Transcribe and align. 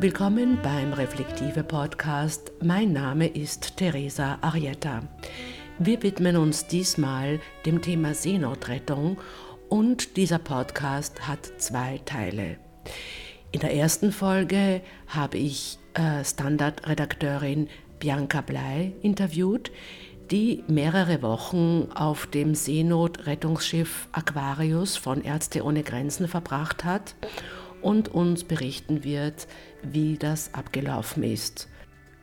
Willkommen 0.00 0.58
beim 0.62 0.94
Reflektive 0.94 1.62
Podcast. 1.62 2.52
Mein 2.62 2.94
Name 2.94 3.26
ist 3.26 3.76
Teresa 3.76 4.38
Arietta. 4.40 5.02
Wir 5.78 6.02
widmen 6.02 6.38
uns 6.38 6.66
diesmal 6.66 7.38
dem 7.66 7.82
Thema 7.82 8.14
Seenotrettung 8.14 9.18
und 9.68 10.16
dieser 10.16 10.38
Podcast 10.38 11.28
hat 11.28 11.44
zwei 11.58 12.00
Teile. 12.06 12.56
In 13.52 13.60
der 13.60 13.74
ersten 13.74 14.10
Folge 14.10 14.80
habe 15.06 15.36
ich 15.36 15.78
äh, 15.92 16.24
Standardredakteurin 16.24 17.68
Bianca 17.98 18.40
Blei 18.40 18.94
interviewt, 19.02 19.70
die 20.30 20.64
mehrere 20.66 21.20
Wochen 21.20 21.88
auf 21.94 22.26
dem 22.26 22.54
Seenotrettungsschiff 22.54 24.08
Aquarius 24.12 24.96
von 24.96 25.22
Ärzte 25.22 25.62
ohne 25.62 25.82
Grenzen 25.82 26.26
verbracht 26.26 26.84
hat 26.84 27.14
und 27.82 28.08
uns 28.08 28.44
berichten 28.44 29.04
wird, 29.04 29.46
wie 29.82 30.16
das 30.16 30.54
abgelaufen 30.54 31.22
ist. 31.22 31.68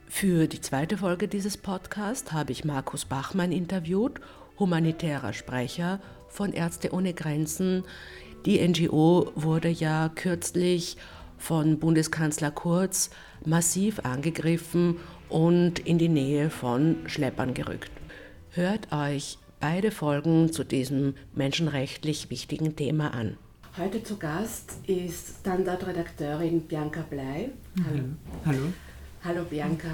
Für 0.08 0.48
die 0.48 0.62
zweite 0.62 0.98
Folge 0.98 1.28
dieses 1.28 1.58
Podcasts 1.58 2.32
habe 2.32 2.52
ich 2.52 2.64
Markus 2.64 3.06
Bachmann 3.06 3.52
interviewt, 3.52 4.22
humanitärer 4.58 5.34
Sprecher 5.34 6.00
von 6.30 6.54
Ärzte 6.54 6.94
ohne 6.94 7.14
Grenzen. 7.14 7.84
Die 8.46 8.66
NGO 8.66 9.32
wurde 9.36 9.70
ja 9.70 10.10
kürzlich 10.14 10.98
von 11.38 11.80
Bundeskanzler 11.80 12.52
Kurz 12.52 13.10
massiv 13.46 14.00
angegriffen 14.00 14.98
und 15.30 15.80
in 15.80 15.98
die 15.98 16.10
Nähe 16.10 16.50
von 16.50 16.98
Schleppern 17.08 17.54
gerückt. 17.54 17.92
Hört 18.52 18.92
euch 18.92 19.38
beide 19.60 19.92
Folgen 19.92 20.52
zu 20.52 20.64
diesem 20.64 21.16
menschenrechtlich 21.36 22.30
wichtigen 22.30 22.76
Thema 22.76 23.14
an. 23.14 23.38
Heute 23.80 24.02
zu 24.02 24.18
Gast 24.18 24.74
ist 24.88 25.42
Standardredakteurin 25.42 26.62
Bianca 26.62 27.06
Blei. 27.08 27.52
Hallo. 27.86 28.06
Hallo. 28.44 28.74
Hallo 29.24 29.44
Bianca. 29.44 29.90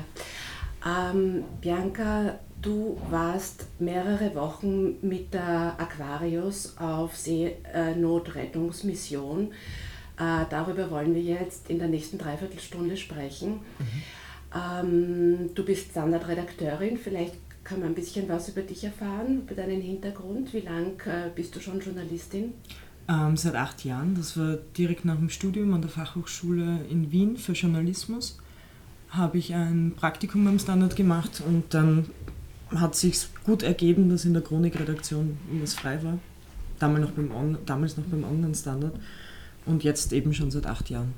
Ähm, 0.86 1.44
Bianca, 1.60 2.40
du 2.62 2.98
warst 3.10 3.66
mehrere 3.80 4.34
Wochen 4.36 5.06
mit 5.06 5.34
der 5.34 5.76
Aquarius 5.78 6.78
auf 6.78 7.18
Seenotrettungsmission. 7.18 9.52
Äh, 10.18 10.46
darüber 10.50 10.90
wollen 10.90 11.14
wir 11.14 11.22
jetzt 11.22 11.70
in 11.70 11.80
der 11.80 11.90
nächsten 11.90 12.18
Dreiviertelstunde 12.18 12.96
sprechen. 12.96 13.60
Mhm. 13.80 14.04
Ähm, 14.56 15.50
du 15.56 15.66
bist 15.66 15.92
Standardredakteurin, 15.92 16.98
vielleicht 16.98 17.36
kann 17.66 17.82
man 17.82 17.90
ein 17.90 17.96
bisschen 17.96 18.30
was 18.30 18.48
über 18.48 18.62
dich 18.62 18.86
erfahren, 18.86 19.42
über 19.42 19.56
deinen 19.56 19.82
Hintergrund. 19.82 20.54
Wie 20.54 20.62
lange 20.62 20.94
äh, 21.06 21.30
bist 21.36 21.54
du 21.54 21.60
schon 21.60 21.82
Journalistin? 21.82 22.54
Ähm, 23.10 23.36
seit 23.36 23.56
acht 23.56 23.84
Jahren. 23.84 24.16
Das 24.16 24.38
war 24.38 24.58
direkt 24.78 25.04
nach 25.04 25.18
dem 25.18 25.30
Studium 25.30 25.74
an 25.74 25.82
der 25.82 25.90
Fachhochschule 25.90 26.86
in 26.90 27.12
Wien 27.12 27.36
für 27.36 27.52
Journalismus. 27.52 28.38
Habe 29.10 29.38
ich 29.38 29.54
ein 29.54 29.94
Praktikum 29.96 30.46
beim 30.46 30.58
Standard 30.58 30.96
gemacht 30.96 31.44
und 31.46 31.74
dann 31.74 32.06
hat 32.70 32.96
sich 32.96 33.28
gut 33.44 33.62
ergeben, 33.62 34.10
dass 34.10 34.26
in 34.26 34.34
der 34.34 34.42
Chronikredaktion 34.42 35.38
was 35.62 35.74
frei 35.74 36.02
war. 36.02 36.18
Damals 36.80 37.02
noch 37.06 37.12
beim, 37.12 37.32
On 37.32 37.58
damals 37.66 37.98
noch 37.98 38.06
beim 38.06 38.24
Online-Standard 38.24 38.96
und 39.66 39.84
jetzt 39.84 40.12
eben 40.14 40.34
schon 40.34 40.50
seit 40.50 40.66
acht 40.66 40.90
Jahren 40.90 41.14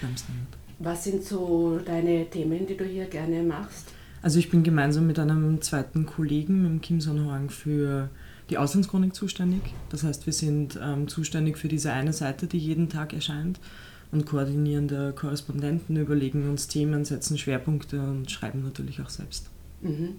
beim 0.00 0.16
Standard. 0.16 0.56
Was 0.78 1.04
sind 1.04 1.24
so 1.24 1.80
deine 1.84 2.30
Themen, 2.30 2.66
die 2.66 2.76
du 2.76 2.84
hier 2.84 3.06
gerne 3.06 3.42
machst? 3.42 3.88
Also 4.22 4.38
ich 4.38 4.50
bin 4.50 4.62
gemeinsam 4.62 5.06
mit 5.08 5.18
einem 5.18 5.60
zweiten 5.60 6.06
Kollegen, 6.06 6.62
mit 6.62 6.82
Kim 6.82 7.00
Sonhoang, 7.00 7.50
für 7.50 8.08
die 8.52 8.58
Auslandschronik 8.58 9.14
zuständig. 9.14 9.62
Das 9.88 10.04
heißt, 10.04 10.26
wir 10.26 10.32
sind 10.32 10.78
ähm, 10.80 11.08
zuständig 11.08 11.56
für 11.56 11.68
diese 11.68 11.92
eine 11.92 12.12
Seite, 12.12 12.46
die 12.46 12.58
jeden 12.58 12.90
Tag 12.90 13.14
erscheint 13.14 13.58
und 14.12 14.26
koordinieren 14.26 14.88
der 14.88 15.12
Korrespondenten, 15.12 15.96
überlegen 15.96 16.48
uns 16.50 16.68
Themen, 16.68 17.06
setzen 17.06 17.38
Schwerpunkte 17.38 17.98
und 17.98 18.30
schreiben 18.30 18.62
natürlich 18.62 19.00
auch 19.00 19.08
selbst. 19.08 19.48
Mhm. 19.80 20.16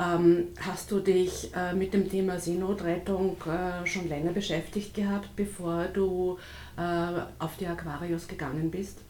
Ähm, 0.00 0.44
hast 0.58 0.90
du 0.90 1.00
dich 1.00 1.50
äh, 1.54 1.74
mit 1.74 1.92
dem 1.92 2.08
Thema 2.08 2.40
Seenotrettung 2.40 3.36
äh, 3.46 3.86
schon 3.86 4.08
länger 4.08 4.32
beschäftigt 4.32 4.94
gehabt, 4.94 5.28
bevor 5.36 5.84
du 5.92 6.38
äh, 6.78 7.20
auf 7.38 7.58
die 7.58 7.66
Aquarius 7.66 8.26
gegangen 8.26 8.70
bist? 8.70 9.00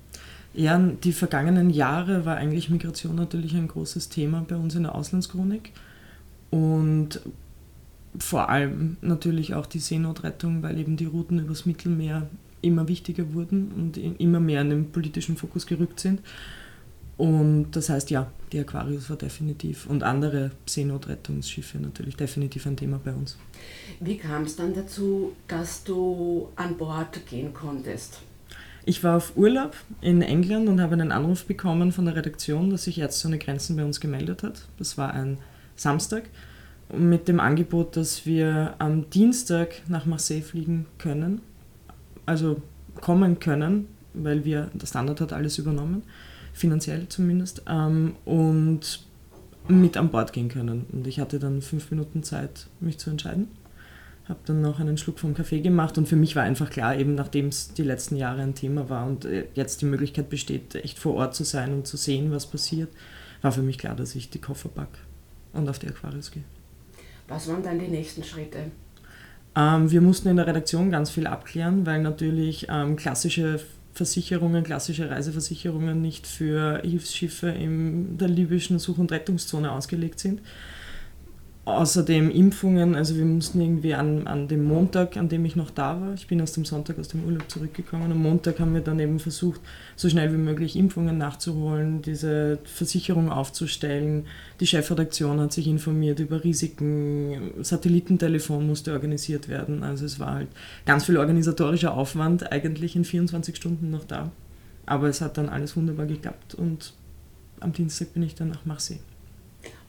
Ja, 0.54 0.76
die 0.76 1.12
vergangenen 1.12 1.70
Jahre 1.70 2.26
war 2.26 2.36
eigentlich 2.36 2.68
Migration 2.68 3.14
natürlich 3.14 3.54
ein 3.54 3.68
großes 3.68 4.08
Thema 4.08 4.44
bei 4.48 4.56
uns 4.56 4.74
in 4.74 4.82
der 4.82 4.96
Auslandschronik. 4.96 5.70
Und 6.50 7.20
vor 8.18 8.48
allem 8.48 8.96
natürlich 9.00 9.54
auch 9.54 9.66
die 9.66 9.78
Seenotrettung, 9.78 10.62
weil 10.62 10.78
eben 10.78 10.96
die 10.96 11.06
Routen 11.06 11.38
übers 11.38 11.66
Mittelmeer 11.66 12.28
immer 12.62 12.88
wichtiger 12.88 13.32
wurden 13.32 13.70
und 13.72 13.96
immer 13.96 14.40
mehr 14.40 14.60
in 14.60 14.70
den 14.70 14.92
politischen 14.92 15.36
Fokus 15.36 15.66
gerückt 15.66 16.00
sind. 16.00 16.20
Und 17.16 17.72
das 17.72 17.90
heißt, 17.90 18.10
ja, 18.10 18.32
die 18.50 18.58
Aquarius 18.58 19.10
war 19.10 19.16
definitiv 19.16 19.86
und 19.86 20.02
andere 20.02 20.52
Seenotrettungsschiffe 20.64 21.78
natürlich 21.78 22.16
definitiv 22.16 22.64
ein 22.66 22.78
Thema 22.78 22.98
bei 23.02 23.12
uns. 23.12 23.36
Wie 24.00 24.16
kam 24.16 24.44
es 24.44 24.56
dann 24.56 24.72
dazu, 24.72 25.32
dass 25.46 25.84
du 25.84 26.48
an 26.56 26.78
Bord 26.78 27.26
gehen 27.26 27.52
konntest? 27.52 28.20
Ich 28.86 29.04
war 29.04 29.18
auf 29.18 29.36
Urlaub 29.36 29.76
in 30.00 30.22
England 30.22 30.68
und 30.70 30.80
habe 30.80 30.94
einen 30.94 31.12
Anruf 31.12 31.44
bekommen 31.44 31.92
von 31.92 32.06
der 32.06 32.16
Redaktion, 32.16 32.70
dass 32.70 32.84
sich 32.84 32.98
Ärzte 32.98 33.28
ohne 33.28 33.38
Grenzen 33.38 33.76
bei 33.76 33.84
uns 33.84 34.00
gemeldet 34.00 34.42
hat. 34.42 34.66
Das 34.78 34.96
war 34.96 35.12
ein 35.12 35.36
Samstag 35.76 36.24
mit 36.96 37.28
dem 37.28 37.40
Angebot, 37.40 37.96
dass 37.96 38.26
wir 38.26 38.74
am 38.78 39.08
Dienstag 39.10 39.82
nach 39.88 40.06
Marseille 40.06 40.42
fliegen 40.42 40.86
können, 40.98 41.40
also 42.26 42.62
kommen 43.00 43.38
können, 43.38 43.86
weil 44.14 44.44
wir, 44.44 44.70
der 44.74 44.86
Standard 44.86 45.20
hat 45.20 45.32
alles 45.32 45.58
übernommen, 45.58 46.02
finanziell 46.52 47.08
zumindest, 47.08 47.62
ähm, 47.68 48.14
und 48.24 49.04
mit 49.68 49.96
an 49.96 50.10
Bord 50.10 50.32
gehen 50.32 50.48
können. 50.48 50.86
Und 50.92 51.06
ich 51.06 51.20
hatte 51.20 51.38
dann 51.38 51.62
fünf 51.62 51.90
Minuten 51.90 52.22
Zeit, 52.22 52.66
mich 52.80 52.98
zu 52.98 53.10
entscheiden. 53.10 53.48
Habe 54.28 54.40
dann 54.46 54.60
noch 54.60 54.78
einen 54.78 54.96
Schluck 54.96 55.18
vom 55.18 55.34
Kaffee 55.34 55.60
gemacht 55.60 55.98
und 55.98 56.06
für 56.06 56.16
mich 56.16 56.36
war 56.36 56.44
einfach 56.44 56.70
klar, 56.70 56.96
eben 56.96 57.14
nachdem 57.14 57.48
es 57.48 57.72
die 57.72 57.82
letzten 57.82 58.16
Jahre 58.16 58.42
ein 58.42 58.54
Thema 58.54 58.88
war 58.88 59.06
und 59.06 59.24
äh, 59.24 59.46
jetzt 59.54 59.80
die 59.80 59.86
Möglichkeit 59.86 60.28
besteht, 60.30 60.74
echt 60.76 60.98
vor 60.98 61.14
Ort 61.14 61.34
zu 61.34 61.44
sein 61.44 61.72
und 61.72 61.86
zu 61.86 61.96
sehen, 61.96 62.30
was 62.30 62.46
passiert, 62.46 62.90
war 63.42 63.50
für 63.50 63.62
mich 63.62 63.78
klar, 63.78 63.96
dass 63.96 64.14
ich 64.14 64.30
die 64.30 64.40
Koffer 64.40 64.68
packe 64.68 64.98
und 65.52 65.68
auf 65.68 65.80
die 65.80 65.88
Aquarius 65.88 66.30
gehe. 66.30 66.44
Was 67.30 67.48
waren 67.48 67.62
dann 67.62 67.78
die 67.78 67.88
nächsten 67.88 68.24
Schritte? 68.24 68.58
Ähm, 69.56 69.90
wir 69.90 70.00
mussten 70.00 70.28
in 70.28 70.36
der 70.36 70.46
Redaktion 70.46 70.90
ganz 70.90 71.10
viel 71.10 71.26
abklären, 71.26 71.86
weil 71.86 72.02
natürlich 72.02 72.66
ähm, 72.68 72.96
klassische 72.96 73.60
Versicherungen, 73.94 74.64
klassische 74.64 75.08
Reiseversicherungen 75.08 76.02
nicht 76.02 76.26
für 76.26 76.80
Hilfsschiffe 76.82 77.48
in 77.48 78.18
der 78.18 78.28
libyschen 78.28 78.78
Such- 78.78 78.98
und 78.98 79.12
Rettungszone 79.12 79.70
ausgelegt 79.70 80.18
sind. 80.18 80.40
Außerdem 81.70 82.30
Impfungen, 82.30 82.94
also 82.94 83.16
wir 83.16 83.24
mussten 83.24 83.60
irgendwie 83.60 83.94
an, 83.94 84.26
an 84.26 84.48
dem 84.48 84.64
Montag, 84.64 85.16
an 85.16 85.28
dem 85.28 85.44
ich 85.44 85.56
noch 85.56 85.70
da 85.70 86.00
war, 86.00 86.14
ich 86.14 86.26
bin 86.26 86.40
aus 86.42 86.52
dem 86.52 86.64
Sonntag 86.64 86.98
aus 86.98 87.08
dem 87.08 87.24
Urlaub 87.24 87.50
zurückgekommen, 87.50 88.10
am 88.10 88.22
Montag 88.22 88.60
haben 88.60 88.74
wir 88.74 88.80
dann 88.80 88.98
eben 88.98 89.18
versucht, 89.18 89.60
so 89.96 90.08
schnell 90.08 90.32
wie 90.32 90.38
möglich 90.38 90.76
Impfungen 90.76 91.16
nachzuholen, 91.18 92.02
diese 92.02 92.58
Versicherung 92.64 93.30
aufzustellen. 93.30 94.26
Die 94.60 94.66
Chefredaktion 94.66 95.40
hat 95.40 95.52
sich 95.52 95.66
informiert 95.66 96.18
über 96.20 96.42
Risiken, 96.44 97.52
Satellitentelefon 97.62 98.66
musste 98.66 98.92
organisiert 98.92 99.48
werden, 99.48 99.82
also 99.82 100.04
es 100.04 100.18
war 100.18 100.34
halt 100.34 100.48
ganz 100.86 101.04
viel 101.04 101.16
organisatorischer 101.16 101.94
Aufwand, 101.94 102.52
eigentlich 102.52 102.96
in 102.96 103.04
24 103.04 103.56
Stunden 103.56 103.90
noch 103.90 104.04
da. 104.04 104.30
Aber 104.86 105.08
es 105.08 105.20
hat 105.20 105.38
dann 105.38 105.48
alles 105.48 105.76
wunderbar 105.76 106.06
geklappt 106.06 106.54
und 106.54 106.94
am 107.60 107.72
Dienstag 107.72 108.14
bin 108.14 108.22
ich 108.22 108.34
dann 108.34 108.48
nach 108.48 108.64
Marseille. 108.64 108.98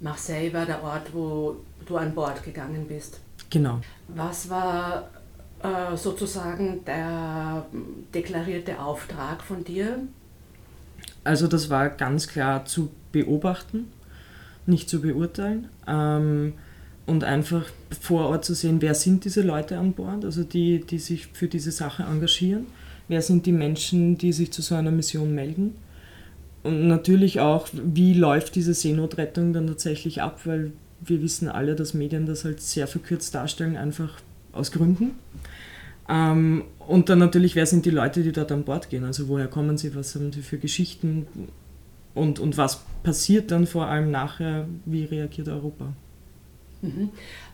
Marseille 0.01 0.51
war 0.51 0.65
der 0.65 0.83
Ort, 0.83 1.13
wo 1.13 1.57
du 1.85 1.97
an 1.97 2.13
Bord 2.13 2.43
gegangen 2.43 2.85
bist. 2.87 3.19
Genau. 3.49 3.81
Was 4.07 4.49
war 4.49 5.09
äh, 5.61 5.95
sozusagen 5.95 6.83
der 6.85 7.65
deklarierte 8.13 8.79
Auftrag 8.79 9.43
von 9.43 9.63
dir? 9.63 9.99
Also 11.23 11.47
das 11.47 11.69
war 11.69 11.89
ganz 11.89 12.27
klar 12.27 12.65
zu 12.65 12.89
beobachten, 13.11 13.91
nicht 14.65 14.89
zu 14.89 15.01
beurteilen 15.01 15.69
ähm, 15.87 16.53
und 17.05 17.23
einfach 17.23 17.65
vor 17.99 18.29
Ort 18.29 18.45
zu 18.45 18.55
sehen, 18.55 18.81
wer 18.81 18.95
sind 18.95 19.25
diese 19.25 19.41
Leute 19.41 19.77
an 19.77 19.93
Bord, 19.93 20.25
also 20.25 20.43
die, 20.43 20.79
die 20.79 20.99
sich 20.99 21.27
für 21.27 21.47
diese 21.47 21.71
Sache 21.71 22.03
engagieren, 22.03 22.65
wer 23.07 23.21
sind 23.21 23.45
die 23.45 23.51
Menschen, 23.51 24.17
die 24.17 24.33
sich 24.33 24.51
zu 24.51 24.61
so 24.61 24.73
einer 24.73 24.91
Mission 24.91 25.35
melden 25.35 25.75
und 26.63 26.87
natürlich 26.87 27.39
auch, 27.39 27.67
wie 27.73 28.13
läuft 28.13 28.55
diese 28.55 28.73
Seenotrettung 28.73 29.53
dann 29.53 29.67
tatsächlich 29.67 30.21
ab, 30.21 30.41
weil 30.45 30.71
wir 31.01 31.21
wissen 31.21 31.49
alle, 31.49 31.75
dass 31.75 31.93
Medien 31.93 32.25
das 32.25 32.45
halt 32.45 32.61
sehr 32.61 32.87
verkürzt 32.87 33.33
darstellen, 33.33 33.75
einfach 33.75 34.19
aus 34.53 34.71
Gründen. 34.71 35.11
Ähm, 36.07 36.65
und 36.79 37.09
dann 37.09 37.19
natürlich, 37.19 37.55
wer 37.55 37.65
sind 37.65 37.85
die 37.85 37.91
Leute, 37.91 38.21
die 38.21 38.31
dort 38.31 38.51
an 38.51 38.63
Bord 38.63 38.89
gehen? 38.89 39.03
Also 39.03 39.27
woher 39.27 39.47
kommen 39.47 39.77
sie, 39.77 39.95
was 39.95 40.13
haben 40.15 40.31
sie 40.31 40.41
für 40.41 40.57
Geschichten 40.57 41.27
und, 42.13 42.39
und 42.39 42.57
was 42.57 42.83
passiert 43.03 43.51
dann 43.51 43.65
vor 43.65 43.87
allem 43.87 44.11
nachher, 44.11 44.67
wie 44.85 45.05
reagiert 45.05 45.47
Europa? 45.47 45.93
Mhm. 46.81 47.09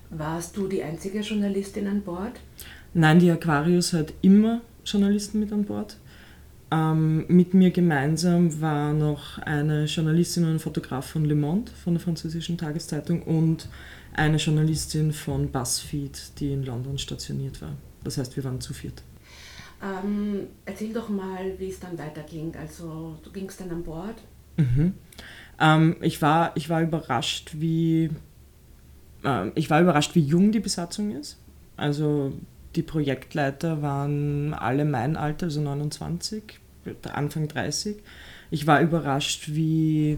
Warst 0.10 0.58
du 0.58 0.68
die 0.68 0.84
einzige 0.84 1.20
Journalistin 1.20 1.88
an 1.88 2.02
Bord? 2.02 2.40
Nein, 2.94 3.20
die 3.20 3.30
Aquarius 3.30 3.94
hat 3.94 4.14
immer 4.22 4.62
Journalisten 4.86 5.40
mit 5.40 5.52
an 5.52 5.66
Bord. 5.66 5.98
Ähm, 6.70 7.26
mit 7.28 7.54
mir 7.54 7.72
gemeinsam 7.72 8.60
war 8.60 8.94
noch 8.94 9.40
eine 9.40 9.86
Journalistin 9.86 10.44
und 10.44 10.56
ein 10.56 10.60
Fotograf 10.60 11.08
von 11.08 11.24
Le 11.26 11.36
Monde, 11.36 11.72
von 11.72 11.94
der 11.94 12.02
französischen 12.02 12.58
Tageszeitung, 12.58 13.24
und 13.24 13.70
eine 14.14 14.38
Journalistin 14.38 15.14
von 15.14 15.50
BuzzFeed, 15.50 16.40
die 16.40 16.52
in 16.52 16.64
London 16.64 16.98
stationiert 16.98 17.62
war. 17.62 17.72
Das 18.04 18.18
heißt, 18.18 18.36
wir 18.36 18.44
waren 18.44 18.60
zu 18.60 18.74
viert. 18.74 19.04
Ähm, 19.82 20.48
erzähl 20.66 20.92
doch 20.92 21.08
mal, 21.10 21.54
wie 21.58 21.70
es 21.70 21.80
dann 21.80 21.98
weiterging. 21.98 22.54
Also 22.60 23.18
du 23.24 23.32
gingst 23.32 23.62
dann 23.62 23.70
an 23.70 23.84
Bord. 23.84 24.16
Mhm. 24.58 24.94
Ähm, 25.60 25.96
ich, 26.02 26.22
war, 26.22 26.52
ich 26.56 26.70
war 26.70 26.82
überrascht, 26.82 27.52
wie 27.54 28.10
äh, 29.24 29.50
ich 29.56 29.70
war 29.70 29.82
überrascht, 29.82 30.16
wie 30.16 30.22
jung 30.22 30.52
die 30.52 30.60
Besatzung 30.60 31.12
ist. 31.12 31.38
Also 31.76 32.34
die 32.78 32.84
Projektleiter 32.84 33.82
waren 33.82 34.54
alle 34.54 34.86
mein 34.86 35.18
Alter, 35.18 35.48
also 35.48 35.62
29, 35.62 36.44
Anfang 37.12 37.48
30. 37.48 37.98
Ich 38.52 38.68
war 38.68 38.82
überrascht, 38.82 39.50
wie 39.50 40.18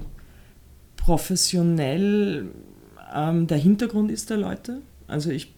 professionell 0.97 2.51
ähm, 3.15 3.47
der 3.47 3.57
Hintergrund 3.57 4.11
ist 4.11 4.29
der 4.29 4.38
Leute. 4.38 4.81
Also 5.07 5.31
ich, 5.31 5.56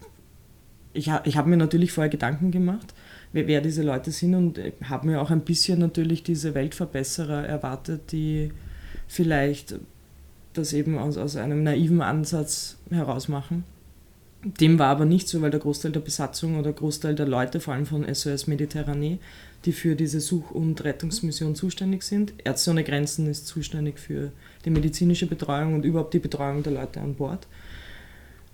ich, 0.93 1.11
ich 1.25 1.37
habe 1.37 1.49
mir 1.49 1.57
natürlich 1.57 1.91
vorher 1.91 2.09
Gedanken 2.09 2.51
gemacht, 2.51 2.93
wer, 3.33 3.47
wer 3.47 3.61
diese 3.61 3.83
Leute 3.83 4.11
sind 4.11 4.35
und 4.35 4.59
habe 4.83 5.07
mir 5.07 5.21
auch 5.21 5.31
ein 5.31 5.41
bisschen 5.41 5.79
natürlich 5.79 6.23
diese 6.23 6.53
Weltverbesserer 6.53 7.45
erwartet, 7.45 8.11
die 8.11 8.51
vielleicht 9.07 9.75
das 10.53 10.73
eben 10.73 10.97
aus, 10.97 11.17
aus 11.17 11.35
einem 11.35 11.63
naiven 11.63 12.01
Ansatz 12.01 12.77
herausmachen. 12.89 13.63
Dem 14.43 14.79
war 14.79 14.87
aber 14.87 15.05
nicht 15.05 15.27
so, 15.27 15.41
weil 15.41 15.51
der 15.51 15.59
Großteil 15.59 15.91
der 15.91 15.99
Besatzung 15.99 16.57
oder 16.57 16.73
Großteil 16.73 17.13
der 17.13 17.27
Leute, 17.27 17.59
vor 17.59 17.75
allem 17.75 17.85
von 17.85 18.11
SOS 18.11 18.47
Mediterranee, 18.47 19.19
die 19.65 19.71
für 19.71 19.95
diese 19.95 20.19
Such- 20.19 20.51
und 20.51 20.83
Rettungsmission 20.83 21.55
zuständig 21.55 22.01
sind. 22.01 22.33
Ärzte 22.43 22.71
ohne 22.71 22.83
Grenzen 22.83 23.27
ist 23.27 23.45
zuständig 23.45 23.99
für 23.99 24.31
die 24.65 24.71
medizinische 24.71 25.27
Betreuung 25.27 25.75
und 25.75 25.85
überhaupt 25.85 26.15
die 26.15 26.19
Betreuung 26.19 26.63
der 26.63 26.73
Leute 26.73 27.01
an 27.01 27.13
Bord. 27.13 27.45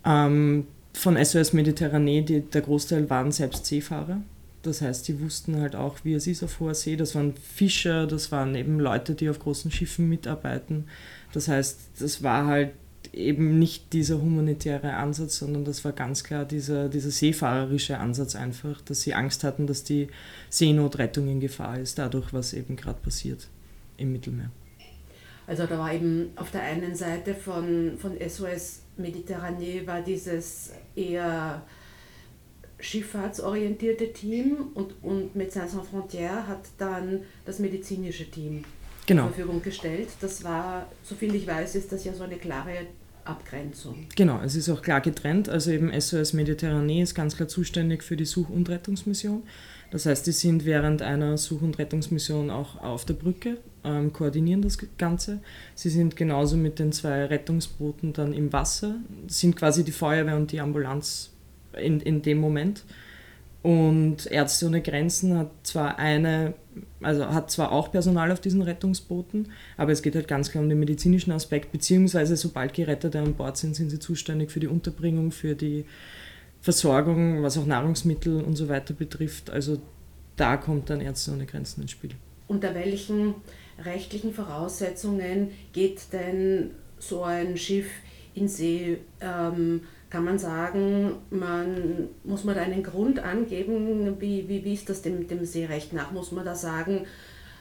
Ähm, 0.03 0.67
von 0.93 1.23
SOS 1.23 1.53
Mediterranee, 1.53 2.21
die, 2.21 2.41
der 2.41 2.61
Großteil 2.61 3.09
waren 3.09 3.31
selbst 3.31 3.65
Seefahrer. 3.65 4.21
Das 4.63 4.81
heißt, 4.81 5.07
die 5.07 5.21
wussten 5.21 5.61
halt 5.61 5.75
auch, 5.75 5.97
wie 6.03 6.13
es 6.13 6.27
ist 6.27 6.43
auf 6.43 6.59
hoher 6.59 6.73
See. 6.73 6.97
Das 6.97 7.15
waren 7.15 7.35
Fischer, 7.35 8.07
das 8.07 8.31
waren 8.33 8.55
eben 8.55 8.79
Leute, 8.79 9.15
die 9.15 9.29
auf 9.29 9.39
großen 9.39 9.71
Schiffen 9.71 10.09
mitarbeiten. 10.09 10.85
Das 11.31 11.47
heißt, 11.47 11.79
das 11.99 12.23
war 12.23 12.47
halt 12.47 12.71
eben 13.17 13.59
nicht 13.59 13.93
dieser 13.93 14.21
humanitäre 14.21 14.93
Ansatz, 14.93 15.37
sondern 15.37 15.65
das 15.65 15.83
war 15.83 15.91
ganz 15.91 16.23
klar 16.23 16.45
dieser, 16.45 16.89
dieser 16.89 17.11
seefahrerische 17.11 17.97
Ansatz 17.97 18.35
einfach, 18.35 18.81
dass 18.81 19.01
sie 19.01 19.13
Angst 19.13 19.43
hatten, 19.43 19.67
dass 19.67 19.83
die 19.83 20.07
Seenotrettung 20.49 21.27
in 21.27 21.39
Gefahr 21.39 21.79
ist, 21.79 21.97
dadurch, 21.97 22.33
was 22.33 22.53
eben 22.53 22.75
gerade 22.75 22.99
passiert 23.01 23.47
im 23.97 24.11
Mittelmeer. 24.11 24.51
Also 25.47 25.65
da 25.65 25.79
war 25.79 25.93
eben 25.93 26.29
auf 26.35 26.51
der 26.51 26.61
einen 26.61 26.95
Seite 26.95 27.33
von, 27.33 27.97
von 27.97 28.13
SOS 28.19 28.81
Mediterranee 28.97 29.85
war 29.85 30.01
dieses 30.01 30.71
eher 30.95 31.63
schifffahrtsorientierte 32.79 34.11
Team 34.13 34.67
und, 34.73 34.93
und 35.03 35.35
Médecins 35.35 35.71
Sans 35.71 35.87
Frontières 35.87 36.47
hat 36.47 36.61
dann 36.77 37.21
das 37.45 37.59
medizinische 37.59 38.29
Team 38.29 38.63
genau. 39.05 39.23
zur 39.23 39.33
Verfügung 39.33 39.61
gestellt. 39.61 40.09
Das 40.21 40.43
war, 40.43 40.87
soviel 41.03 41.33
ich 41.35 41.47
weiß, 41.47 41.75
ist 41.75 41.91
das 41.91 42.03
ja 42.03 42.13
so 42.13 42.23
eine 42.23 42.37
klare 42.37 42.87
Abgrenzung. 43.27 44.07
Genau, 44.15 44.39
es 44.43 44.55
ist 44.55 44.69
auch 44.69 44.81
klar 44.81 45.01
getrennt. 45.01 45.49
Also 45.49 45.71
eben 45.71 45.91
SOS 45.99 46.33
Mediterranee 46.33 47.01
ist 47.01 47.15
ganz 47.15 47.35
klar 47.35 47.47
zuständig 47.47 48.03
für 48.03 48.17
die 48.17 48.25
Such- 48.25 48.49
und 48.49 48.69
Rettungsmission. 48.69 49.43
Das 49.91 50.05
heißt, 50.05 50.27
die 50.27 50.31
sind 50.31 50.65
während 50.65 51.01
einer 51.01 51.37
Such- 51.37 51.61
und 51.61 51.77
Rettungsmission 51.79 52.49
auch 52.49 52.81
auf 52.81 53.05
der 53.05 53.13
Brücke, 53.13 53.57
ähm, 53.83 54.11
koordinieren 54.11 54.61
das 54.61 54.77
Ganze. 54.97 55.39
Sie 55.75 55.89
sind 55.89 56.15
genauso 56.15 56.57
mit 56.57 56.79
den 56.79 56.91
zwei 56.91 57.25
Rettungsbooten 57.25 58.13
dann 58.13 58.33
im 58.33 58.51
Wasser, 58.51 58.95
sind 59.27 59.55
quasi 59.55 59.83
die 59.83 59.91
Feuerwehr 59.91 60.35
und 60.35 60.51
die 60.51 60.59
Ambulanz 60.59 61.31
in, 61.79 62.01
in 62.01 62.21
dem 62.21 62.39
Moment. 62.39 62.83
Und 63.67 64.27
Ärzte 64.27 64.67
ohne 64.67 64.81
Grenzen 64.81 65.37
hat 65.37 65.51
zwar 65.63 65.99
eine, 65.99 66.53
also 67.01 67.25
hat 67.25 67.51
zwar 67.51 67.73
auch 67.73 67.91
Personal 67.91 68.31
auf 68.31 68.39
diesen 68.39 68.61
Rettungsbooten, 68.61 69.51
aber 69.75 69.91
es 69.91 70.01
geht 70.01 70.15
halt 70.15 70.29
ganz 70.29 70.49
klar 70.49 70.63
um 70.63 70.69
den 70.69 70.79
medizinischen 70.79 71.33
Aspekt, 71.33 71.73
beziehungsweise 71.73 72.37
sobald 72.37 72.73
Gerettete 72.73 73.19
an 73.19 73.33
Bord 73.33 73.57
sind, 73.57 73.75
sind 73.75 73.89
sie 73.89 73.99
zuständig 73.99 74.51
für 74.51 74.61
die 74.61 74.67
Unterbringung, 74.67 75.33
für 75.33 75.53
die 75.53 75.83
Versorgung, 76.61 77.43
was 77.43 77.57
auch 77.57 77.65
Nahrungsmittel 77.65 78.41
und 78.41 78.55
so 78.55 78.69
weiter 78.69 78.93
betrifft. 78.93 79.49
Also 79.49 79.81
da 80.37 80.55
kommt 80.55 80.89
dann 80.89 81.01
Ärzte 81.01 81.33
ohne 81.33 81.45
Grenzen 81.45 81.81
ins 81.81 81.91
Spiel. 81.91 82.11
Unter 82.47 82.73
welchen 82.73 83.35
rechtlichen 83.83 84.33
Voraussetzungen 84.33 85.51
geht 85.73 86.13
denn 86.13 86.71
so 86.99 87.23
ein 87.23 87.57
Schiff 87.57 87.87
in 88.33 88.47
See? 88.47 88.99
Ähm, 89.19 89.81
kann 90.09 90.23
man 90.23 90.39
sagen, 90.39 91.13
man, 91.29 92.09
muss 92.23 92.43
man 92.43 92.55
da 92.55 92.61
einen 92.61 92.83
Grund 92.83 93.19
angeben, 93.19 94.19
wie, 94.19 94.47
wie, 94.47 94.63
wie 94.63 94.73
ist 94.73 94.89
das 94.89 95.01
dem, 95.01 95.27
dem 95.27 95.45
Seerecht 95.45 95.93
nach? 95.93 96.11
Muss 96.11 96.31
man 96.31 96.45
da 96.45 96.55
sagen, 96.55 97.05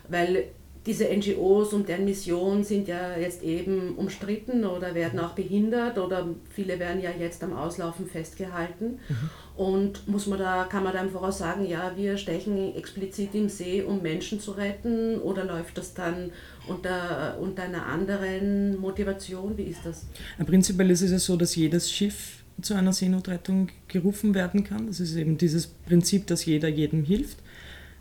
weil 0.09 0.45
diese 0.87 1.05
NGOs 1.05 1.73
und 1.73 1.89
deren 1.89 2.05
Mission 2.05 2.63
sind 2.63 2.87
ja 2.87 3.17
jetzt 3.17 3.43
eben 3.43 3.97
umstritten 3.97 4.65
oder 4.65 4.95
werden 4.95 5.19
auch 5.19 5.33
behindert 5.33 5.99
oder 5.99 6.29
viele 6.49 6.79
werden 6.79 7.03
ja 7.03 7.11
jetzt 7.11 7.43
am 7.43 7.53
Auslaufen 7.53 8.07
festgehalten. 8.07 9.01
Mhm. 9.09 9.31
Und 9.57 10.07
muss 10.07 10.27
man 10.27 10.39
da, 10.39 10.65
kann 10.65 10.85
man 10.85 10.93
da 10.93 11.01
im 11.01 11.11
Voraus 11.11 11.39
sagen, 11.39 11.67
ja, 11.67 11.93
wir 11.97 12.19
stechen 12.19 12.77
explizit 12.77 13.35
im 13.35 13.49
See, 13.49 13.83
um 13.83 14.03
Menschen 14.03 14.39
zu 14.39 14.53
retten 14.53 15.19
oder 15.19 15.45
läuft 15.45 15.79
das 15.79 15.95
dann 15.95 16.31
unter, 16.69 17.39
unter 17.41 17.63
einer 17.63 17.87
anderen 17.87 18.79
Motivation? 18.79 19.57
Wie 19.57 19.63
ist 19.63 19.81
das? 19.85 20.07
Prinzipiell 20.45 20.91
ist 20.91 21.01
es 21.01 21.25
so, 21.25 21.37
dass 21.37 21.57
jedes 21.57 21.91
Schiff 21.91 22.45
zu 22.61 22.75
einer 22.75 22.93
Seenotrettung 22.93 23.69
gerufen 23.89 24.35
werden 24.35 24.63
kann. 24.63 24.87
Das 24.89 25.01
ist 25.01 25.17
eben 25.17 25.39
dieses 25.39 25.67
Prinzip, 25.67 26.27
dass 26.27 26.45
jeder 26.45 26.69
jedem 26.69 27.05
hilft. 27.05 27.39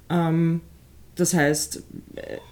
Ähm, 0.10 0.62
das 1.16 1.34
heißt, 1.34 1.84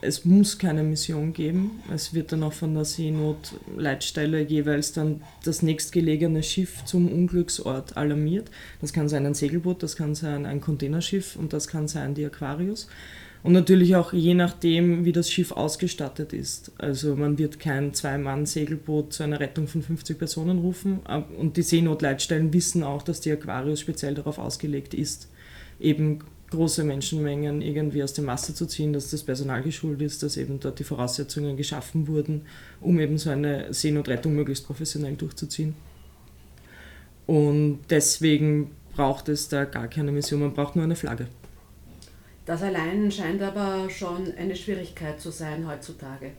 es 0.02 0.24
muss 0.24 0.58
keine 0.58 0.84
Mission 0.84 1.34
geben. 1.34 1.82
Es 1.94 2.14
wird 2.14 2.32
dann 2.32 2.44
auch 2.44 2.54
von 2.54 2.74
der 2.74 2.86
Seenotleitstelle 2.86 4.42
jeweils 4.42 4.94
dann 4.94 5.22
das 5.44 5.62
nächstgelegene 5.62 6.44
Schiff 6.44 6.86
zum 6.86 7.12
Unglücksort 7.12 7.98
alarmiert. 7.98 8.50
Das 8.80 8.94
kann 8.94 9.10
sein 9.10 9.26
ein 9.26 9.34
Segelboot, 9.34 9.84
das 9.84 9.98
kann 9.98 10.16
sein 10.16 10.46
ein 10.46 10.62
Containerschiff 10.62 11.36
und 11.36 11.52
das 11.52 11.68
kann 11.68 11.90
sein 11.90 12.16
die 12.16 12.26
Aquarius. 12.26 12.88
Und 13.44 13.52
natürlich 13.52 13.98
auch 13.98 14.14
je 14.14 14.34
nachdem, 14.34 15.04
wie 15.04 15.12
das 15.12 15.30
Schiff 15.30 15.52
ausgestattet 15.52 16.32
ist. 16.32 16.72
Also 16.78 17.18
man 17.18 17.38
wird 17.38 17.60
kein 17.60 17.94
Zwei-Mann-Segelboot 17.94 19.12
zu 19.12 19.24
einer 19.24 19.42
Rettung 19.42 19.68
von 19.68 19.82
50 19.82 20.18
Personen 20.18 20.60
rufen. 20.60 21.00
Und 21.38 21.58
die 21.58 21.64
Seenotleitstellen 21.64 22.54
wissen 22.54 22.84
auch, 22.84 23.02
dass 23.02 23.20
die 23.20 23.34
Aquarius 23.34 23.82
speziell 23.82 24.16
darauf 24.16 24.40
ausgelegt 24.40 24.94
ist, 24.94 25.28
eben 25.82 26.20
große 26.54 26.84
Menschenmengen 26.84 27.62
irgendwie 27.62 28.04
aus 28.04 28.14
dem 28.14 28.28
Wasser 28.28 28.56
zu 28.56 28.66
ziehen, 28.66 28.94
dass 28.94 29.10
das 29.12 29.24
Personal 29.24 29.62
geschult 29.62 30.02
ist, 30.02 30.24
dass 30.24 30.38
eben 30.38 30.60
dort 30.60 30.80
die 30.80 30.84
Voraussetzungen 30.84 31.58
geschaffen 31.58 32.08
wurden, 32.08 32.46
um 32.80 33.00
eben 33.00 33.18
so 33.18 33.30
eine 33.30 33.74
Seenotrettung 33.74 34.34
möglichst 34.34 34.66
professionell 34.66 35.16
durchzuziehen. 35.16 35.76
Und 37.26 37.80
deswegen 37.90 38.72
braucht 38.96 39.30
es 39.30 39.50
da 39.50 39.66
gar 39.66 39.88
keine 39.88 40.12
Mission, 40.12 40.42
man 40.42 40.54
braucht 40.54 40.76
nur 40.76 40.86
eine 40.86 40.96
Flagge. 40.96 41.28
Das 42.46 42.62
allein 42.62 43.12
scheint 43.12 43.42
aber 43.42 43.90
schon 43.90 44.34
eine 44.38 44.56
Schwierigkeit 44.56 45.20
zu 45.20 45.32
sein 45.32 45.68
heutzutage. 45.68 46.32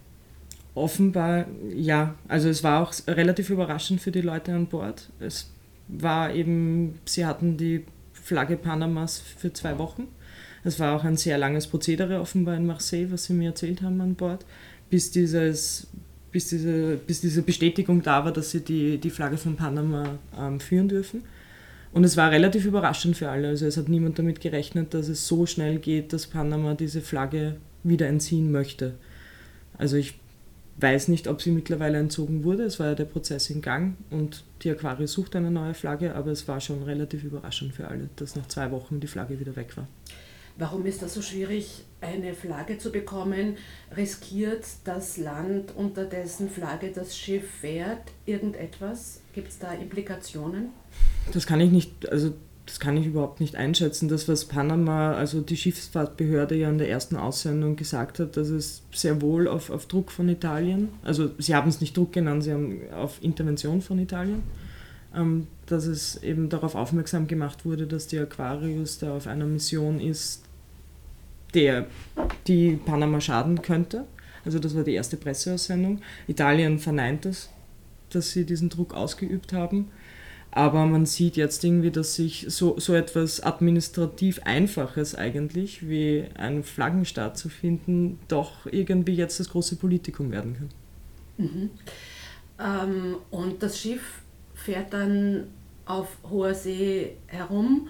Offenbar 0.74 1.46
ja. 1.74 2.14
Also 2.28 2.48
es 2.48 2.62
war 2.62 2.82
auch 2.82 2.92
relativ 3.06 3.50
überraschend 3.50 4.00
für 4.00 4.10
die 4.10 4.20
Leute 4.20 4.52
an 4.52 4.66
Bord. 4.66 5.08
Es 5.20 5.50
war 5.88 6.34
eben, 6.34 6.98
sie 7.04 7.24
hatten 7.24 7.56
die 7.56 7.84
Flagge 8.24 8.56
Panamas 8.56 9.18
für 9.18 9.52
zwei 9.52 9.78
Wochen. 9.78 10.08
Es 10.64 10.80
war 10.80 10.96
auch 10.96 11.04
ein 11.04 11.18
sehr 11.18 11.36
langes 11.36 11.66
Prozedere 11.66 12.20
offenbar 12.20 12.56
in 12.56 12.66
Marseille, 12.66 13.10
was 13.10 13.24
sie 13.24 13.34
mir 13.34 13.50
erzählt 13.50 13.82
haben 13.82 14.00
an 14.00 14.14
Bord, 14.14 14.46
bis, 14.88 15.10
dieses, 15.10 15.88
bis, 16.32 16.48
diese, 16.48 16.96
bis 16.96 17.20
diese 17.20 17.42
Bestätigung 17.42 18.02
da 18.02 18.24
war, 18.24 18.32
dass 18.32 18.50
sie 18.50 18.60
die, 18.60 18.96
die 18.96 19.10
Flagge 19.10 19.36
von 19.36 19.56
Panama 19.56 20.18
ähm, 20.38 20.58
führen 20.58 20.88
dürfen. 20.88 21.22
Und 21.92 22.02
es 22.04 22.16
war 22.16 22.30
relativ 22.30 22.64
überraschend 22.64 23.14
für 23.14 23.28
alle. 23.28 23.48
Also 23.48 23.66
es 23.66 23.76
hat 23.76 23.90
niemand 23.90 24.18
damit 24.18 24.40
gerechnet, 24.40 24.94
dass 24.94 25.08
es 25.08 25.28
so 25.28 25.44
schnell 25.44 25.78
geht, 25.78 26.14
dass 26.14 26.26
Panama 26.26 26.74
diese 26.74 27.02
Flagge 27.02 27.56
wieder 27.82 28.08
entziehen 28.08 28.50
möchte. 28.50 28.94
Also 29.76 29.96
ich 29.96 30.14
weiß 30.78 31.08
nicht, 31.08 31.28
ob 31.28 31.40
sie 31.40 31.50
mittlerweile 31.50 31.98
entzogen 31.98 32.44
wurde. 32.44 32.64
Es 32.64 32.80
war 32.80 32.88
ja 32.88 32.94
der 32.94 33.04
Prozess 33.04 33.50
in 33.50 33.62
Gang 33.62 33.96
und 34.10 34.44
die 34.62 34.70
Aquarius 34.70 35.12
sucht 35.12 35.36
eine 35.36 35.50
neue 35.50 35.74
Flagge, 35.74 36.14
aber 36.14 36.32
es 36.32 36.48
war 36.48 36.60
schon 36.60 36.82
relativ 36.82 37.24
überraschend 37.24 37.74
für 37.74 37.88
alle, 37.88 38.08
dass 38.16 38.36
nach 38.36 38.48
zwei 38.48 38.70
Wochen 38.70 39.00
die 39.00 39.06
Flagge 39.06 39.38
wieder 39.38 39.54
weg 39.56 39.76
war. 39.76 39.86
Warum 40.56 40.86
ist 40.86 41.02
das 41.02 41.14
so 41.14 41.22
schwierig, 41.22 41.84
eine 42.00 42.32
Flagge 42.32 42.78
zu 42.78 42.92
bekommen? 42.92 43.56
Riskiert 43.96 44.64
das 44.84 45.16
Land, 45.16 45.72
unter 45.74 46.04
dessen 46.04 46.48
Flagge 46.48 46.92
das 46.94 47.16
Schiff 47.16 47.48
fährt, 47.60 48.02
irgendetwas? 48.24 49.20
Gibt 49.32 49.48
es 49.48 49.58
da 49.58 49.72
Implikationen? 49.72 50.68
Das 51.32 51.46
kann 51.46 51.60
ich 51.60 51.72
nicht, 51.72 52.08
also 52.08 52.34
das 52.66 52.80
kann 52.80 52.96
ich 52.96 53.06
überhaupt 53.06 53.40
nicht 53.40 53.56
einschätzen. 53.56 54.08
Das, 54.08 54.26
was 54.26 54.46
Panama, 54.46 55.12
also 55.12 55.40
die 55.40 55.56
Schiffsfahrtbehörde 55.56 56.54
ja 56.54 56.70
in 56.70 56.78
der 56.78 56.88
ersten 56.88 57.16
Aussendung 57.16 57.76
gesagt 57.76 58.18
hat, 58.18 58.36
dass 58.36 58.48
es 58.48 58.82
sehr 58.92 59.20
wohl 59.20 59.48
auf, 59.48 59.70
auf 59.70 59.86
Druck 59.86 60.10
von 60.10 60.28
Italien, 60.28 60.88
also 61.02 61.30
sie 61.38 61.54
haben 61.54 61.68
es 61.68 61.80
nicht 61.80 61.96
Druck 61.96 62.12
genannt, 62.12 62.44
sie 62.44 62.52
haben 62.52 62.80
auf 62.92 63.22
Intervention 63.22 63.82
von 63.82 63.98
Italien, 63.98 64.42
ähm, 65.14 65.46
dass 65.66 65.86
es 65.86 66.22
eben 66.22 66.48
darauf 66.48 66.74
aufmerksam 66.74 67.26
gemacht 67.26 67.66
wurde, 67.66 67.86
dass 67.86 68.06
die 68.06 68.18
Aquarius 68.18 68.98
da 68.98 69.14
auf 69.14 69.26
einer 69.26 69.46
Mission 69.46 70.00
ist, 70.00 70.42
der 71.52 71.86
die 72.46 72.76
Panama 72.84 73.20
schaden 73.20 73.60
könnte. 73.60 74.04
Also 74.44 74.58
das 74.58 74.74
war 74.74 74.84
die 74.84 74.94
erste 74.94 75.16
Presseaussendung. 75.16 76.00
Italien 76.28 76.78
verneint 76.78 77.24
das, 77.26 77.50
dass 78.10 78.32
sie 78.32 78.44
diesen 78.44 78.68
Druck 78.70 78.94
ausgeübt 78.94 79.52
haben. 79.52 79.90
Aber 80.56 80.86
man 80.86 81.04
sieht 81.04 81.36
jetzt 81.36 81.64
irgendwie, 81.64 81.90
dass 81.90 82.14
sich 82.14 82.46
so, 82.48 82.78
so 82.78 82.94
etwas 82.94 83.42
administrativ 83.42 84.40
Einfaches 84.44 85.16
eigentlich, 85.16 85.88
wie 85.88 86.26
einen 86.36 86.62
Flaggenstaat 86.62 87.36
zu 87.36 87.48
finden, 87.48 88.20
doch 88.28 88.64
irgendwie 88.66 89.16
jetzt 89.16 89.40
das 89.40 89.48
große 89.48 89.74
Politikum 89.74 90.30
werden 90.30 90.54
kann. 90.54 90.68
Mhm. 91.38 91.70
Ähm, 92.60 93.16
und 93.32 93.64
das 93.64 93.80
Schiff 93.80 94.22
fährt 94.54 94.92
dann 94.92 95.48
auf 95.86 96.18
hoher 96.30 96.54
See 96.54 97.16
herum 97.26 97.88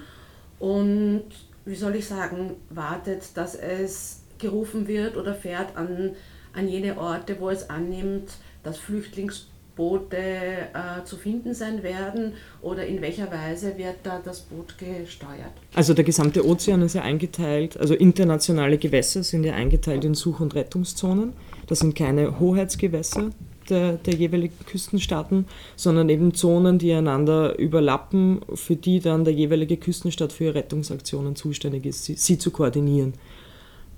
und, 0.59 1.25
wie 1.67 1.75
soll 1.75 1.97
ich 1.97 2.07
sagen, 2.07 2.53
wartet, 2.71 3.37
dass 3.37 3.57
es 3.57 4.23
gerufen 4.39 4.89
wird 4.89 5.19
oder 5.19 5.35
fährt 5.35 5.77
an, 5.77 6.13
an 6.55 6.67
jene 6.67 6.97
Orte, 6.97 7.39
wo 7.41 7.51
es 7.51 7.69
annimmt, 7.69 8.31
dass 8.63 8.79
Flüchtlings 8.79 9.49
Boote 9.77 10.17
äh, 10.17 11.05
zu 11.05 11.17
finden 11.17 11.55
sein 11.55 11.83
werden 11.83 12.35
oder 12.63 12.87
in 12.87 13.01
welcher 13.01 13.31
Weise 13.31 13.77
wird 13.77 13.97
da 14.03 14.21
das 14.25 14.41
Boot 14.41 14.77
gesteuert? 14.79 15.53
Also 15.75 15.95
der 15.95 16.05
gesamte 16.05 16.47
Ozean 16.47 16.83
ist 16.83 16.95
ja 16.95 17.03
eingeteilt, 17.03 17.77
also 17.77 17.95
internationale 17.95 18.79
Gewässer 18.79 19.23
sind 19.23 19.45
ja 19.45 19.55
eingeteilt 19.55 20.05
in 20.05 20.15
Such- 20.15 20.41
und 20.41 20.55
Rettungszonen. 20.55 21.33
Das 21.67 21.81
sind 21.81 21.97
keine 21.97 22.39
Hoheitsgewässer 22.39 23.31
der, 23.69 23.95
der 23.95 24.15
jeweiligen 24.15 24.65
Küstenstaaten, 24.67 25.47
sondern 25.77 26.09
eben 26.09 26.35
Zonen, 26.35 26.79
die 26.79 26.93
einander 26.93 27.59
überlappen, 27.59 28.41
für 28.55 28.77
die 28.77 29.01
dann 29.01 29.25
der 29.25 29.35
jeweilige 29.35 29.77
Küstenstaat 29.77 30.33
für 30.33 30.55
Rettungsaktionen 30.55 31.37
zuständig 31.37 31.87
ist, 31.87 32.05
sie, 32.05 32.15
sie 32.15 32.39
zu 32.39 32.51
koordinieren. 32.51 33.15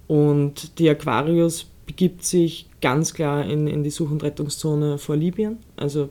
Und 0.07 0.79
die 0.79 0.89
Aquarius 0.89 1.67
begibt 1.87 2.25
sich 2.25 2.69
ganz 2.87 3.15
klar 3.15 3.45
in, 3.45 3.67
in 3.67 3.83
die 3.83 3.91
Such- 3.91 4.13
und 4.13 4.23
Rettungszone 4.23 4.99
vor 4.99 5.17
Libyen. 5.17 5.59
Also 5.75 6.09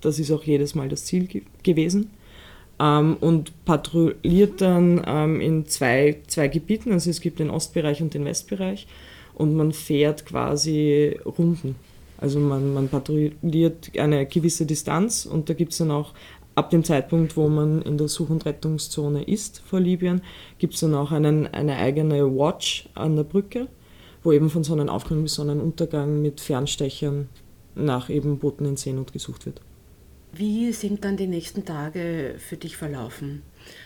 das 0.00 0.18
ist 0.18 0.32
auch 0.32 0.42
jedes 0.42 0.74
Mal 0.74 0.88
das 0.88 1.04
Ziel 1.04 1.28
ge 1.28 1.42
gewesen. 1.62 2.10
Ähm, 2.80 3.16
und 3.20 3.64
patrouilliert 3.64 4.60
dann 4.60 5.00
ähm, 5.06 5.40
in 5.40 5.66
zwei, 5.66 6.16
zwei 6.26 6.48
Gebieten. 6.48 6.90
Also 6.90 7.08
es 7.08 7.20
gibt 7.20 7.38
den 7.38 7.50
Ostbereich 7.50 8.02
und 8.02 8.14
den 8.14 8.24
Westbereich. 8.24 8.88
Und 9.34 9.54
man 9.54 9.70
fährt 9.72 10.26
quasi 10.26 11.20
Runden. 11.24 11.76
Also 12.18 12.40
man, 12.40 12.74
man 12.74 12.88
patrouilliert 12.88 13.96
eine 13.96 14.26
gewisse 14.26 14.66
Distanz 14.66 15.24
und 15.24 15.48
da 15.48 15.54
gibt 15.54 15.70
es 15.70 15.78
dann 15.78 15.92
auch 15.92 16.14
ab 16.56 16.70
dem 16.70 16.82
Zeitpunkt, 16.82 17.36
wo 17.36 17.48
man 17.48 17.80
in 17.82 17.96
der 17.96 18.08
Such- 18.08 18.30
und 18.30 18.44
Rettungszone 18.44 19.22
ist 19.22 19.62
vor 19.64 19.78
Libyen, 19.78 20.20
gibt 20.58 20.74
es 20.74 20.80
dann 20.80 20.96
auch 20.96 21.12
einen, 21.12 21.46
eine 21.46 21.76
eigene 21.76 22.26
Watch 22.26 22.88
an 22.94 23.14
der 23.14 23.22
Brücke 23.22 23.68
wo 24.22 24.32
eben 24.32 24.50
von 24.50 24.64
Sonnenaufgang 24.64 25.22
bis 25.22 25.34
Sonnenuntergang 25.34 26.22
mit 26.22 26.40
Fernstechern 26.40 27.28
nach 27.74 28.10
eben 28.10 28.38
Booten 28.38 28.64
in 28.64 28.76
Seenot 28.76 29.12
gesucht 29.12 29.46
wird. 29.46 29.60
Wie 30.32 30.72
sind 30.72 31.04
dann 31.04 31.16
die 31.16 31.26
nächsten 31.26 31.64
Tage 31.64 32.36
für 32.38 32.56
dich 32.56 32.76
verlaufen? 32.76 33.42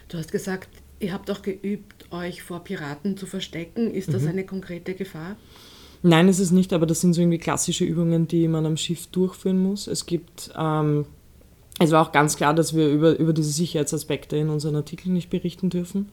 Du 0.09 0.19
hast 0.19 0.31
gesagt, 0.31 0.69
ihr 1.00 1.12
habt 1.12 1.31
auch 1.31 1.43
geübt, 1.43 2.07
euch 2.12 2.43
vor 2.43 2.61
Piraten 2.61 3.16
zu 3.16 3.26
verstecken. 3.26 3.93
Ist 3.93 4.14
das 4.14 4.23
mhm. 4.23 4.28
eine 4.28 4.47
konkrete 4.47 4.95
Gefahr? 4.95 5.37
Nein, 6.02 6.28
ist 6.28 6.38
es 6.38 6.52
nicht, 6.52 6.73
aber 6.73 6.87
das 6.87 7.00
sind 7.00 7.14
so 7.14 7.21
irgendwie 7.21 7.38
klassische 7.38 7.85
Übungen, 7.85 8.28
die 8.28 8.47
man 8.47 8.64
am 8.64 8.76
Schiff 8.76 9.09
durchführen 9.09 9.59
muss. 9.59 9.88
Es 9.88 10.07
gibt, 10.07 10.52
ähm, 10.57 11.07
es 11.81 11.90
war 11.90 12.07
auch 12.07 12.12
ganz 12.12 12.37
klar, 12.37 12.55
dass 12.55 12.76
wir 12.76 12.88
über, 12.88 13.19
über 13.19 13.33
diese 13.33 13.50
Sicherheitsaspekte 13.50 14.37
in 14.37 14.49
unseren 14.49 14.76
Artikeln 14.76 15.14
nicht 15.14 15.31
berichten 15.31 15.69
dürfen, 15.69 16.11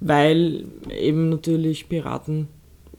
weil 0.00 0.64
eben 0.90 1.28
natürlich 1.28 1.88
Piraten 1.88 2.48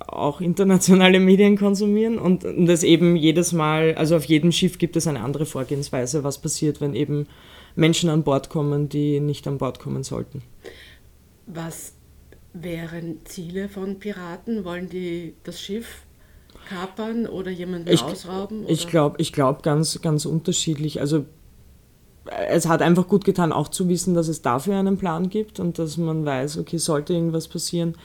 auch 0.07 0.41
internationale 0.41 1.19
Medien 1.19 1.57
konsumieren 1.57 2.17
und 2.19 2.45
das 2.67 2.83
eben 2.83 3.15
jedes 3.15 3.53
Mal, 3.53 3.95
also 3.95 4.15
auf 4.15 4.25
jedem 4.25 4.51
Schiff 4.51 4.77
gibt 4.77 4.95
es 4.95 5.07
eine 5.07 5.22
andere 5.22 5.45
Vorgehensweise, 5.45 6.24
was 6.24 6.39
passiert, 6.39 6.81
wenn 6.81 6.93
eben 6.93 7.27
Menschen 7.75 8.10
an 8.10 8.24
Bord 8.24 8.50
kommen, 8.50 8.89
die 8.89 9.19
nicht 9.19 9.48
an 9.48 9.57
Bord 9.57 9.79
kommen 9.79 10.03
sollten. 10.03 10.43
Was 11.48 11.93
wären 12.53 13.19
Ziele 13.25 13.67
von 13.67 14.00
Piraten? 14.00 14.63
Wollen 14.63 14.89
die 14.89 15.33
das 15.43 15.60
Schiff 15.60 16.03
kapern 16.69 17.25
oder 17.25 17.51
jemanden 17.51 17.89
ich, 17.89 18.01
ausrauben? 18.01 18.62
Oder? 18.62 18.69
Ich 18.69 18.88
glaube 18.88 19.17
ich 19.19 19.33
glaub 19.33 19.63
ganz, 19.63 20.01
ganz 20.01 20.25
unterschiedlich. 20.25 21.00
Also 21.01 21.25
es 22.48 22.67
hat 22.67 22.81
einfach 22.81 23.07
gut 23.07 23.25
getan, 23.25 23.51
auch 23.51 23.67
zu 23.67 23.89
wissen, 23.89 24.13
dass 24.13 24.27
es 24.27 24.41
dafür 24.41 24.77
einen 24.77 24.98
Plan 24.98 25.29
gibt 25.29 25.60
und 25.60 25.79
dass 25.79 25.98
man 25.98 26.25
weiß, 26.25 26.57
okay, 26.57 26.77
sollte 26.77 27.13
irgendwas 27.13 27.48
passieren, 27.48 27.95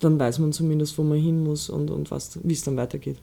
dann 0.00 0.18
weiß 0.18 0.38
man 0.38 0.52
zumindest, 0.52 0.98
wo 0.98 1.02
man 1.02 1.18
hin 1.18 1.42
muss 1.42 1.70
und, 1.70 1.90
und 1.90 2.10
wie 2.10 2.52
es 2.52 2.64
dann 2.64 2.76
weitergeht. 2.76 3.18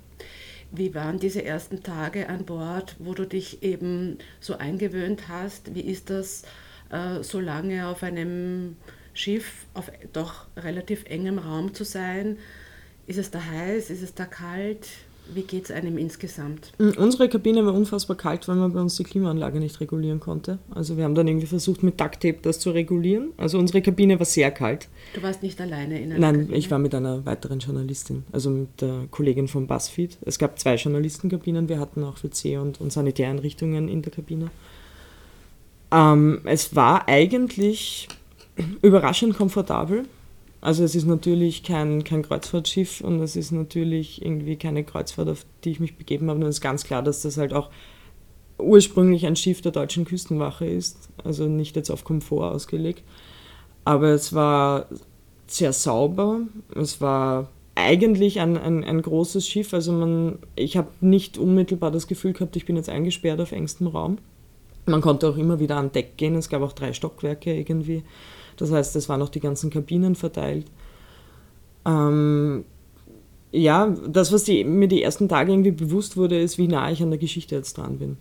Wie 0.71 0.95
waren 0.95 1.19
diese 1.19 1.45
ersten 1.45 1.83
Tage 1.83 2.29
an 2.29 2.45
Bord, 2.45 2.95
wo 2.97 3.13
du 3.13 3.27
dich 3.27 3.61
eben 3.61 4.17
so 4.39 4.55
eingewöhnt 4.55 5.27
hast? 5.27 5.75
Wie 5.75 5.81
ist 5.81 6.09
das, 6.09 6.43
äh, 6.89 7.23
so 7.23 7.39
lange 7.39 7.87
auf 7.87 8.03
einem 8.03 8.77
Schiff, 9.13 9.65
auf 9.73 9.91
doch 10.13 10.45
relativ 10.55 11.05
engem 11.05 11.39
Raum 11.39 11.73
zu 11.73 11.83
sein? 11.83 12.37
Ist 13.05 13.19
es 13.19 13.31
da 13.31 13.43
heiß? 13.43 13.89
Ist 13.89 14.01
es 14.01 14.13
da 14.13 14.25
kalt? 14.25 14.87
Wie 15.33 15.43
geht 15.43 15.65
es 15.65 15.71
einem 15.71 15.97
insgesamt? 15.97 16.73
Mm, 16.77 16.89
unsere 16.97 17.29
Kabine 17.29 17.65
war 17.65 17.73
unfassbar 17.73 18.17
kalt, 18.17 18.47
weil 18.47 18.55
man 18.55 18.73
bei 18.73 18.81
uns 18.81 18.97
die 18.97 19.03
Klimaanlage 19.03 19.59
nicht 19.59 19.79
regulieren 19.79 20.19
konnte. 20.19 20.59
Also 20.73 20.97
wir 20.97 21.05
haben 21.05 21.15
dann 21.15 21.27
irgendwie 21.27 21.47
versucht, 21.47 21.81
mit 21.81 21.99
Ducktape 21.99 22.39
das 22.41 22.59
zu 22.59 22.71
regulieren. 22.71 23.31
Also 23.37 23.57
unsere 23.57 23.81
Kabine 23.81 24.19
war 24.19 24.25
sehr 24.25 24.51
kalt. 24.51 24.89
Du 25.13 25.23
warst 25.23 25.41
nicht 25.41 25.59
alleine 25.61 25.99
in 26.01 26.11
einer 26.11 26.19
Nein, 26.19 26.41
Kabine? 26.41 26.57
ich 26.57 26.69
war 26.71 26.79
mit 26.79 26.93
einer 26.93 27.25
weiteren 27.25 27.59
Journalistin, 27.59 28.23
also 28.31 28.49
mit 28.49 28.81
der 28.81 29.07
Kollegin 29.11 29.47
von 29.47 29.67
BuzzFeed. 29.67 30.17
Es 30.25 30.37
gab 30.37 30.59
zwei 30.59 30.75
Journalistenkabinen, 30.75 31.69
wir 31.69 31.79
hatten 31.79 32.03
auch 32.03 32.21
WC 32.23 32.57
und, 32.57 32.81
und 32.81 32.91
Sanitäreinrichtungen 32.91 33.87
in 33.87 34.01
der 34.01 34.11
Kabine. 34.11 34.51
Ähm, 35.91 36.41
es 36.43 36.75
war 36.75 37.07
eigentlich 37.07 38.07
überraschend 38.81 39.37
komfortabel. 39.37 40.05
Also 40.63 40.85
es 40.85 40.95
ist 40.95 41.05
natürlich 41.05 41.63
kein, 41.63 42.05
kein 42.05 42.21
Kreuzfahrtschiff 42.21 43.01
und 43.01 43.19
es 43.19 43.35
ist 43.35 43.51
natürlich 43.51 44.21
irgendwie 44.21 44.55
keine 44.55 44.85
Kreuzfahrt, 44.85 45.27
auf 45.27 45.45
die 45.65 45.71
ich 45.71 45.81
mich 45.81 45.97
begeben 45.97 46.29
habe. 46.29 46.39
Und 46.39 46.45
es 46.45 46.55
ist 46.55 46.61
ganz 46.61 46.85
klar, 46.85 47.03
dass 47.03 47.21
das 47.21 47.35
halt 47.35 47.51
auch 47.51 47.69
ursprünglich 48.57 49.25
ein 49.25 49.35
Schiff 49.35 49.59
der 49.59 49.73
deutschen 49.73 50.05
Küstenwache 50.05 50.65
ist, 50.65 51.09
also 51.21 51.49
nicht 51.49 51.75
jetzt 51.75 51.89
auf 51.89 52.05
Komfort 52.05 52.53
ausgelegt. 52.53 53.03
Aber 53.83 54.11
es 54.11 54.31
war 54.31 54.85
sehr 55.47 55.73
sauber, 55.73 56.39
es 56.73 57.01
war 57.01 57.49
eigentlich 57.75 58.39
ein, 58.39 58.55
ein, 58.55 58.85
ein 58.85 59.01
großes 59.01 59.45
Schiff, 59.45 59.73
also 59.73 59.91
man, 59.91 60.39
ich 60.55 60.77
habe 60.77 60.87
nicht 61.01 61.37
unmittelbar 61.37 61.91
das 61.91 62.07
Gefühl 62.07 62.31
gehabt, 62.31 62.55
ich 62.55 62.65
bin 62.65 62.77
jetzt 62.77 62.87
eingesperrt 62.87 63.41
auf 63.41 63.51
engstem 63.51 63.87
Raum. 63.87 64.17
Man 64.85 65.01
konnte 65.01 65.27
auch 65.27 65.35
immer 65.35 65.59
wieder 65.59 65.75
an 65.75 65.91
Deck 65.91 66.15
gehen, 66.15 66.35
es 66.35 66.47
gab 66.47 66.61
auch 66.61 66.71
drei 66.71 66.93
Stockwerke 66.93 67.53
irgendwie. 67.53 68.03
Das 68.57 68.71
heißt, 68.71 68.95
es 68.95 69.09
waren 69.09 69.21
auch 69.21 69.29
die 69.29 69.39
ganzen 69.39 69.69
Kabinen 69.69 70.15
verteilt. 70.15 70.65
Ähm, 71.85 72.65
ja, 73.51 73.95
das, 74.07 74.31
was 74.31 74.43
die, 74.45 74.63
mir 74.63 74.87
die 74.87 75.03
ersten 75.03 75.29
Tage 75.29 75.51
irgendwie 75.51 75.71
bewusst 75.71 76.17
wurde, 76.17 76.39
ist, 76.39 76.57
wie 76.57 76.67
nah 76.67 76.91
ich 76.91 77.03
an 77.03 77.11
der 77.11 77.19
Geschichte 77.19 77.55
jetzt 77.55 77.77
dran 77.77 77.99
bin. 77.99 78.17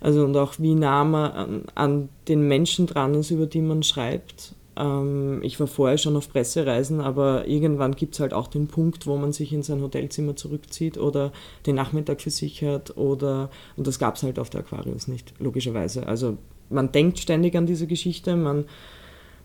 Also 0.00 0.24
und 0.24 0.36
auch 0.36 0.54
wie 0.58 0.74
nah 0.74 1.04
man 1.04 1.30
an, 1.32 1.62
an 1.74 2.08
den 2.28 2.48
Menschen 2.48 2.86
dran 2.86 3.14
ist, 3.14 3.30
über 3.30 3.46
die 3.46 3.60
man 3.60 3.82
schreibt. 3.82 4.54
Ähm, 4.76 5.42
ich 5.42 5.60
war 5.60 5.66
vorher 5.66 5.98
schon 5.98 6.16
auf 6.16 6.30
Pressereisen, 6.30 7.00
aber 7.00 7.46
irgendwann 7.46 7.94
gibt 7.94 8.14
es 8.14 8.20
halt 8.20 8.32
auch 8.32 8.48
den 8.48 8.66
Punkt, 8.66 9.06
wo 9.06 9.16
man 9.18 9.32
sich 9.32 9.52
in 9.52 9.62
sein 9.62 9.82
Hotelzimmer 9.82 10.36
zurückzieht 10.36 10.96
oder 10.96 11.32
den 11.66 11.74
Nachmittag 11.74 12.22
versichert 12.22 12.96
oder, 12.96 13.50
und 13.76 13.86
das 13.86 13.98
gab 13.98 14.16
es 14.16 14.22
halt 14.22 14.38
auf 14.38 14.48
der 14.48 14.60
Aquarius 14.60 15.06
nicht, 15.06 15.34
logischerweise. 15.38 16.06
Also 16.06 16.38
man 16.70 16.92
denkt 16.92 17.18
ständig 17.18 17.54
an 17.56 17.66
diese 17.66 17.86
Geschichte, 17.86 18.36
man 18.36 18.64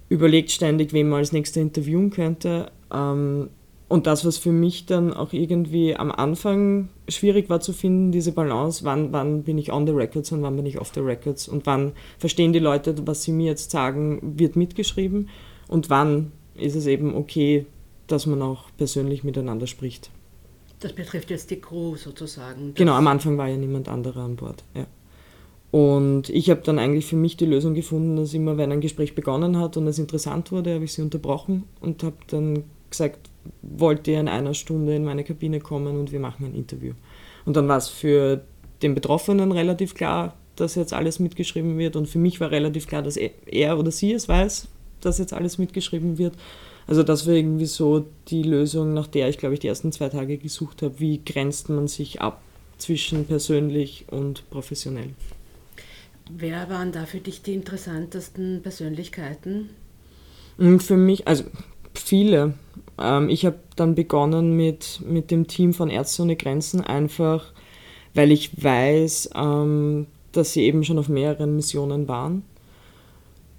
überlegt 0.10 0.52
ständig, 0.52 0.94
wen 0.94 1.10
man 1.10 1.20
als 1.20 1.32
nächster 1.32 1.62
interviewen 1.62 2.10
könnte. 2.10 2.72
Ähm, 2.94 3.50
und 3.88 4.08
das, 4.08 4.26
was 4.26 4.38
für 4.38 4.52
mich 4.52 4.88
dann 4.88 5.14
auch 5.14 5.32
irgendwie 5.32 5.96
am 5.96 6.12
Anfang 6.12 6.90
schwierig 7.08 7.50
war 7.50 7.60
zu 7.60 7.72
finden, 7.72 8.12
diese 8.12 8.32
Balance, 8.32 8.84
wann, 8.84 9.14
wann 9.14 9.44
bin 9.44 9.58
ich 9.60 9.72
on 9.72 9.86
the 9.86 9.94
records 9.94 10.32
und 10.32 10.42
wann 10.42 10.56
bin 10.56 10.66
ich 10.66 10.80
off 10.82 10.92
the 10.94 11.02
records 11.02 11.48
und 11.48 11.66
wann 11.68 11.94
verstehen 12.18 12.52
die 12.52 12.60
Leute, 12.60 12.96
was 13.06 13.24
sie 13.24 13.32
mir 13.32 13.46
jetzt 13.46 13.70
sagen, 13.70 14.20
wird 14.38 14.56
mitgeschrieben 14.56 15.30
und 15.68 15.92
wann 15.92 16.32
ist 16.56 16.76
es 16.76 16.88
eben 16.88 17.16
okay, 17.16 17.68
dass 18.08 18.26
man 18.26 18.42
auch 18.42 18.66
persönlich 18.78 19.24
miteinander 19.24 19.68
spricht. 19.68 20.10
Das 20.80 20.94
betrifft 20.94 21.30
jetzt 21.30 21.52
die 21.52 21.62
Crew 21.62 21.96
sozusagen. 21.96 22.74
Genau, 22.74 22.94
am 22.94 23.08
Anfang 23.08 23.38
war 23.38 23.48
ja 23.48 23.58
niemand 23.58 23.88
anderer 23.88 24.24
an 24.24 24.36
Bord. 24.36 24.64
Ja. 24.74 24.88
Und 25.76 26.30
ich 26.30 26.50
habe 26.50 26.62
dann 26.62 26.80
eigentlich 26.80 27.06
für 27.06 27.18
mich 27.18 27.36
die 27.36 27.46
Lösung 27.46 27.74
gefunden, 27.74 28.16
dass 28.16 28.34
immer, 28.34 28.56
wenn 28.56 28.72
ein 28.72 28.80
Gespräch 28.80 29.14
begonnen 29.14 29.60
hat 29.60 29.76
und 29.76 29.86
es 29.88 30.00
interessant 30.00 30.54
wurde, 30.54 30.74
habe 30.74 30.86
ich 30.86 30.94
sie 30.94 31.02
unterbrochen 31.02 31.66
und 31.82 32.02
habe 32.02 32.16
dann 32.28 32.64
gesagt, 32.90 33.30
wollt 33.62 34.08
ihr 34.08 34.22
in 34.22 34.30
einer 34.30 34.54
Stunde 34.54 34.96
in 34.96 35.04
meine 35.04 35.26
Kabine 35.26 35.60
kommen 35.60 36.00
und 36.00 36.14
wir 36.14 36.22
machen 36.22 36.46
ein 36.46 36.56
Interview. 36.56 36.94
Und 37.44 37.58
dann 37.58 37.68
war 37.68 37.76
es 37.76 37.90
für 37.90 38.40
den 38.84 38.96
Betroffenen 38.96 39.52
relativ 39.52 39.96
klar, 39.96 40.38
dass 40.56 40.76
jetzt 40.76 40.94
alles 40.94 41.20
mitgeschrieben 41.20 41.78
wird 41.78 41.98
und 41.98 42.08
für 42.08 42.20
mich 42.20 42.40
war 42.40 42.52
relativ 42.52 42.88
klar, 42.88 43.02
dass 43.02 43.18
er 43.18 43.78
oder 43.78 43.92
sie 43.92 44.14
es 44.14 44.30
weiß, 44.30 44.70
dass 45.02 45.18
jetzt 45.18 45.34
alles 45.34 45.58
mitgeschrieben 45.58 46.18
wird. 46.18 46.36
Also 46.88 47.04
das 47.04 47.28
war 47.28 47.34
irgendwie 47.34 47.66
so 47.66 48.06
die 48.30 48.44
Lösung, 48.44 48.94
nach 48.94 49.08
der 49.08 49.28
ich, 49.28 49.40
glaube 49.40 49.56
ich, 49.56 49.60
die 49.60 49.68
ersten 49.68 49.92
zwei 49.92 50.08
Tage 50.08 50.38
gesucht 50.38 50.84
habe. 50.84 51.02
Wie 51.02 51.20
grenzt 51.26 51.68
man 51.68 51.90
sich 51.90 52.22
ab 52.22 52.42
zwischen 52.78 53.26
persönlich 53.26 54.06
und 54.10 54.50
professionell? 54.50 55.10
Wer 56.32 56.70
waren 56.70 56.92
da 56.92 57.06
für 57.06 57.20
dich 57.20 57.42
die 57.42 57.54
interessantesten 57.54 58.62
Persönlichkeiten? 58.62 59.70
Hm, 60.58 60.80
für 60.80 60.98
mich, 60.98 61.28
also 61.28 61.44
viele. 61.94 62.54
Ähm, 62.98 63.30
ich 63.30 63.46
habe 63.46 63.60
dann 63.76 63.96
begonnen 63.96 64.56
mit, 64.56 65.02
mit 65.06 65.32
dem 65.32 65.48
Team 65.48 65.74
von 65.74 65.90
Ärzte 65.90 66.24
ohne 66.24 66.36
Grenzen, 66.36 66.82
einfach 66.82 67.54
weil 68.16 68.32
ich 68.32 68.64
weiß, 68.64 69.32
ähm, 69.36 70.08
dass 70.32 70.54
sie 70.54 70.64
eben 70.64 70.84
schon 70.84 70.98
auf 70.98 71.10
mehreren 71.10 71.56
Missionen 71.56 72.08
waren 72.08 72.44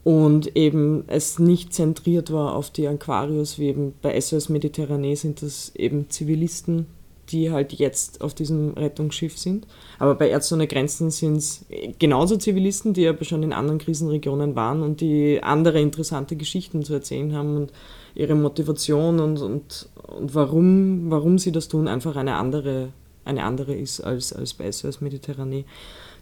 und 0.02 0.56
eben 0.56 1.04
es 1.08 1.38
nicht 1.38 1.74
zentriert 1.74 2.32
war 2.32 2.54
auf 2.54 2.70
die 2.70 2.86
Aquarius, 2.86 3.58
wie 3.58 3.66
eben 3.66 3.94
bei 4.02 4.18
SOS 4.20 4.48
Mediterranee 4.48 5.14
sind 5.14 5.42
das 5.42 5.74
eben 5.74 6.08
Zivilisten, 6.10 6.86
die 7.30 7.50
halt 7.50 7.72
jetzt 7.72 8.20
auf 8.20 8.34
diesem 8.34 8.74
Rettungsschiff 8.74 9.38
sind. 9.38 9.66
Aber 9.98 10.14
bei 10.14 10.28
Ärzte 10.28 10.54
ohne 10.54 10.66
Grenzen 10.66 11.10
sind 11.10 11.36
es 11.36 11.64
genauso 11.98 12.36
Zivilisten, 12.36 12.94
die 12.94 13.06
aber 13.08 13.24
schon 13.24 13.42
in 13.42 13.52
anderen 13.52 13.78
Krisenregionen 13.78 14.54
waren 14.54 14.82
und 14.82 15.00
die 15.00 15.42
andere 15.42 15.80
interessante 15.80 16.36
Geschichten 16.36 16.82
zu 16.84 16.94
erzählen 16.94 17.34
haben 17.34 17.56
und 17.56 17.72
ihre 18.14 18.34
Motivation 18.34 19.20
und, 19.20 19.40
und, 19.40 19.88
und 20.06 20.34
warum, 20.34 21.10
warum 21.10 21.38
sie 21.38 21.52
das 21.52 21.68
tun, 21.68 21.88
einfach 21.88 22.16
eine 22.16 22.36
andere, 22.36 22.88
eine 23.24 23.44
andere 23.44 23.74
ist 23.74 24.00
als, 24.00 24.32
als 24.32 24.54
bei 24.54 24.70
SOS 24.70 25.00
Mediterranee. 25.00 25.64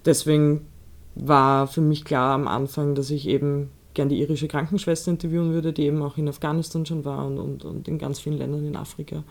Deswegen 0.05 0.67
war 1.15 1.69
für 1.69 1.81
mich 1.81 2.05
klar 2.05 2.35
am 2.35 2.49
Anfang, 2.49 2.95
dass 2.95 3.11
ich 3.11 3.29
eben 3.29 3.71
gern 3.95 4.09
die 4.09 4.21
irische 4.21 4.49
Krankenschwester 4.49 5.11
interviewen 5.11 5.53
würde, 5.53 5.73
die 5.73 5.85
eben 5.85 6.03
auch 6.03 6.19
in 6.19 6.29
Afghanistan 6.29 6.85
schon 6.85 7.05
war 7.05 7.27
und, 7.27 7.39
und, 7.39 7.65
und 7.65 7.89
in 7.89 7.99
ganz 7.99 8.21
vielen 8.21 8.39
Ländern 8.39 8.67
in 8.67 8.77
Afrika. 8.77 9.25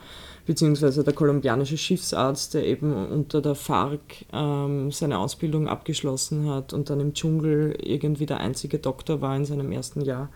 Beziehungsweise 0.46 1.04
der 1.04 1.14
kolumbianische 1.14 1.78
Schiffsarzt, 1.78 2.54
der 2.54 2.66
eben 2.66 2.94
unter 2.94 3.42
der 3.42 3.56
FARC 3.56 4.26
ähm, 4.32 4.92
seine 4.92 5.20
Ausbildung 5.20 5.68
abgeschlossen 5.68 6.50
hat 6.50 6.74
und 6.74 6.90
dann 6.90 7.00
im 7.00 7.14
Dschungel 7.14 7.78
irgendwie 7.82 8.26
der 8.26 8.40
einzige 8.40 8.80
Doktor 8.80 9.22
war 9.22 9.36
in 9.36 9.46
seinem 9.46 9.72
ersten 9.72 10.02
Jahr. 10.02 10.30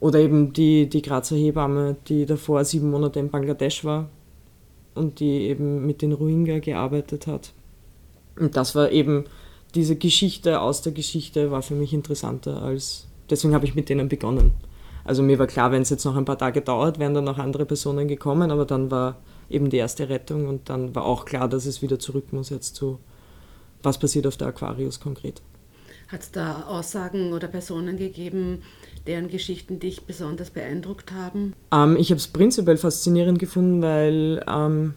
Oder 0.00 0.18
eben 0.18 0.52
die, 0.52 0.88
die 0.88 1.02
Grazer 1.02 1.36
Hebamme, 1.36 1.96
die 2.08 2.26
davor 2.26 2.64
sieben 2.64 2.90
Monate 2.90 3.20
in 3.20 3.30
Bangladesch 3.30 3.84
war 3.84 4.08
und 4.94 5.20
die 5.20 5.42
eben 5.42 5.86
mit 5.86 6.02
den 6.02 6.12
Rohingya 6.12 6.58
gearbeitet 6.58 7.26
hat. 7.26 7.52
Und 8.38 8.56
das 8.56 8.74
war 8.74 8.90
eben 8.90 9.24
diese 9.74 9.96
Geschichte 9.96 10.60
aus 10.60 10.82
der 10.82 10.92
Geschichte 10.92 11.50
war 11.50 11.62
für 11.62 11.74
mich 11.74 11.92
interessanter 11.92 12.62
als 12.62 13.06
deswegen 13.30 13.54
habe 13.54 13.64
ich 13.64 13.74
mit 13.74 13.88
denen 13.88 14.08
begonnen. 14.08 14.52
Also 15.04 15.22
mir 15.22 15.38
war 15.38 15.46
klar, 15.46 15.72
wenn 15.72 15.82
es 15.82 15.90
jetzt 15.90 16.04
noch 16.04 16.16
ein 16.16 16.24
paar 16.24 16.38
Tage 16.38 16.60
dauert, 16.60 16.98
wären 16.98 17.14
dann 17.14 17.24
noch 17.24 17.38
andere 17.38 17.64
Personen 17.64 18.06
gekommen, 18.06 18.50
aber 18.50 18.64
dann 18.64 18.90
war 18.90 19.16
eben 19.48 19.70
die 19.70 19.78
erste 19.78 20.08
Rettung 20.08 20.46
und 20.46 20.68
dann 20.68 20.94
war 20.94 21.04
auch 21.04 21.24
klar, 21.24 21.48
dass 21.48 21.66
es 21.66 21.82
wieder 21.82 21.98
zurück 21.98 22.32
muss 22.32 22.50
jetzt 22.50 22.76
zu, 22.76 22.98
was 23.82 23.98
passiert 23.98 24.26
auf 24.26 24.36
der 24.36 24.48
Aquarius 24.48 25.00
konkret. 25.00 25.40
Hat 26.08 26.22
es 26.22 26.32
da 26.32 26.64
Aussagen 26.64 27.32
oder 27.32 27.46
Personen 27.46 27.96
gegeben, 27.96 28.62
deren 29.06 29.28
Geschichten 29.28 29.78
dich 29.78 30.06
besonders 30.06 30.50
beeindruckt 30.50 31.12
haben? 31.12 31.54
Ähm, 31.72 31.96
ich 31.96 32.10
habe 32.10 32.18
es 32.18 32.26
prinzipiell 32.26 32.76
faszinierend 32.76 33.38
gefunden, 33.38 33.80
weil 33.80 34.44
ähm, 34.48 34.94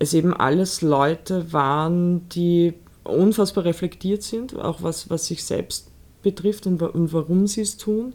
es 0.00 0.14
eben 0.14 0.34
alles 0.34 0.82
Leute 0.82 1.52
waren, 1.52 2.28
die 2.30 2.74
unfassbar 3.04 3.64
reflektiert 3.64 4.22
sind, 4.22 4.56
auch 4.56 4.82
was, 4.82 5.10
was 5.10 5.26
sich 5.26 5.44
selbst 5.44 5.91
betrifft 6.22 6.66
und, 6.66 6.82
und 6.82 7.12
warum 7.12 7.46
sie 7.46 7.62
es 7.62 7.76
tun. 7.76 8.14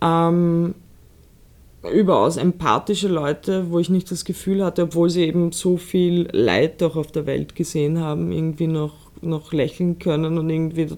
Ähm, 0.00 0.74
überaus 1.92 2.36
empathische 2.36 3.08
Leute, 3.08 3.70
wo 3.70 3.78
ich 3.78 3.88
nicht 3.88 4.10
das 4.10 4.24
Gefühl 4.24 4.64
hatte, 4.64 4.82
obwohl 4.82 5.08
sie 5.08 5.24
eben 5.24 5.52
so 5.52 5.76
viel 5.76 6.28
Leid 6.32 6.82
doch 6.82 6.96
auf 6.96 7.10
der 7.12 7.26
Welt 7.26 7.54
gesehen 7.54 8.00
haben, 8.00 8.32
irgendwie 8.32 8.66
noch, 8.66 8.94
noch 9.22 9.52
lächeln 9.52 9.98
können 9.98 10.38
und 10.38 10.50
irgendwie 10.50 10.88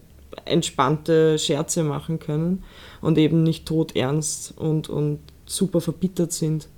entspannte 0.45 1.39
Scherze 1.39 1.85
machen 1.85 2.19
können 2.19 2.65
und 3.01 3.19
eben 3.19 3.43
nicht 3.43 3.67
todernst 3.67 4.55
und, 4.59 4.89
und 4.89 5.21
super 5.47 5.81
verbittert 5.81 6.33
sind. 6.33 6.69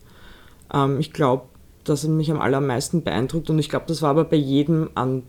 Ähm, 0.72 1.00
ich 1.00 1.12
glaube, 1.12 1.44
das 1.84 2.02
hat 2.04 2.10
mich 2.10 2.30
am 2.30 2.40
allermeisten 2.40 3.02
beeindruckt 3.02 3.48
und 3.50 3.58
ich 3.58 3.68
glaube, 3.68 3.86
das 3.88 4.02
war 4.02 4.10
aber 4.10 4.24
bei 4.24 4.36
jedem 4.36 4.90
an 4.94 5.22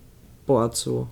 Bord 0.46 0.76
so. 0.76 1.08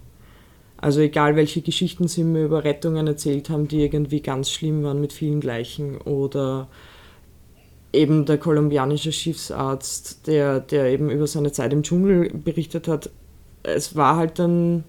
Also 0.84 1.00
egal, 1.00 1.38
welche 1.38 1.62
Geschichten 1.62 2.10
sie 2.10 2.26
mir 2.26 2.44
über 2.44 2.66
Rettungen 2.66 3.08
erzählt 3.08 3.50
haben, 3.50 3.70
die 3.70 3.82
irgendwie 3.82 4.20
ganz 4.20 4.52
schlimm 4.52 4.84
waren 4.84 5.00
mit 5.00 5.14
vielen 5.14 5.40
Gleichen 5.40 5.98
oder 6.00 6.68
eben 7.94 8.26
der 8.26 8.38
kolumbianische 8.38 9.14
Schiffsarzt, 9.14 10.28
der, 10.28 10.60
der 10.60 10.88
eben 10.88 11.10
über 11.10 11.26
seine 11.26 11.54
Zeit 11.54 11.72
im 11.72 11.84
Dschungel 11.84 12.32
berichtet 12.34 12.90
hat, 12.90 13.10
es 13.64 13.96
war 13.96 14.18
halt 14.18 14.40
dann 14.40 14.84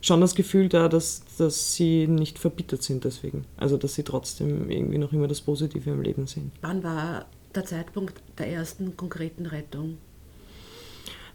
schon 0.00 0.22
das 0.22 0.34
Gefühl 0.34 0.70
da, 0.70 0.88
dass, 0.88 1.24
dass 1.36 1.74
sie 1.74 2.06
nicht 2.06 2.38
verbittert 2.38 2.82
sind 2.82 3.04
deswegen. 3.04 3.44
Also 3.58 3.76
dass 3.76 3.96
sie 3.96 4.02
trotzdem 4.02 4.70
irgendwie 4.70 4.96
noch 4.96 5.12
immer 5.12 5.28
das 5.28 5.42
Positive 5.42 5.90
im 5.90 6.00
Leben 6.00 6.26
sehen. 6.26 6.52
Wann 6.62 6.82
war 6.82 7.26
der 7.54 7.66
Zeitpunkt 7.66 8.14
der 8.38 8.48
ersten 8.48 8.96
konkreten 8.96 9.44
Rettung? 9.44 9.98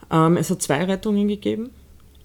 Ähm, 0.10 0.36
es 0.36 0.50
hat 0.50 0.64
zwei 0.64 0.84
Rettungen 0.86 1.28
gegeben. 1.28 1.70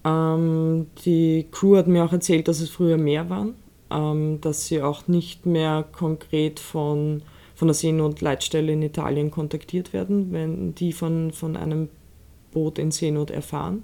Ähm, 0.05 0.87
die 1.03 1.47
Crew 1.51 1.75
hat 1.77 1.87
mir 1.87 2.05
auch 2.05 2.13
erzählt, 2.13 2.47
dass 2.47 2.61
es 2.61 2.69
früher 2.69 2.97
mehr 2.97 3.29
waren, 3.29 3.55
ähm, 3.89 4.39
dass 4.39 4.67
sie 4.67 4.81
auch 4.81 5.07
nicht 5.07 5.47
mehr 5.47 5.83
konkret 5.91 6.59
von, 6.59 7.23
von 7.55 7.67
der 7.67 7.75
Seenotleitstelle 7.75 8.71
in 8.71 8.83
Italien 8.83 9.31
kontaktiert 9.31 9.93
werden, 9.93 10.31
wenn 10.31 10.75
die 10.75 10.93
von, 10.93 11.31
von 11.31 11.57
einem 11.57 11.89
Boot 12.51 12.77
in 12.77 12.91
Seenot 12.91 13.31
erfahren. 13.31 13.83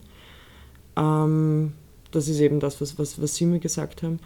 Ähm, 0.96 1.74
das 2.12 2.28
ist 2.28 2.40
eben 2.40 2.60
das, 2.60 2.80
was, 2.82 3.00
was, 3.00 3.20
was 3.20 3.36
Sie 3.36 3.46
mir 3.46 3.60
gesagt 3.60 4.04
haben. 4.04 4.20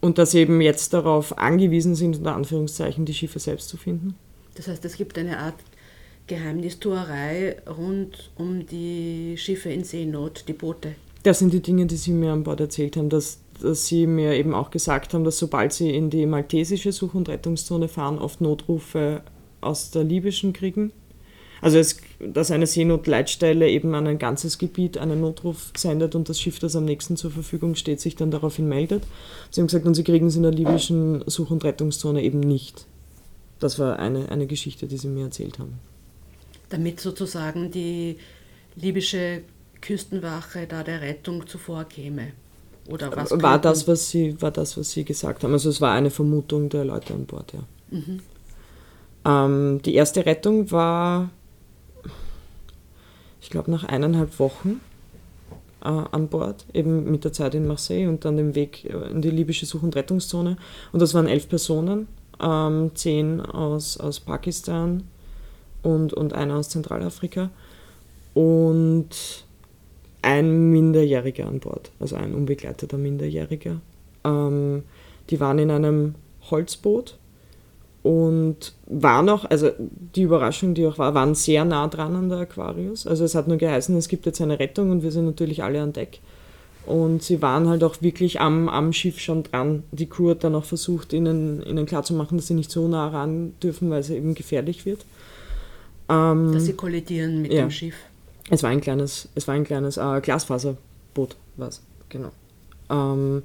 Und 0.00 0.18
dass 0.18 0.30
sie 0.30 0.38
eben 0.38 0.60
jetzt 0.60 0.94
darauf 0.94 1.36
angewiesen 1.38 1.96
sind, 1.96 2.16
unter 2.16 2.36
Anführungszeichen, 2.36 3.04
die 3.04 3.14
Schiffe 3.14 3.40
selbst 3.40 3.68
zu 3.68 3.76
finden. 3.76 4.14
Das 4.54 4.68
heißt, 4.68 4.84
es 4.84 4.96
gibt 4.96 5.18
eine 5.18 5.38
Art 5.38 5.56
Geheimnistuerei 6.28 7.56
rund 7.66 8.30
um 8.36 8.64
die 8.66 9.34
Schiffe 9.36 9.70
in 9.70 9.82
Seenot, 9.82 10.44
die 10.46 10.52
Boote 10.52 10.94
das 11.22 11.40
sind 11.40 11.52
die 11.52 11.60
Dinge, 11.62 11.86
die 11.86 11.96
Sie 11.96 12.12
mir 12.12 12.32
an 12.32 12.44
Bord 12.44 12.60
erzählt 12.60 12.96
haben, 12.96 13.08
dass, 13.08 13.40
dass 13.60 13.86
Sie 13.86 14.06
mir 14.06 14.34
eben 14.34 14.54
auch 14.54 14.70
gesagt 14.70 15.14
haben, 15.14 15.24
dass 15.24 15.38
sobald 15.38 15.72
Sie 15.72 15.90
in 15.90 16.10
die 16.10 16.26
maltesische 16.26 16.92
Such- 16.92 17.14
und 17.14 17.28
Rettungszone 17.28 17.88
fahren, 17.88 18.18
oft 18.18 18.40
Notrufe 18.40 19.22
aus 19.60 19.90
der 19.90 20.04
libyschen 20.04 20.52
kriegen. 20.52 20.92
Also 21.60 21.78
es, 21.78 21.96
dass 22.20 22.52
eine 22.52 22.68
Seenotleitstelle 22.68 23.68
eben 23.68 23.94
an 23.96 24.06
ein 24.06 24.18
ganzes 24.18 24.58
Gebiet 24.58 24.96
einen 24.96 25.20
Notruf 25.20 25.72
sendet 25.76 26.14
und 26.14 26.28
das 26.28 26.40
Schiff, 26.40 26.60
das 26.60 26.76
am 26.76 26.84
nächsten 26.84 27.16
zur 27.16 27.32
Verfügung 27.32 27.74
steht, 27.74 28.00
sich 28.00 28.14
dann 28.14 28.30
daraufhin 28.30 28.68
meldet. 28.68 29.02
Sie 29.50 29.60
haben 29.60 29.66
gesagt, 29.66 29.86
und 29.86 29.94
Sie 29.94 30.04
kriegen 30.04 30.28
es 30.28 30.36
in 30.36 30.44
der 30.44 30.52
libyschen 30.52 31.24
Such- 31.26 31.50
und 31.50 31.64
Rettungszone 31.64 32.22
eben 32.22 32.38
nicht. 32.38 32.86
Das 33.58 33.80
war 33.80 33.98
eine, 33.98 34.28
eine 34.28 34.46
Geschichte, 34.46 34.86
die 34.86 34.98
Sie 34.98 35.08
mir 35.08 35.24
erzählt 35.24 35.58
haben. 35.58 35.80
Damit 36.68 37.00
sozusagen 37.00 37.72
die 37.72 38.18
libysche 38.76 39.42
Küstenwache 39.80 40.66
da 40.66 40.82
der 40.82 41.00
Rettung 41.00 41.46
zuvorkäme. 41.46 42.32
Oder 42.88 43.14
was 43.14 43.30
war 43.30 43.60
das, 43.60 43.86
was 43.86 44.08
Sie, 44.10 44.40
war 44.40 44.50
das, 44.50 44.76
was 44.78 44.90
Sie 44.92 45.04
gesagt 45.04 45.44
haben? 45.44 45.52
Also 45.52 45.68
es 45.68 45.80
war 45.80 45.92
eine 45.92 46.10
Vermutung 46.10 46.68
der 46.70 46.84
Leute 46.84 47.14
an 47.14 47.26
Bord, 47.26 47.52
ja. 47.52 47.60
Mhm. 47.90 48.20
Ähm, 49.24 49.82
die 49.82 49.94
erste 49.94 50.24
Rettung 50.24 50.70
war, 50.70 51.28
ich 53.42 53.50
glaube, 53.50 53.70
nach 53.70 53.84
eineinhalb 53.84 54.38
Wochen 54.38 54.80
äh, 55.82 55.88
an 55.88 56.28
Bord, 56.28 56.64
eben 56.72 57.10
mit 57.10 57.24
der 57.24 57.32
Zeit 57.32 57.54
in 57.54 57.66
Marseille 57.66 58.08
und 58.08 58.24
dann 58.24 58.36
dem 58.36 58.54
Weg 58.54 58.84
äh, 58.84 59.10
in 59.10 59.20
die 59.20 59.30
libysche 59.30 59.66
Such- 59.66 59.82
und 59.82 59.94
Rettungszone. 59.94 60.56
Und 60.92 61.02
das 61.02 61.12
waren 61.12 61.26
elf 61.26 61.48
Personen, 61.48 62.08
ähm, 62.40 62.92
zehn 62.94 63.40
aus, 63.40 63.98
aus 63.98 64.20
Pakistan 64.20 65.04
und, 65.82 66.14
und 66.14 66.32
einer 66.32 66.56
aus 66.56 66.70
Zentralafrika. 66.70 67.50
Und 68.32 69.44
ein 70.22 70.70
Minderjähriger 70.70 71.46
an 71.46 71.60
Bord, 71.60 71.90
also 72.00 72.16
ein 72.16 72.34
unbegleiteter 72.34 72.98
Minderjähriger. 72.98 73.80
Ähm, 74.24 74.82
die 75.30 75.40
waren 75.40 75.58
in 75.58 75.70
einem 75.70 76.14
Holzboot 76.50 77.16
und 78.02 78.74
waren 78.86 79.28
auch, 79.28 79.44
also 79.44 79.70
die 79.78 80.22
Überraschung, 80.22 80.74
die 80.74 80.86
auch 80.86 80.98
war, 80.98 81.14
waren 81.14 81.34
sehr 81.34 81.64
nah 81.64 81.86
dran 81.88 82.16
an 82.16 82.28
der 82.28 82.38
Aquarius. 82.38 83.06
Also 83.06 83.24
es 83.24 83.34
hat 83.34 83.48
nur 83.48 83.58
geheißen, 83.58 83.96
es 83.96 84.08
gibt 84.08 84.26
jetzt 84.26 84.40
eine 84.40 84.58
Rettung 84.58 84.90
und 84.90 85.02
wir 85.02 85.12
sind 85.12 85.26
natürlich 85.26 85.62
alle 85.62 85.82
an 85.82 85.92
Deck. 85.92 86.20
und 86.86 87.22
sie 87.22 87.42
waren 87.42 87.68
halt 87.68 87.84
auch 87.84 88.00
wirklich 88.00 88.40
am, 88.40 88.68
am 88.68 88.94
Schiff 88.94 89.20
schon 89.20 89.42
dran. 89.42 89.82
Die 89.92 90.06
Crew 90.06 90.30
hat 90.30 90.42
dann 90.42 90.54
auch 90.54 90.64
versucht, 90.64 91.12
ihnen, 91.12 91.62
ihnen 91.62 91.84
klarzumachen, 91.84 92.38
dass 92.38 92.46
sie 92.46 92.54
nicht 92.54 92.70
so 92.70 92.88
nah 92.88 93.08
ran 93.08 93.52
dürfen, 93.62 93.90
weil 93.90 94.00
es 94.00 94.08
eben 94.08 94.34
gefährlich 94.34 94.86
wird. 94.86 95.04
Ähm, 96.08 96.52
dass 96.52 96.64
sie 96.64 96.72
kollidieren 96.72 97.42
mit 97.42 97.52
ja. 97.52 97.62
dem 97.62 97.70
Schiff. 97.70 97.96
Es 98.50 98.62
war 98.62 98.70
ein 98.70 98.80
kleines, 98.80 99.28
es 99.34 99.46
war 99.46 99.54
ein 99.54 99.64
kleines 99.64 99.96
äh, 99.96 100.20
Glasfaserboot, 100.20 101.36
was 101.56 101.82
genau. 102.08 102.30
Ähm, 102.90 103.42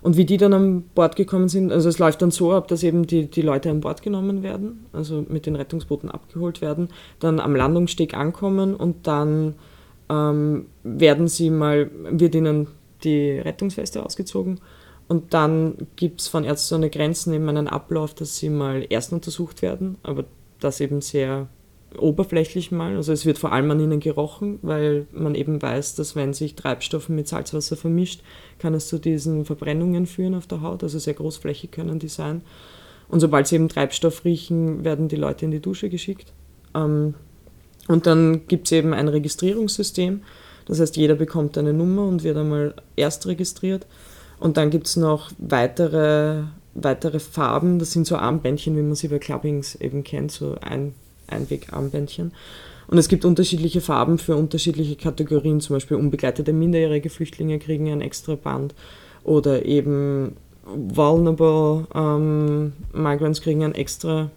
und 0.00 0.16
wie 0.16 0.24
die 0.24 0.36
dann 0.36 0.52
an 0.52 0.82
Bord 0.94 1.16
gekommen 1.16 1.48
sind, 1.48 1.72
also 1.72 1.88
es 1.88 1.98
läuft 1.98 2.22
dann 2.22 2.30
so 2.30 2.52
ab, 2.52 2.68
dass 2.68 2.82
eben 2.82 3.06
die, 3.06 3.26
die 3.28 3.42
Leute 3.42 3.70
an 3.70 3.80
Bord 3.80 4.02
genommen 4.02 4.42
werden, 4.42 4.86
also 4.92 5.24
mit 5.28 5.46
den 5.46 5.56
Rettungsbooten 5.56 6.10
abgeholt 6.10 6.60
werden, 6.60 6.88
dann 7.18 7.40
am 7.40 7.56
Landungssteg 7.56 8.14
ankommen 8.14 8.74
und 8.74 9.06
dann 9.06 9.54
ähm, 10.08 10.66
werden 10.84 11.26
sie 11.26 11.50
mal, 11.50 11.90
wird 12.10 12.34
ihnen 12.34 12.68
die 13.02 13.38
Rettungsweste 13.38 14.04
ausgezogen 14.04 14.60
und 15.08 15.34
dann 15.34 15.88
gibt 15.96 16.20
es 16.20 16.28
von 16.28 16.44
Ärzte 16.44 16.76
ohne 16.76 16.90
Grenzen 16.90 17.32
eben 17.32 17.48
einen 17.48 17.66
Ablauf, 17.66 18.14
dass 18.14 18.36
sie 18.36 18.50
mal 18.50 18.86
erst 18.88 19.12
untersucht 19.12 19.62
werden, 19.62 19.96
aber 20.02 20.24
das 20.60 20.80
eben 20.80 21.00
sehr 21.00 21.48
oberflächlich 21.96 22.70
mal. 22.70 22.96
Also 22.96 23.12
es 23.12 23.24
wird 23.24 23.38
vor 23.38 23.52
allem 23.52 23.70
an 23.70 23.80
ihnen 23.80 24.00
gerochen, 24.00 24.58
weil 24.62 25.06
man 25.12 25.34
eben 25.34 25.60
weiß, 25.60 25.94
dass 25.94 26.16
wenn 26.16 26.34
sich 26.34 26.54
Treibstoff 26.54 27.08
mit 27.08 27.28
Salzwasser 27.28 27.76
vermischt, 27.76 28.22
kann 28.58 28.74
es 28.74 28.88
zu 28.88 28.98
diesen 28.98 29.44
Verbrennungen 29.44 30.06
führen 30.06 30.34
auf 30.34 30.46
der 30.46 30.60
Haut. 30.60 30.82
Also 30.82 30.98
sehr 30.98 31.14
großflächig 31.14 31.70
können 31.70 31.98
die 31.98 32.08
sein. 32.08 32.42
Und 33.08 33.20
sobald 33.20 33.46
sie 33.46 33.56
eben 33.56 33.68
Treibstoff 33.68 34.24
riechen, 34.24 34.84
werden 34.84 35.08
die 35.08 35.16
Leute 35.16 35.46
in 35.46 35.50
die 35.50 35.60
Dusche 35.60 35.88
geschickt. 35.88 36.32
Ähm, 36.74 37.14
und 37.86 38.06
dann 38.06 38.46
gibt 38.46 38.66
es 38.66 38.72
eben 38.72 38.92
ein 38.92 39.08
Registrierungssystem. 39.08 40.22
Das 40.66 40.80
heißt, 40.80 40.96
jeder 40.98 41.14
bekommt 41.14 41.56
eine 41.56 41.72
Nummer 41.72 42.06
und 42.06 42.22
wird 42.22 42.36
einmal 42.36 42.74
erst 42.96 43.26
registriert. 43.26 43.86
Und 44.38 44.58
dann 44.58 44.68
gibt 44.68 44.86
es 44.86 44.96
noch 44.96 45.30
weitere, 45.38 46.42
weitere 46.74 47.18
Farben. 47.18 47.78
Das 47.78 47.92
sind 47.92 48.06
so 48.06 48.16
Armbändchen, 48.16 48.76
wie 48.76 48.82
man 48.82 48.94
sie 48.94 49.08
bei 49.08 49.18
Clubbings 49.18 49.74
eben 49.76 50.04
kennt, 50.04 50.30
so 50.30 50.56
ein 50.60 50.94
Einwegarmbändchen. 51.28 52.32
Und 52.88 52.96
es 52.98 53.08
gibt 53.08 53.24
unterschiedliche 53.24 53.80
Farben 53.80 54.18
für 54.18 54.36
unterschiedliche 54.36 54.96
Kategorien. 54.96 55.60
Zum 55.60 55.76
Beispiel 55.76 55.96
unbegleitete 55.96 56.52
minderjährige 56.52 57.10
Flüchtlinge 57.10 57.58
kriegen 57.58 57.90
ein 57.90 58.00
extra 58.00 58.34
Band. 58.34 58.74
Oder 59.24 59.66
eben 59.66 60.36
vulnerable 60.64 61.86
ähm, 61.94 62.72
Migrants 62.92 63.42
kriegen 63.42 63.62
ein 63.62 63.74
extra, 63.74 64.30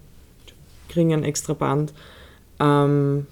kriegen 0.88 1.14
ein 1.14 1.24
extra 1.24 1.54
Band. 1.54 1.94
Ähm, 2.60 3.26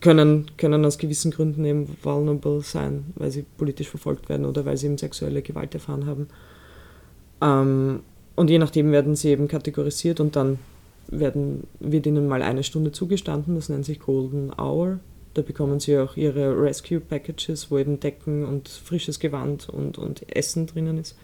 können, 0.00 0.50
können 0.56 0.84
aus 0.84 0.98
gewissen 0.98 1.30
Gründen 1.30 1.64
eben 1.64 1.96
vulnerable 2.02 2.60
sein, 2.62 3.06
weil 3.16 3.30
sie 3.30 3.44
politisch 3.56 3.88
verfolgt 3.88 4.28
werden 4.28 4.46
oder 4.46 4.64
weil 4.64 4.76
sie 4.76 4.86
eben 4.86 4.98
sexuelle 4.98 5.42
Gewalt 5.42 5.74
erfahren 5.74 6.06
haben. 6.06 6.28
Ähm, 7.40 8.00
und 8.36 8.50
je 8.50 8.58
nachdem 8.58 8.92
werden 8.92 9.16
sie 9.16 9.30
eben 9.30 9.48
kategorisiert 9.48 10.20
und 10.20 10.36
dann 10.36 10.58
werden, 11.10 11.66
wird 11.78 12.06
ihnen 12.06 12.28
mal 12.28 12.42
eine 12.42 12.62
Stunde 12.62 12.92
zugestanden, 12.92 13.54
das 13.54 13.68
nennt 13.68 13.84
sich 13.84 14.00
Golden 14.00 14.52
Hour. 14.56 15.00
Da 15.34 15.42
bekommen 15.42 15.78
sie 15.78 15.96
auch 15.98 16.16
ihre 16.16 16.60
Rescue 16.60 16.98
Packages, 16.98 17.70
wo 17.70 17.78
eben 17.78 18.00
Decken 18.00 18.44
und 18.44 18.68
frisches 18.68 19.20
Gewand 19.20 19.68
und, 19.68 19.96
und 19.96 20.24
Essen 20.34 20.66
drinnen 20.66 20.98
ist. 20.98 21.16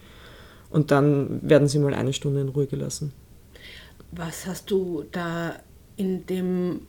Und 0.70 0.90
dann 0.90 1.40
werden 1.42 1.68
sie 1.68 1.78
mal 1.78 1.94
eine 1.94 2.12
Stunde 2.12 2.40
in 2.40 2.48
Ruhe 2.48 2.66
gelassen. 2.66 3.12
Was 4.12 4.46
hast 4.46 4.70
du 4.70 5.04
da 5.10 5.56
in 5.96 6.26
dem 6.26 6.80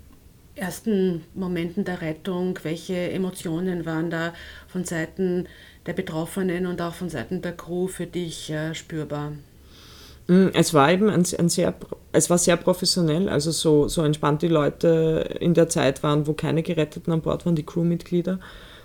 ersten 0.56 1.24
Momenten 1.34 1.86
der 1.86 2.02
Rettung, 2.02 2.60
welche 2.64 3.12
Emotionen 3.12 3.86
waren 3.86 4.10
da 4.10 4.34
von 4.68 4.84
Seiten 4.84 5.48
der 5.86 5.94
Betroffenen 5.94 6.66
und 6.66 6.82
auch 6.82 6.94
von 6.94 7.10
Seiten 7.10 7.42
der 7.42 7.54
Crew 7.54 7.88
für 7.88 8.08
dich 8.08 8.52
äh, 8.52 8.74
spürbar? 8.74 9.34
Mm, 10.28 10.48
es 10.54 10.74
war 10.74 10.92
eben 10.92 11.10
ein, 11.10 11.26
ein, 11.38 11.50
sehr, 11.50 11.74
es 12.12 12.30
war 12.30 12.38
sehr 12.38 12.58
professionell, 12.58 13.30
also 13.30 13.52
so, 13.52 13.88
so 13.88 14.04
entspannt 14.04 14.42
die 14.42 14.48
Leute 14.48 15.38
in 15.40 15.54
der 15.54 15.70
Zeit 15.70 16.04
waren, 16.04 16.28
wo 16.28 16.34
keine 16.34 16.64
Geretteten 16.64 17.12
an 17.14 17.22
Bord 17.22 17.46
waren, 17.46 17.56
die 17.56 17.66
Crewmitglieder. 17.66 18.40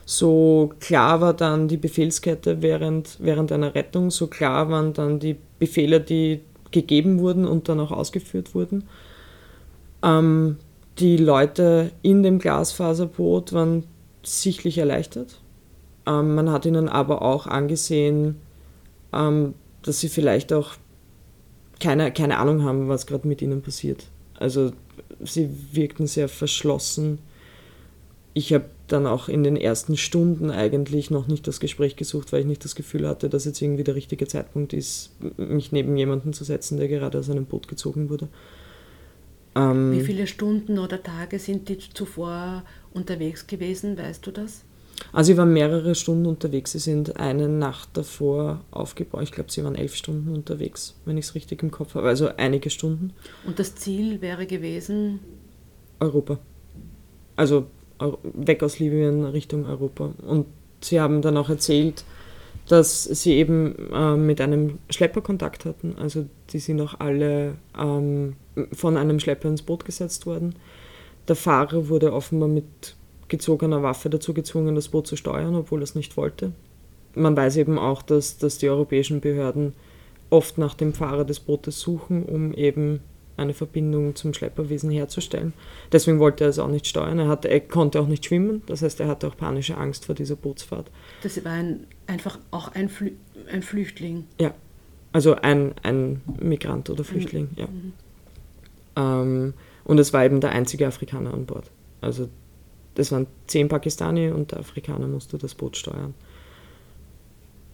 So 0.05 0.73
klar 0.81 1.21
war 1.21 1.35
dann 1.35 1.69
die 1.69 1.77
Befehlskette 1.77 2.63
während, 2.63 3.19
während 3.21 3.53
einer 3.53 3.75
Rettung, 3.75 4.11
so 4.11 4.27
klar 4.27 4.69
waren 4.71 4.93
dann 4.93 5.19
die 5.21 5.37
Befehle, 5.59 6.01
die 6.01 6.41
gegeben 6.71 7.21
wurden 7.21 7.47
und 7.47 7.69
dann 7.69 7.81
auch 7.81 7.93
ausgeführt 7.93 8.55
wurden. 8.55 8.89
Ähm, 10.03 10.57
die 10.99 11.17
Leute 11.17 11.91
in 12.03 12.23
dem 12.23 12.39
Glasfaserboot 12.39 13.53
waren 13.53 13.85
sichtlich 14.23 14.79
erleichtert. 14.79 15.41
Ähm, 16.07 16.35
man 16.35 16.51
hat 16.51 16.67
ihnen 16.67 16.89
aber 16.89 17.23
auch 17.23 17.47
angesehen, 17.47 18.37
ähm, 19.13 19.55
dass 19.83 20.01
sie 20.01 20.09
vielleicht 20.09 20.53
auch 20.53 20.75
keine, 21.83 22.13
keine 22.13 22.39
Ahnung 22.39 22.63
haben, 22.63 22.89
was 22.89 23.07
gerade 23.07 23.27
mit 23.27 23.43
ihnen 23.43 23.61
passiert. 23.61 24.07
Also 24.39 24.73
sie 25.21 25.51
wirkten 25.73 26.07
sehr 26.07 26.29
verschlossen. 26.29 27.19
Ich 28.35 28.53
habe 28.53 28.67
dann 28.89 29.07
auch 29.07 29.29
in 29.29 29.43
den 29.43 29.57
ersten 29.57 29.97
Stunden 29.97 30.51
eigentlich 30.51 31.11
noch 31.11 31.27
nicht 31.27 31.47
das 31.47 31.61
Gespräch 31.61 31.97
gesucht, 31.97 32.33
weil 32.33 32.41
ich 32.41 32.47
nicht 32.47 32.65
das 32.65 32.75
Gefühl 32.75 33.07
hatte, 33.09 33.29
dass 33.29 33.45
jetzt 33.45 33.61
irgendwie 33.61 33.85
der 33.85 33.95
richtige 33.95 34.27
Zeitpunkt 34.27 34.73
ist, 34.73 35.11
mich 35.37 35.73
neben 35.73 35.97
jemanden 35.97 36.33
zu 36.33 36.45
setzen, 36.45 36.79
der 36.79 36.89
gerade 36.89 37.19
aus 37.19 37.29
einem 37.29 37.45
Boot 37.45 37.69
gezogen 37.69 38.09
wurde. 38.09 38.29
Ähm, 39.55 39.93
Wie 39.93 40.03
viele 40.03 40.27
Stunden 40.27 40.79
oder 40.79 41.03
Tage 41.03 41.39
sind 41.39 41.69
die 41.69 41.79
zuvor 41.79 42.65
unterwegs 42.95 43.47
gewesen, 43.47 43.99
weißt 43.99 44.27
du 44.27 44.31
das? 44.31 44.63
Also 45.13 45.33
sie 45.33 45.39
waren 45.39 45.53
mehrere 45.53 45.95
Stunden 45.95 46.27
unterwegs. 46.27 46.73
Sie 46.73 46.79
sind 46.79 47.19
eine 47.19 47.49
Nacht 47.49 47.91
davor 47.95 48.61
aufgebaut. 48.71 49.23
Ich 49.23 49.33
glaube, 49.33 49.51
sie 49.51 49.65
waren 49.65 49.75
elf 49.75 49.95
Stunden 49.95 50.35
unterwegs, 50.35 50.95
wenn 51.05 51.17
ich 51.17 51.27
es 51.27 51.35
richtig 51.35 51.63
im 51.63 51.71
Kopf 51.71 51.95
habe. 51.95 52.09
Also 52.09 52.29
einige 52.37 52.71
Stunden. 52.71 53.13
Und 53.47 53.59
das 53.59 53.75
Ziel 53.75 54.21
wäre 54.21 54.47
gewesen? 54.47 55.21
Europa. 56.01 56.39
Also 57.37 57.67
weg 58.23 58.63
aus 58.63 58.79
Libyen 58.79 59.25
Richtung 59.25 59.67
Europa. 59.67 60.13
Und 60.27 60.47
sie 60.81 61.01
haben 61.01 61.23
dann 61.23 61.37
auch 61.37 61.49
erzählt, 61.49 62.05
dass 62.69 63.05
sie 63.05 63.35
eben 63.35 63.91
äh, 63.93 64.17
mit 64.17 64.41
einem 64.41 64.79
Schlepper 64.91 65.21
Kontakt 65.21 65.65
hatten. 65.65 65.97
Also 65.99 66.27
die 66.51 66.59
sind 66.59 66.81
auch 66.81 67.01
alle 67.01 67.55
ähm, 67.79 68.37
von 68.73 68.97
einem 68.97 69.19
Schlepper 69.21 69.49
ins 69.49 69.63
Boot 69.63 69.85
gesetzt 69.85 70.27
worden. 70.27 70.55
Der 71.29 71.37
Fahrer 71.37 71.89
wurde 71.89 72.13
offenbar 72.13 72.49
mit 72.49 72.97
gezogener 73.33 73.83
Waffe 73.83 74.11
dazu 74.11 74.35
gezwungen, 74.35 74.77
das 74.77 74.89
Boot 74.89 75.09
zu 75.09 75.17
steuern, 75.17 75.57
obwohl 75.57 75.81
er 75.81 75.85
es 75.85 75.97
nicht 75.97 76.17
wollte. 76.17 76.53
Man 77.15 77.37
weiß 77.37 77.57
eben 77.57 77.79
auch, 77.79 78.03
dass, 78.03 78.39
dass 78.39 78.59
die 78.59 78.69
europäischen 78.69 79.21
Behörden 79.21 79.73
oft 80.31 80.59
nach 80.59 80.75
dem 80.75 80.93
Fahrer 80.93 81.25
des 81.25 81.41
Bootes 81.41 81.81
suchen, 81.81 82.25
um 82.25 82.55
eben 82.55 83.01
eine 83.37 83.55
Verbindung 83.55 84.15
zum 84.15 84.35
Schlepperwesen 84.35 84.91
herzustellen. 84.91 85.55
Deswegen 85.91 86.21
wollte 86.21 86.45
er 86.45 86.51
es 86.51 86.59
auch 86.59 86.69
nicht 86.69 86.87
steuern. 86.87 87.19
Er, 87.19 87.29
hatte, 87.29 87.49
er 87.49 87.61
konnte 87.61 88.01
auch 88.01 88.07
nicht 88.07 88.25
schwimmen, 88.27 88.63
das 88.67 88.83
heißt, 88.83 89.01
er 89.01 89.09
hatte 89.09 89.27
auch 89.27 89.37
panische 89.37 89.79
Angst 89.79 90.05
vor 90.05 90.15
dieser 90.15 90.37
Bootsfahrt. 90.37 90.91
Das 91.23 91.43
war 91.45 91.53
ein, 91.53 91.87
einfach 92.07 92.39
auch 92.51 92.69
ein, 92.75 92.91
Flü 92.91 93.13
ein 93.51 93.63
Flüchtling. 93.63 94.27
Ja, 94.39 94.55
also 95.13 95.37
ein, 95.37 95.75
ein 95.83 96.21
Migrant 96.39 96.91
oder 96.91 97.03
Flüchtling, 97.03 97.49
mhm. 97.53 97.59
ja. 97.59 97.67
Mhm. 97.67 97.93
Ähm, 98.97 99.55
und 99.85 99.99
es 99.99 100.13
war 100.13 100.25
eben 100.25 100.41
der 100.41 100.51
einzige 100.51 100.87
Afrikaner 100.87 101.33
an 101.33 101.47
Bord. 101.47 101.71
Also 102.03 102.29
das 102.95 103.13
waren 103.13 103.27
zehn 103.47 103.69
Pakistani 103.69 104.31
und 104.31 104.53
der 104.53 104.61
Afrikaner 104.61 105.07
musste 105.07 105.39
das 105.39 105.55
Boot 105.55 105.77
steuern. 105.77 106.15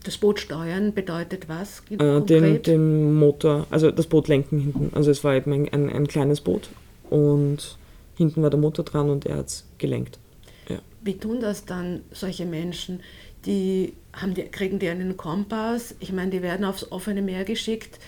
Das 0.05 0.17
Boot 0.17 0.39
steuern 0.39 0.95
bedeutet 0.95 1.49
was? 1.49 1.83
Äh, 1.91 2.21
den, 2.23 2.63
den, 2.63 3.15
Motor, 3.15 3.67
also 3.71 3.91
das 3.91 4.07
Boot 4.07 4.29
lenken 4.29 4.61
hinten. 4.61 4.91
Also 4.95 5.11
es 5.11 5.25
war 5.25 5.35
eben 5.35 5.53
ein, 5.53 5.73
ein, 5.73 5.91
ein 5.91 6.07
kleines 6.07 6.41
Boot 6.41 6.71
und 7.11 7.77
hinten 8.17 8.43
war 8.43 8.51
der 8.51 8.61
Motor 8.61 8.85
dran 8.85 9.11
und 9.11 9.27
er 9.27 9.39
hat 9.39 9.47
es 9.49 9.67
gelenkt. 9.79 10.19
Ja. 10.69 10.79
Wie 11.03 11.19
tun 11.19 11.41
das 11.41 11.65
dann 11.65 12.03
solche 12.13 12.47
Menschen? 12.47 13.01
Die, 13.45 13.95
haben 14.13 14.35
die 14.35 14.43
kriegen 14.43 14.79
die 14.79 14.89
einen 14.89 15.17
Kompass? 15.17 15.95
Ich 16.01 16.13
meine, 16.13 16.31
die 16.31 16.43
werden 16.43 16.65
aufs 16.65 16.91
offene 16.93 17.23
Meer 17.23 17.45
geschickt. 17.45 17.99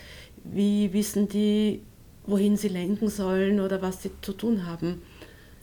Wie 0.44 0.92
wissen 0.92 1.28
die, 1.28 1.82
wohin 2.26 2.56
sie 2.56 2.68
lenken 2.68 3.08
sollen 3.08 3.60
oder 3.60 3.82
was 3.82 4.02
sie 4.02 4.10
zu 4.22 4.32
tun 4.32 4.66
haben? 4.66 5.02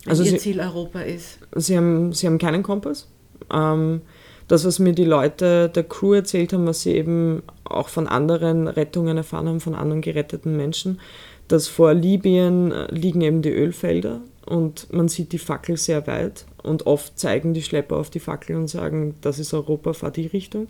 Also 0.10 0.24
ihr 0.24 0.32
sie, 0.32 0.38
Ziel 0.38 0.60
Europa 0.60 1.02
ist? 1.02 1.40
Sie 1.56 1.78
haben, 1.78 2.14
sie 2.14 2.28
haben 2.28 2.38
keinen 2.38 2.64
Kompass. 2.64 3.08
Ähm, 3.52 4.02
das, 4.48 4.66
was 4.66 4.80
mir 4.80 4.94
die 4.94 5.06
Leute 5.06 5.70
der 5.70 5.84
Crew 5.84 6.14
erzählt 6.14 6.54
haben, 6.54 6.66
was 6.68 6.82
sie 6.82 6.94
eben 6.94 7.44
auch 7.66 7.90
von 7.90 8.08
anderen 8.08 8.68
Rettungen 8.68 9.18
erfahren 9.18 9.48
haben, 9.48 9.60
von 9.60 9.76
anderen 9.76 10.02
geretteten 10.02 10.56
Menschen, 10.56 11.00
dass 11.48 11.68
vor 11.68 11.94
Libyen 11.94 12.74
liegen 12.90 13.22
eben 13.22 13.42
die 13.42 13.52
Ölfelder 13.52 14.22
und 14.46 14.92
man 14.94 15.10
sieht 15.10 15.34
die 15.34 15.38
Fackel 15.38 15.78
sehr 15.78 16.08
weit 16.08 16.46
und 16.64 16.86
oft 16.86 17.20
zeigen 17.20 17.54
die 17.54 17.62
Schlepper 17.62 17.98
auf 17.98 18.10
die 18.10 18.20
Fackel 18.20 18.56
und 18.56 18.68
sagen, 18.68 19.16
das 19.22 19.40
ist 19.40 19.54
Europa, 19.54 19.94
fahr 19.94 20.12
die 20.12 20.28
Richtung. 20.28 20.68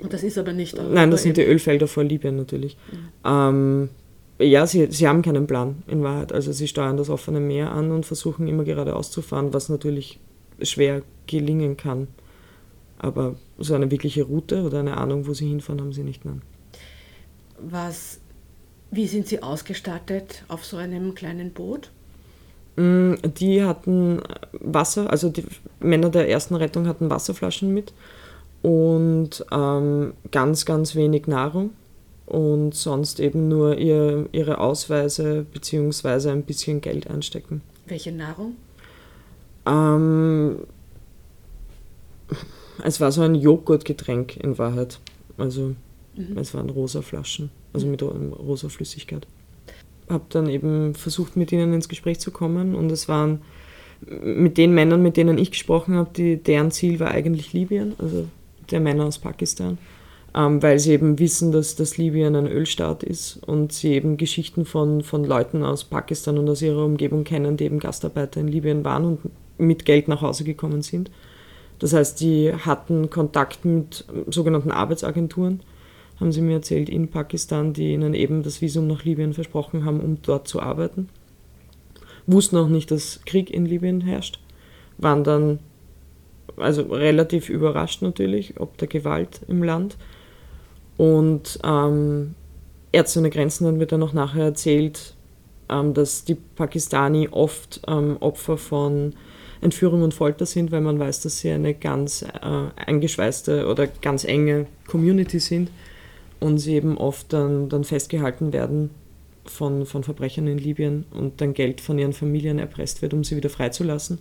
Und 0.00 0.12
das 0.12 0.22
ist 0.22 0.38
aber 0.38 0.52
nicht 0.52 0.78
Europa. 0.78 0.94
Nein, 0.94 1.10
das 1.10 1.22
sind 1.22 1.36
die 1.36 1.42
Ölfelder 1.42 1.86
vor 1.86 2.04
Libyen 2.04 2.36
natürlich. 2.36 2.76
Mhm. 2.90 3.08
Ähm, 3.24 3.88
ja, 4.40 4.66
sie, 4.66 4.90
sie 4.90 5.06
haben 5.06 5.22
keinen 5.22 5.46
Plan 5.46 5.82
in 5.86 6.02
Wahrheit. 6.02 6.32
Also 6.32 6.52
sie 6.52 6.68
steuern 6.68 6.96
das 6.96 7.10
offene 7.10 7.40
Meer 7.40 7.72
an 7.72 7.92
und 7.92 8.06
versuchen 8.06 8.48
immer 8.48 8.64
geradeaus 8.64 9.10
zu 9.10 9.22
fahren, 9.22 9.52
was 9.52 9.68
natürlich 9.68 10.18
schwer 10.62 11.02
gelingen 11.26 11.76
kann. 11.76 12.08
Aber 12.98 13.36
so 13.58 13.74
eine 13.74 13.90
wirkliche 13.90 14.24
Route 14.24 14.62
oder 14.62 14.80
eine 14.80 14.96
Ahnung, 14.96 15.26
wo 15.26 15.34
sie 15.34 15.48
hinfahren, 15.48 15.80
haben 15.80 15.92
sie 15.92 16.02
nicht. 16.02 16.24
Nein. 16.24 16.42
Was, 17.58 18.20
wie 18.90 19.06
sind 19.06 19.26
Sie 19.26 19.42
ausgestattet 19.42 20.44
auf 20.48 20.64
so 20.64 20.76
einem 20.76 21.14
kleinen 21.14 21.52
Boot? 21.52 21.90
Mm, 22.76 23.14
die 23.38 23.62
hatten 23.62 24.22
Wasser, 24.52 25.10
also 25.10 25.28
die 25.28 25.44
Männer 25.80 26.10
der 26.10 26.28
ersten 26.28 26.56
Rettung 26.56 26.86
hatten 26.86 27.10
Wasserflaschen 27.10 27.72
mit 27.72 27.92
und 28.62 29.44
ähm, 29.50 30.14
ganz, 30.30 30.64
ganz 30.64 30.94
wenig 30.94 31.26
Nahrung 31.26 31.70
und 32.30 32.74
sonst 32.74 33.20
eben 33.20 33.48
nur 33.48 33.76
ihr, 33.76 34.28
ihre 34.32 34.58
Ausweise 34.58 35.44
bzw. 35.52 36.30
ein 36.30 36.42
bisschen 36.42 36.80
Geld 36.80 37.10
einstecken. 37.10 37.60
Welche 37.86 38.12
Nahrung? 38.12 38.54
Ähm, 39.66 40.60
es 42.84 43.00
war 43.00 43.10
so 43.12 43.22
ein 43.22 43.34
Joghurtgetränk 43.34 44.36
in 44.36 44.58
Wahrheit. 44.58 45.00
Also 45.38 45.74
mhm. 46.16 46.38
es 46.38 46.54
waren 46.54 46.70
rosa 46.70 47.02
Flaschen, 47.02 47.50
also 47.72 47.86
mit 47.86 48.02
rosa 48.02 48.68
Flüssigkeit. 48.68 49.26
Habe 50.08 50.24
dann 50.28 50.48
eben 50.48 50.94
versucht, 50.94 51.36
mit 51.36 51.52
ihnen 51.52 51.72
ins 51.72 51.88
Gespräch 51.88 52.20
zu 52.20 52.30
kommen 52.30 52.74
und 52.74 52.90
es 52.92 53.08
waren 53.08 53.42
mit 54.06 54.56
den 54.56 54.72
Männern, 54.72 55.02
mit 55.02 55.16
denen 55.16 55.36
ich 55.36 55.50
gesprochen 55.50 55.94
habe, 55.94 56.36
deren 56.36 56.70
Ziel 56.70 57.00
war 57.00 57.10
eigentlich 57.10 57.52
Libyen, 57.52 57.94
also 57.98 58.28
der 58.70 58.80
Männer 58.80 59.04
aus 59.04 59.18
Pakistan, 59.18 59.78
ähm, 60.34 60.62
weil 60.62 60.78
sie 60.78 60.92
eben 60.92 61.18
wissen, 61.18 61.52
dass, 61.52 61.76
dass 61.76 61.98
Libyen 61.98 62.36
ein 62.36 62.46
Ölstaat 62.46 63.02
ist 63.02 63.40
und 63.46 63.72
sie 63.72 63.94
eben 63.94 64.16
Geschichten 64.16 64.64
von, 64.64 65.02
von 65.02 65.24
Leuten 65.24 65.64
aus 65.64 65.84
Pakistan 65.84 66.38
und 66.38 66.48
aus 66.48 66.62
ihrer 66.62 66.84
Umgebung 66.84 67.24
kennen, 67.24 67.56
die 67.56 67.64
eben 67.64 67.80
Gastarbeiter 67.80 68.40
in 68.40 68.48
Libyen 68.48 68.84
waren 68.84 69.04
und 69.04 69.20
mit 69.58 69.84
Geld 69.84 70.08
nach 70.08 70.22
Hause 70.22 70.44
gekommen 70.44 70.82
sind. 70.82 71.10
Das 71.80 71.92
heißt, 71.92 72.20
die 72.20 72.52
hatten 72.52 73.10
Kontakt 73.10 73.64
mit 73.64 74.04
sogenannten 74.28 74.70
Arbeitsagenturen, 74.70 75.60
haben 76.20 76.32
sie 76.32 76.42
mir 76.42 76.54
erzählt, 76.54 76.88
in 76.88 77.08
Pakistan, 77.08 77.72
die 77.72 77.94
ihnen 77.94 78.14
eben 78.14 78.42
das 78.42 78.60
Visum 78.60 78.86
nach 78.86 79.04
Libyen 79.04 79.32
versprochen 79.32 79.84
haben, 79.84 80.00
um 80.00 80.18
dort 80.22 80.46
zu 80.46 80.60
arbeiten. 80.60 81.08
Wussten 82.26 82.58
auch 82.58 82.68
nicht, 82.68 82.90
dass 82.90 83.20
Krieg 83.24 83.50
in 83.50 83.64
Libyen 83.64 84.02
herrscht, 84.02 84.38
waren 84.98 85.24
dann 85.24 85.58
also 86.56 86.82
relativ 86.82 87.48
überrascht 87.48 88.02
natürlich, 88.02 88.60
ob 88.60 88.76
der 88.78 88.88
Gewalt 88.88 89.40
im 89.48 89.62
Land. 89.62 89.96
Und 91.00 91.58
ähm, 91.64 92.34
Ärzte 92.92 93.20
ohne 93.20 93.30
Grenzen 93.30 93.66
hat 93.66 93.74
mir 93.74 93.86
dann 93.86 94.00
noch 94.00 94.12
nachher 94.12 94.44
erzählt, 94.44 95.14
ähm, 95.70 95.94
dass 95.94 96.26
die 96.26 96.34
Pakistani 96.34 97.26
oft 97.30 97.80
ähm, 97.88 98.18
Opfer 98.20 98.58
von 98.58 99.14
Entführung 99.62 100.02
und 100.02 100.12
Folter 100.12 100.44
sind, 100.44 100.72
weil 100.72 100.82
man 100.82 100.98
weiß, 100.98 101.22
dass 101.22 101.38
sie 101.38 101.52
eine 101.52 101.72
ganz 101.72 102.20
äh, 102.20 102.26
eingeschweißte 102.84 103.66
oder 103.66 103.86
ganz 103.86 104.24
enge 104.24 104.66
Community 104.88 105.40
sind 105.40 105.70
und 106.38 106.58
sie 106.58 106.74
eben 106.74 106.98
oft 106.98 107.32
dann, 107.32 107.70
dann 107.70 107.84
festgehalten 107.84 108.52
werden 108.52 108.90
von, 109.46 109.86
von 109.86 110.04
Verbrechern 110.04 110.48
in 110.48 110.58
Libyen 110.58 111.06
und 111.12 111.40
dann 111.40 111.54
Geld 111.54 111.80
von 111.80 111.98
ihren 111.98 112.12
Familien 112.12 112.58
erpresst 112.58 113.00
wird, 113.00 113.14
um 113.14 113.24
sie 113.24 113.36
wieder 113.36 113.48
freizulassen. 113.48 114.18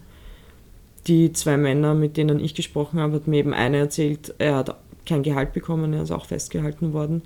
Die 1.08 1.34
zwei 1.34 1.58
Männer, 1.58 1.94
mit 1.94 2.16
denen 2.16 2.40
ich 2.40 2.56
gesprochen 2.56 3.02
habe, 3.02 3.16
hat 3.16 3.28
mir 3.28 3.40
eben 3.40 3.54
einer 3.54 3.80
erzählt, 3.80 4.34
er 4.38 4.56
hat 4.56 4.78
kein 5.10 5.24
Gehalt 5.24 5.54
bekommen, 5.54 5.94
er 5.94 6.04
ist 6.04 6.12
auch 6.12 6.26
festgehalten 6.26 6.94
worden. 6.94 7.24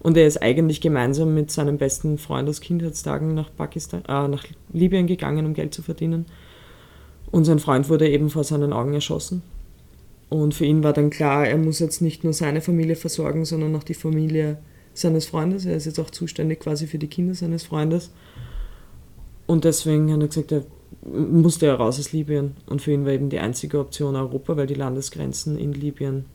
Und 0.00 0.16
er 0.16 0.26
ist 0.26 0.42
eigentlich 0.42 0.80
gemeinsam 0.80 1.34
mit 1.34 1.50
seinem 1.50 1.78
besten 1.78 2.18
Freund 2.18 2.48
aus 2.48 2.60
Kindheitstagen 2.60 3.34
nach, 3.34 3.50
Pakistan, 3.56 4.02
äh, 4.08 4.28
nach 4.28 4.44
Libyen 4.72 5.06
gegangen, 5.06 5.46
um 5.46 5.54
Geld 5.54 5.74
zu 5.74 5.82
verdienen. 5.82 6.26
Und 7.30 7.44
sein 7.44 7.58
Freund 7.58 7.88
wurde 7.88 8.08
eben 8.08 8.30
vor 8.30 8.44
seinen 8.44 8.72
Augen 8.72 8.94
erschossen. 8.94 9.42
Und 10.28 10.54
für 10.54 10.64
ihn 10.64 10.82
war 10.82 10.92
dann 10.92 11.10
klar, 11.10 11.46
er 11.46 11.56
muss 11.56 11.78
jetzt 11.78 12.02
nicht 12.02 12.24
nur 12.24 12.32
seine 12.32 12.60
Familie 12.60 12.96
versorgen, 12.96 13.44
sondern 13.44 13.74
auch 13.76 13.84
die 13.84 13.94
Familie 13.94 14.58
seines 14.92 15.26
Freundes. 15.26 15.66
Er 15.66 15.76
ist 15.76 15.86
jetzt 15.86 16.00
auch 16.00 16.10
zuständig 16.10 16.60
quasi 16.60 16.86
für 16.86 16.98
die 16.98 17.08
Kinder 17.08 17.34
seines 17.34 17.64
Freundes. 17.64 18.10
Und 19.46 19.64
deswegen 19.64 20.12
hat 20.12 20.20
er 20.20 20.28
gesagt, 20.28 20.52
er 20.52 20.64
musste 21.02 21.66
er 21.66 21.74
raus 21.74 21.98
aus 21.98 22.12
Libyen. 22.12 22.56
Und 22.66 22.82
für 22.82 22.92
ihn 22.92 23.04
war 23.04 23.12
eben 23.12 23.28
die 23.28 23.38
einzige 23.38 23.78
Option 23.78 24.16
Europa, 24.16 24.56
weil 24.56 24.66
die 24.66 24.74
Landesgrenzen 24.74 25.58
in 25.58 25.72
Libyen 25.72 26.26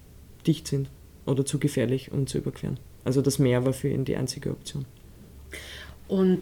dicht 0.48 0.68
sind 0.68 0.90
oder 1.26 1.46
zu 1.46 1.60
gefährlich, 1.60 2.12
um 2.12 2.28
zu 2.28 2.38
überqueren. 2.38 2.78
Also 3.04 3.22
das 3.22 3.40
Meer 3.40 3.66
war 3.66 3.74
für 3.74 3.90
ihn 3.90 4.06
die 4.06 4.16
einzige 4.16 4.52
Option. 4.52 4.86
Und 6.08 6.42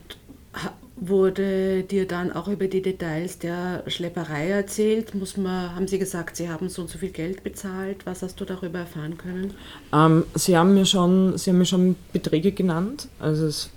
wurde 0.95 1.83
dir 1.83 2.07
dann 2.07 2.31
auch 2.33 2.47
über 2.47 2.67
die 2.67 2.81
Details 2.81 3.39
der 3.39 3.83
Schlepperei 3.87 4.49
erzählt? 4.49 5.15
Muss 5.15 5.37
man, 5.37 5.75
haben 5.75 5.87
sie 5.87 5.99
gesagt, 5.99 6.35
sie 6.35 6.49
haben 6.49 6.67
so 6.67 6.81
und 6.81 6.89
so 6.89 6.97
viel 6.97 7.11
Geld 7.11 7.43
bezahlt? 7.43 8.05
Was 8.05 8.21
hast 8.21 8.41
du 8.41 8.45
darüber 8.45 8.79
erfahren 8.79 9.17
können? 9.17 9.53
Ähm, 9.93 10.25
sie, 10.35 10.57
haben 10.57 10.73
mir 10.73 10.85
schon, 10.85 11.37
sie 11.37 11.51
haben 11.51 11.59
mir 11.59 11.65
schon 11.65 11.95
Beträge 12.11 12.51
genannt. 12.51 13.07
Also 13.19 13.45
es, 13.45 13.69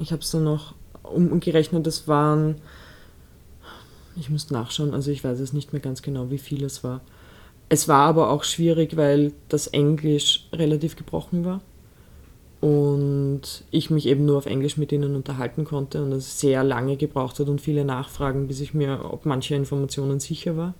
ich 0.00 0.12
habe 0.12 0.22
es 0.22 0.30
dann 0.30 0.44
noch 0.44 0.74
umgerechnet, 1.02 1.86
das 1.86 2.06
waren 2.06 2.56
ich 4.16 4.30
muss 4.30 4.50
nachschauen, 4.50 4.94
also 4.94 5.10
ich 5.10 5.24
weiß 5.24 5.40
es 5.40 5.52
nicht 5.52 5.72
mehr 5.72 5.80
ganz 5.80 6.02
genau, 6.02 6.30
wie 6.30 6.38
viel 6.38 6.64
es 6.64 6.84
war. 6.84 7.00
Es 7.68 7.88
war 7.88 8.06
aber 8.06 8.30
auch 8.30 8.44
schwierig, 8.44 8.96
weil 8.96 9.32
das 9.48 9.66
Englisch 9.66 10.48
relativ 10.52 10.96
gebrochen 10.96 11.44
war 11.44 11.62
und 12.60 13.64
ich 13.72 13.90
mich 13.90 14.06
eben 14.06 14.24
nur 14.24 14.38
auf 14.38 14.46
Englisch 14.46 14.76
mit 14.76 14.92
ihnen 14.92 15.16
unterhalten 15.16 15.64
konnte 15.64 16.02
und 16.02 16.12
es 16.12 16.38
sehr 16.38 16.62
lange 16.62 16.96
gebraucht 16.96 17.40
hat 17.40 17.48
und 17.48 17.60
viele 17.60 17.84
Nachfragen, 17.84 18.46
bis 18.46 18.60
ich 18.60 18.72
mir 18.72 19.00
ob 19.10 19.26
mancher 19.26 19.56
Informationen 19.56 20.20
sicher 20.20 20.56
war. 20.56 20.74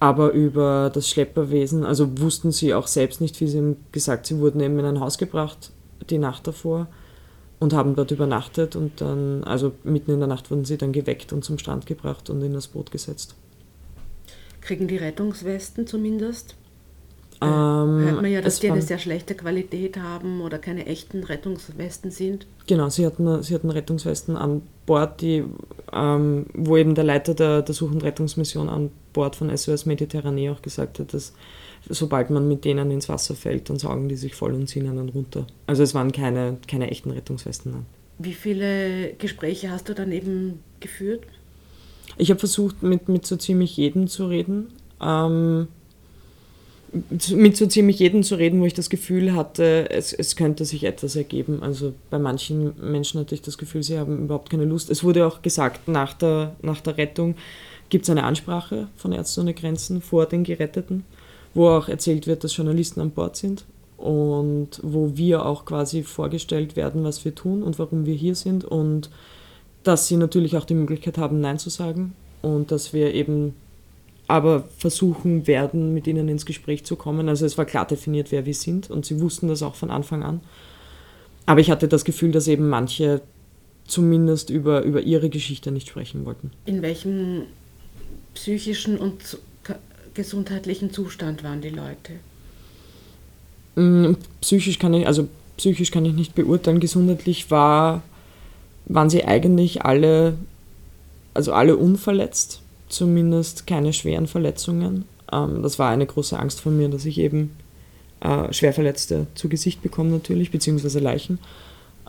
Aber 0.00 0.32
über 0.32 0.90
das 0.92 1.08
Schlepperwesen, 1.08 1.84
also 1.84 2.18
wussten 2.20 2.52
sie 2.52 2.74
auch 2.74 2.86
selbst 2.86 3.20
nicht, 3.20 3.40
wie 3.40 3.46
sie 3.46 3.58
haben 3.58 3.76
gesagt, 3.92 4.26
sie 4.26 4.40
wurden 4.40 4.60
eben 4.60 4.78
in 4.78 4.84
ein 4.84 5.00
Haus 5.00 5.18
gebracht 5.18 5.70
die 6.10 6.18
Nacht 6.18 6.46
davor 6.46 6.88
und 7.58 7.72
haben 7.72 7.94
dort 7.94 8.10
übernachtet 8.10 8.76
und 8.76 9.00
dann, 9.00 9.44
also 9.44 9.72
mitten 9.84 10.10
in 10.10 10.18
der 10.18 10.28
Nacht 10.28 10.50
wurden 10.50 10.64
sie 10.64 10.76
dann 10.76 10.92
geweckt 10.92 11.32
und 11.32 11.44
zum 11.44 11.58
Strand 11.58 11.86
gebracht 11.86 12.28
und 12.28 12.42
in 12.42 12.52
das 12.52 12.68
Boot 12.68 12.90
gesetzt. 12.90 13.34
Kriegen 14.66 14.88
die 14.88 14.96
Rettungswesten 14.96 15.86
zumindest? 15.86 16.56
Ähm, 17.40 17.48
Hört 17.48 18.22
man 18.22 18.32
ja, 18.32 18.40
dass 18.40 18.58
die 18.58 18.68
eine 18.68 18.82
sehr 18.82 18.98
schlechte 18.98 19.36
Qualität 19.36 19.96
haben 19.96 20.40
oder 20.40 20.58
keine 20.58 20.86
echten 20.86 21.22
Rettungswesten 21.22 22.10
sind. 22.10 22.48
Genau, 22.66 22.88
sie 22.88 23.06
hatten, 23.06 23.44
sie 23.44 23.54
hatten 23.54 23.70
Rettungswesten 23.70 24.36
an 24.36 24.62
Bord, 24.84 25.20
die, 25.20 25.44
ähm, 25.92 26.46
wo 26.52 26.76
eben 26.76 26.96
der 26.96 27.04
Leiter 27.04 27.34
der, 27.34 27.62
der 27.62 27.74
Such- 27.76 27.92
und 27.92 28.02
Rettungsmission 28.02 28.68
an 28.68 28.90
Bord 29.12 29.36
von 29.36 29.56
SOS 29.56 29.86
Mediterranee 29.86 30.50
auch 30.50 30.62
gesagt 30.62 30.98
hat, 30.98 31.14
dass 31.14 31.32
sobald 31.88 32.30
man 32.30 32.48
mit 32.48 32.64
denen 32.64 32.90
ins 32.90 33.08
Wasser 33.08 33.36
fällt, 33.36 33.70
dann 33.70 33.78
saugen 33.78 34.08
die 34.08 34.16
sich 34.16 34.34
voll 34.34 34.52
und 34.52 34.66
ziehen 34.66 34.88
einen 34.88 35.10
runter. 35.10 35.46
Also 35.68 35.84
es 35.84 35.94
waren 35.94 36.10
keine, 36.10 36.56
keine 36.66 36.90
echten 36.90 37.12
Rettungswesten. 37.12 37.70
Nein. 37.70 37.86
Wie 38.18 38.34
viele 38.34 39.12
Gespräche 39.14 39.70
hast 39.70 39.88
du 39.88 39.94
dann 39.94 40.10
eben 40.10 40.64
geführt? 40.80 41.22
Ich 42.16 42.30
habe 42.30 42.38
versucht, 42.38 42.82
mit, 42.82 43.08
mit 43.08 43.26
so 43.26 43.36
ziemlich 43.36 43.76
jedem 43.76 44.08
zu 44.08 44.26
reden. 44.26 44.68
Ähm, 45.00 45.68
mit 47.30 47.56
so 47.56 47.66
ziemlich 47.66 47.98
jedem 47.98 48.22
zu 48.22 48.36
reden, 48.36 48.60
wo 48.60 48.64
ich 48.64 48.72
das 48.72 48.88
Gefühl 48.88 49.34
hatte, 49.34 49.90
es, 49.90 50.12
es 50.12 50.36
könnte 50.36 50.64
sich 50.64 50.84
etwas 50.84 51.16
ergeben. 51.16 51.62
Also 51.62 51.92
bei 52.10 52.18
manchen 52.18 52.72
Menschen 52.80 53.20
hatte 53.20 53.34
ich 53.34 53.42
das 53.42 53.58
Gefühl, 53.58 53.82
sie 53.82 53.98
haben 53.98 54.24
überhaupt 54.24 54.50
keine 54.50 54.64
Lust. 54.64 54.88
Es 54.88 55.04
wurde 55.04 55.26
auch 55.26 55.42
gesagt, 55.42 55.88
nach 55.88 56.14
der, 56.14 56.56
nach 56.62 56.80
der 56.80 56.96
Rettung 56.96 57.34
gibt 57.90 58.04
es 58.04 58.10
eine 58.10 58.24
Ansprache 58.24 58.88
von 58.96 59.12
Ärzte 59.12 59.42
ohne 59.42 59.52
Grenzen 59.52 60.00
vor 60.00 60.26
den 60.26 60.44
Geretteten 60.44 61.04
wo 61.56 61.70
auch 61.70 61.88
erzählt 61.88 62.26
wird, 62.26 62.44
dass 62.44 62.56
Journalisten 62.56 63.00
an 63.00 63.10
Bord 63.10 63.36
sind 63.36 63.64
und 63.96 64.78
wo 64.82 65.16
wir 65.16 65.46
auch 65.46 65.64
quasi 65.64 66.02
vorgestellt 66.02 66.76
werden, 66.76 67.02
was 67.02 67.24
wir 67.24 67.34
tun 67.34 67.62
und 67.62 67.78
warum 67.78 68.04
wir 68.04 68.14
hier 68.14 68.34
sind 68.34 68.64
und 68.64 69.10
dass 69.86 70.08
sie 70.08 70.16
natürlich 70.16 70.56
auch 70.56 70.64
die 70.64 70.74
Möglichkeit 70.74 71.18
haben, 71.18 71.40
Nein 71.40 71.58
zu 71.58 71.70
sagen 71.70 72.14
und 72.42 72.70
dass 72.70 72.92
wir 72.92 73.14
eben 73.14 73.54
aber 74.28 74.64
versuchen 74.78 75.46
werden, 75.46 75.94
mit 75.94 76.06
ihnen 76.06 76.28
ins 76.28 76.46
Gespräch 76.46 76.84
zu 76.84 76.96
kommen. 76.96 77.28
Also 77.28 77.46
es 77.46 77.56
war 77.56 77.64
klar 77.64 77.86
definiert, 77.86 78.32
wer 78.32 78.44
wir 78.44 78.54
sind 78.54 78.90
und 78.90 79.06
sie 79.06 79.20
wussten 79.20 79.48
das 79.48 79.62
auch 79.62 79.76
von 79.76 79.90
Anfang 79.90 80.24
an. 80.24 80.40
Aber 81.46 81.60
ich 81.60 81.70
hatte 81.70 81.86
das 81.86 82.04
Gefühl, 82.04 82.32
dass 82.32 82.48
eben 82.48 82.68
manche 82.68 83.22
zumindest 83.86 84.50
über, 84.50 84.82
über 84.82 85.02
ihre 85.02 85.30
Geschichte 85.30 85.70
nicht 85.70 85.88
sprechen 85.88 86.24
wollten. 86.24 86.50
In 86.64 86.82
welchem 86.82 87.42
psychischen 88.34 88.98
und 88.98 89.38
gesundheitlichen 90.14 90.92
Zustand 90.92 91.44
waren 91.44 91.60
die 91.60 91.70
Leute? 91.70 92.14
Mm, 93.76 94.16
psychisch 94.40 94.80
kann 94.80 94.92
ich, 94.94 95.06
also 95.06 95.28
psychisch 95.56 95.92
kann 95.92 96.04
ich 96.04 96.14
nicht 96.14 96.34
beurteilen. 96.34 96.80
Gesundheitlich 96.80 97.50
war, 97.50 98.02
waren 98.86 99.10
sie 99.10 99.24
eigentlich 99.24 99.84
alle, 99.84 100.34
also 101.34 101.52
alle 101.52 101.76
unverletzt, 101.76 102.62
zumindest 102.88 103.66
keine 103.66 103.92
schweren 103.92 104.26
Verletzungen. 104.26 105.04
Ähm, 105.32 105.62
das 105.62 105.78
war 105.78 105.90
eine 105.90 106.06
große 106.06 106.38
Angst 106.38 106.60
von 106.60 106.76
mir, 106.76 106.88
dass 106.88 107.04
ich 107.04 107.18
eben 107.18 107.50
äh, 108.20 108.52
Schwerverletzte 108.52 109.26
zu 109.34 109.48
Gesicht 109.48 109.82
bekomme 109.82 110.10
natürlich, 110.10 110.50
beziehungsweise 110.50 111.00
Leichen. 111.00 111.38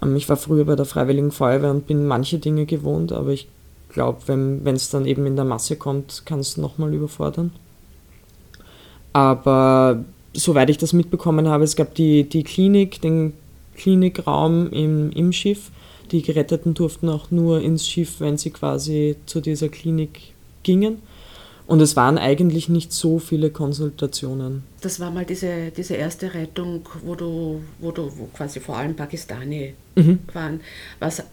Ähm, 0.02 0.16
ich 0.16 0.30
war 0.30 0.38
früher 0.38 0.66
bei 0.66 0.76
der 0.76 0.86
Freiwilligen 0.86 1.32
Feuerwehr 1.32 1.72
und 1.72 1.88
bin 1.88 2.06
manche 2.06 2.40
Dinge 2.40 2.66
gewohnt, 2.66 3.12
aber 3.12 3.32
ich 3.32 3.48
glaube, 3.90 4.22
wenn 4.28 4.76
es 4.76 4.90
dann 4.90 5.06
eben 5.06 5.26
in 5.26 5.36
der 5.36 5.46
Masse 5.46 5.76
kommt, 5.76 6.24
kann 6.26 6.40
es 6.40 6.58
nochmal 6.58 6.94
überfordern. 6.94 7.52
Aber 9.14 10.04
soweit 10.34 10.70
ich 10.70 10.78
das 10.78 10.94
mitbekommen 10.94 11.48
habe, 11.48 11.64
es 11.64 11.76
gab 11.76 11.96
die, 11.96 12.24
die 12.30 12.44
Klinik, 12.44 13.02
den 13.02 13.34
Klinikraum 13.76 14.70
im, 14.72 15.12
im 15.12 15.32
Schiff. 15.32 15.72
Die 16.12 16.22
Geretteten 16.22 16.74
durften 16.74 17.10
auch 17.10 17.32
nur 17.32 17.62
ins 17.62 17.88
Schiff, 17.88 18.20
wenn 18.20 18.38
sie 18.38 18.52
quasi 18.52 19.16
zu 19.26 19.42
dieser 19.42 19.70
Klinik 19.70 20.34
gingen. 20.64 21.02
Und 21.68 21.82
es 21.82 21.98
waren 21.98 22.18
eigentlich 22.18 22.70
nicht 22.70 22.94
so 22.94 23.20
viele 23.20 23.50
Konsultationen. 23.50 24.64
Das 24.80 25.02
war 25.02 25.12
mal 25.12 25.26
diese, 25.26 25.72
diese 25.76 25.96
erste 25.96 26.34
Rettung, 26.34 26.88
wo 27.04 27.14
du, 27.16 27.62
wo 27.80 27.92
du 27.92 28.10
wo 28.18 28.26
quasi 28.34 28.62
vor 28.62 28.78
allem 28.78 28.96
Pakistani 28.96 29.74
mhm. 29.96 30.20
waren. 30.34 30.62
Was, 31.00 31.24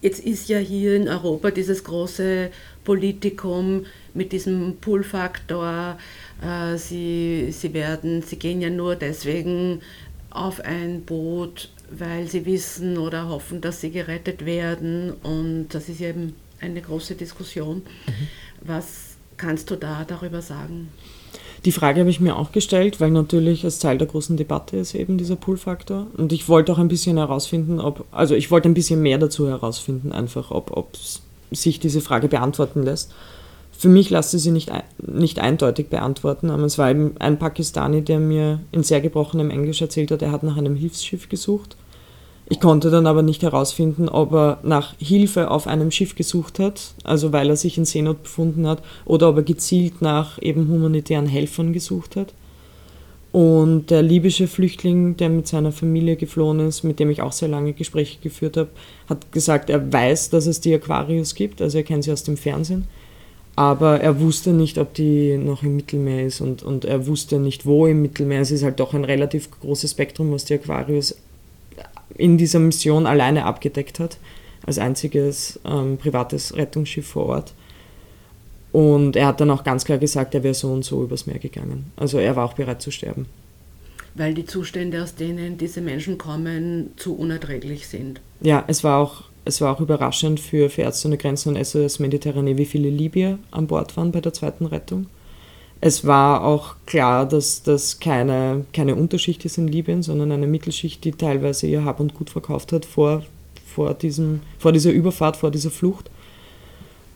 jetzt 0.00 0.20
ist 0.20 0.48
ja 0.48 0.56
hier 0.58 0.96
in 0.96 1.08
Europa 1.08 1.50
dieses 1.50 1.84
große 1.84 2.48
Politikum 2.84 3.84
mit 4.14 4.32
diesem 4.32 4.76
Pull-Faktor. 4.80 5.98
Äh, 6.42 6.78
sie, 6.78 7.48
sie 7.50 7.74
werden, 7.74 8.22
sie 8.22 8.38
gehen 8.38 8.62
ja 8.62 8.70
nur 8.70 8.96
deswegen 8.96 9.82
auf 10.30 10.60
ein 10.60 11.02
Boot, 11.02 11.70
weil 11.90 12.28
sie 12.28 12.46
wissen 12.46 12.98
oder 12.98 13.28
hoffen, 13.28 13.60
dass 13.60 13.80
sie 13.80 13.90
gerettet 13.90 14.44
werden. 14.44 15.12
Und 15.22 15.68
das 15.70 15.88
ist 15.88 16.00
eben 16.00 16.34
eine 16.60 16.80
große 16.80 17.14
Diskussion. 17.14 17.78
Mhm. 17.78 18.28
Was 18.62 19.16
kannst 19.36 19.70
du 19.70 19.76
da 19.76 20.04
darüber 20.06 20.42
sagen? 20.42 20.88
Die 21.64 21.72
Frage 21.72 22.00
habe 22.00 22.10
ich 22.10 22.20
mir 22.20 22.36
auch 22.36 22.52
gestellt, 22.52 23.00
weil 23.00 23.10
natürlich 23.10 23.64
als 23.64 23.78
Teil 23.78 23.98
der 23.98 24.06
großen 24.06 24.36
Debatte 24.36 24.76
ist 24.76 24.94
eben 24.94 25.18
dieser 25.18 25.36
Pull-Faktor. 25.36 26.06
Und 26.16 26.32
ich 26.32 26.48
wollte 26.48 26.72
auch 26.72 26.78
ein 26.78 26.88
bisschen 26.88 27.16
herausfinden, 27.16 27.80
ob, 27.80 28.06
also 28.12 28.34
ich 28.34 28.50
wollte 28.50 28.68
ein 28.68 28.74
bisschen 28.74 29.02
mehr 29.02 29.18
dazu 29.18 29.48
herausfinden, 29.48 30.12
einfach, 30.12 30.50
ob, 30.50 30.76
ob 30.76 30.96
sich 31.50 31.80
diese 31.80 32.00
Frage 32.00 32.28
beantworten 32.28 32.82
lässt. 32.82 33.12
Für 33.78 33.88
mich 33.88 34.10
lässt 34.10 34.30
sie 34.30 34.50
nicht, 34.50 34.70
nicht 34.98 35.38
eindeutig 35.38 35.88
beantworten, 35.88 36.50
aber 36.50 36.64
es 36.64 36.78
war 36.78 36.90
eben 36.90 37.14
ein 37.18 37.38
Pakistani, 37.38 38.02
der 38.02 38.18
mir 38.18 38.60
in 38.72 38.82
sehr 38.82 39.00
gebrochenem 39.00 39.50
Englisch 39.50 39.82
erzählt 39.82 40.10
hat, 40.10 40.22
er 40.22 40.32
hat 40.32 40.42
nach 40.42 40.56
einem 40.56 40.76
Hilfsschiff 40.76 41.28
gesucht 41.28 41.76
ich 42.48 42.60
konnte 42.60 42.90
dann 42.90 43.08
aber 43.08 43.22
nicht 43.22 43.42
herausfinden, 43.42 44.08
ob 44.08 44.32
er 44.32 44.58
nach 44.62 44.94
Hilfe 44.98 45.50
auf 45.50 45.66
einem 45.66 45.90
Schiff 45.90 46.14
gesucht 46.14 46.60
hat, 46.60 46.94
also 47.02 47.32
weil 47.32 47.50
er 47.50 47.56
sich 47.56 47.76
in 47.76 47.84
Seenot 47.84 48.22
befunden 48.22 48.68
hat, 48.68 48.82
oder 49.04 49.28
ob 49.30 49.38
er 49.38 49.42
gezielt 49.42 50.00
nach 50.00 50.40
eben 50.40 50.68
humanitären 50.68 51.26
Helfern 51.26 51.72
gesucht 51.72 52.14
hat. 52.14 52.34
Und 53.32 53.90
der 53.90 54.02
libysche 54.02 54.46
Flüchtling, 54.46 55.16
der 55.16 55.28
mit 55.28 55.48
seiner 55.48 55.72
Familie 55.72 56.16
geflohen 56.16 56.60
ist, 56.60 56.84
mit 56.84 57.00
dem 57.00 57.10
ich 57.10 57.20
auch 57.20 57.32
sehr 57.32 57.48
lange 57.48 57.72
Gespräche 57.72 58.18
geführt 58.22 58.56
habe, 58.56 58.70
hat 59.08 59.32
gesagt, 59.32 59.68
er 59.68 59.92
weiß, 59.92 60.30
dass 60.30 60.46
es 60.46 60.60
die 60.60 60.74
Aquarius 60.74 61.34
gibt, 61.34 61.60
also 61.60 61.78
er 61.78 61.84
kennt 61.84 62.04
sie 62.04 62.12
aus 62.12 62.22
dem 62.22 62.36
Fernsehen, 62.36 62.86
aber 63.56 64.00
er 64.00 64.20
wusste 64.20 64.52
nicht, 64.52 64.76
ob 64.76 64.92
die 64.92 65.38
noch 65.38 65.62
im 65.62 65.76
Mittelmeer 65.76 66.26
ist 66.26 66.42
und, 66.42 66.62
und 66.62 66.84
er 66.84 67.06
wusste 67.06 67.38
nicht, 67.38 67.64
wo 67.64 67.86
im 67.86 68.02
Mittelmeer. 68.02 68.42
Es 68.42 68.50
ist 68.50 68.62
halt 68.62 68.78
doch 68.78 68.92
ein 68.92 69.04
relativ 69.04 69.50
großes 69.50 69.92
Spektrum, 69.92 70.30
was 70.30 70.44
die 70.44 70.54
Aquarius 70.54 71.16
in 72.14 72.38
dieser 72.38 72.58
Mission 72.58 73.06
alleine 73.06 73.44
abgedeckt 73.44 73.98
hat, 73.98 74.18
als 74.64 74.78
einziges 74.78 75.58
ähm, 75.64 75.96
privates 75.96 76.54
Rettungsschiff 76.54 77.06
vor 77.06 77.26
Ort. 77.26 77.54
Und 78.72 79.16
er 79.16 79.28
hat 79.28 79.40
dann 79.40 79.50
auch 79.50 79.64
ganz 79.64 79.86
klar 79.86 79.96
gesagt, 79.96 80.34
er 80.34 80.42
wäre 80.42 80.52
so 80.52 80.70
und 80.70 80.84
so 80.84 81.02
übers 81.02 81.26
Meer 81.26 81.38
gegangen. 81.38 81.92
Also 81.96 82.18
er 82.18 82.36
war 82.36 82.44
auch 82.44 82.52
bereit 82.52 82.82
zu 82.82 82.90
sterben. 82.90 83.24
Weil 84.14 84.34
die 84.34 84.44
Zustände, 84.44 85.02
aus 85.02 85.14
denen 85.14 85.56
diese 85.56 85.80
Menschen 85.80 86.18
kommen, 86.18 86.90
zu 86.96 87.14
unerträglich 87.16 87.88
sind. 87.88 88.20
Ja, 88.42 88.64
es 88.66 88.84
war 88.84 88.98
auch, 88.98 89.24
es 89.46 89.60
war 89.60 89.74
auch 89.74 89.80
überraschend 89.80 90.40
für, 90.40 90.68
für 90.68 90.82
Ärzte 90.82 91.06
ohne 91.06 91.16
Grenzen 91.16 91.54
und 91.54 91.64
SOS 91.64 92.00
Mediterranee, 92.00 92.58
wie 92.58 92.64
viele 92.64 92.90
Libyer 92.90 93.38
an 93.52 93.68
Bord 93.68 93.96
waren 93.96 94.10
bei 94.10 94.20
der 94.20 94.32
zweiten 94.32 94.66
Rettung. 94.66 95.06
Es 95.80 96.04
war 96.04 96.44
auch 96.44 96.74
klar, 96.84 97.28
dass 97.28 97.62
das 97.62 98.00
keine, 98.00 98.64
keine 98.72 98.96
Unterschicht 98.96 99.44
ist 99.44 99.56
in 99.56 99.68
Libyen, 99.68 100.02
sondern 100.02 100.32
eine 100.32 100.48
Mittelschicht, 100.48 101.04
die 101.04 101.12
teilweise 101.12 101.68
ihr 101.68 101.84
Hab 101.84 102.00
und 102.00 102.14
Gut 102.14 102.28
verkauft 102.28 102.72
hat 102.72 102.84
vor, 102.84 103.22
vor, 103.72 103.94
diesem, 103.94 104.40
vor 104.58 104.72
dieser 104.72 104.90
Überfahrt, 104.90 105.36
vor 105.36 105.52
dieser 105.52 105.70
Flucht. 105.70 106.10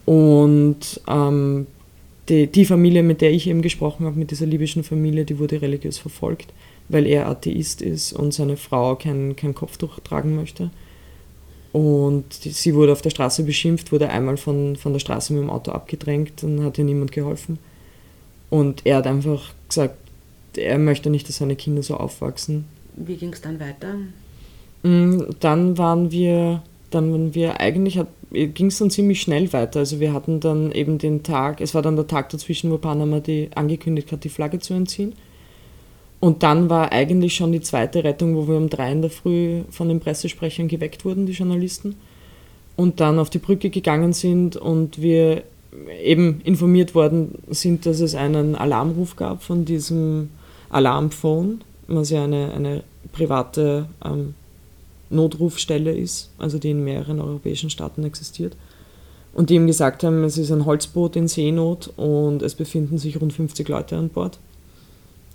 Und 0.06 1.00
ähm, 1.08 1.66
die, 2.28 2.46
die 2.46 2.64
Familie, 2.64 3.02
mit 3.02 3.22
der 3.22 3.32
ich 3.32 3.48
eben 3.48 3.62
gesprochen 3.62 4.06
habe, 4.06 4.18
mit 4.18 4.30
dieser 4.30 4.46
libyschen 4.46 4.84
Familie, 4.84 5.24
die 5.24 5.40
wurde 5.40 5.60
religiös 5.60 5.98
verfolgt, 5.98 6.52
weil 6.88 7.06
er 7.06 7.26
Atheist 7.26 7.82
ist 7.82 8.12
und 8.12 8.32
seine 8.32 8.56
Frau 8.56 8.94
kein, 8.94 9.34
kein 9.34 9.54
Kopftuch 9.54 9.98
tragen 9.98 10.36
möchte. 10.36 10.70
Und 11.72 12.32
sie 12.32 12.74
wurde 12.74 12.92
auf 12.92 13.02
der 13.02 13.10
Straße 13.10 13.44
beschimpft, 13.44 13.92
wurde 13.92 14.10
einmal 14.10 14.36
von, 14.36 14.76
von 14.76 14.92
der 14.92 15.00
Straße 15.00 15.32
mit 15.32 15.42
dem 15.42 15.50
Auto 15.50 15.70
abgedrängt, 15.70 16.42
dann 16.42 16.64
hat 16.64 16.78
ihr 16.78 16.84
niemand 16.84 17.12
geholfen. 17.12 17.58
Und 18.48 18.84
er 18.84 18.96
hat 18.96 19.06
einfach 19.06 19.52
gesagt, 19.68 19.96
er 20.56 20.78
möchte 20.78 21.10
nicht, 21.10 21.28
dass 21.28 21.36
seine 21.36 21.54
Kinder 21.54 21.82
so 21.82 21.96
aufwachsen. 21.96 22.64
Wie 22.96 23.16
ging 23.16 23.32
es 23.32 23.40
dann 23.40 23.60
weiter? 23.60 23.94
Mm, 24.82 25.30
dann 25.38 25.78
waren 25.78 26.10
wir, 26.10 26.62
dann 26.90 27.12
waren 27.12 27.34
wir 27.36 27.60
eigentlich, 27.60 28.00
ging 28.32 28.66
es 28.66 28.78
dann 28.78 28.90
ziemlich 28.90 29.20
schnell 29.20 29.52
weiter. 29.52 29.78
Also 29.78 30.00
wir 30.00 30.12
hatten 30.12 30.40
dann 30.40 30.72
eben 30.72 30.98
den 30.98 31.22
Tag, 31.22 31.60
es 31.60 31.74
war 31.74 31.82
dann 31.82 31.94
der 31.94 32.08
Tag 32.08 32.30
dazwischen, 32.30 32.72
wo 32.72 32.78
Panama 32.78 33.20
die 33.20 33.50
angekündigt 33.54 34.10
hat, 34.10 34.24
die 34.24 34.28
Flagge 34.28 34.58
zu 34.58 34.74
entziehen. 34.74 35.12
Und 36.20 36.42
dann 36.42 36.68
war 36.68 36.92
eigentlich 36.92 37.34
schon 37.34 37.52
die 37.52 37.62
zweite 37.62 38.04
Rettung, 38.04 38.36
wo 38.36 38.46
wir 38.46 38.56
um 38.56 38.68
drei 38.68 38.92
in 38.92 39.00
der 39.00 39.10
Früh 39.10 39.62
von 39.70 39.88
den 39.88 40.00
Pressesprechern 40.00 40.68
geweckt 40.68 41.04
wurden, 41.06 41.24
die 41.24 41.32
Journalisten. 41.32 41.96
Und 42.76 43.00
dann 43.00 43.18
auf 43.18 43.30
die 43.30 43.38
Brücke 43.38 43.70
gegangen 43.70 44.12
sind 44.12 44.56
und 44.56 45.00
wir 45.00 45.42
eben 46.02 46.40
informiert 46.42 46.94
worden 46.94 47.38
sind, 47.48 47.86
dass 47.86 48.00
es 48.00 48.14
einen 48.14 48.54
Alarmruf 48.54 49.16
gab 49.16 49.42
von 49.42 49.64
diesem 49.64 50.30
Alarmphone, 50.68 51.62
was 51.88 52.10
ja 52.10 52.24
eine, 52.24 52.52
eine 52.52 52.82
private 53.12 53.86
ähm, 54.04 54.34
Notrufstelle 55.10 55.92
ist, 55.92 56.30
also 56.38 56.58
die 56.58 56.70
in 56.70 56.84
mehreren 56.84 57.20
europäischen 57.20 57.70
Staaten 57.70 58.04
existiert. 58.04 58.56
Und 59.32 59.50
die 59.50 59.54
ihm 59.54 59.66
gesagt 59.66 60.02
haben, 60.02 60.24
es 60.24 60.38
ist 60.38 60.50
ein 60.50 60.66
Holzboot 60.66 61.16
in 61.16 61.28
Seenot 61.28 61.92
und 61.96 62.42
es 62.42 62.54
befinden 62.54 62.98
sich 62.98 63.20
rund 63.20 63.32
50 63.32 63.68
Leute 63.68 63.96
an 63.96 64.08
Bord. 64.08 64.38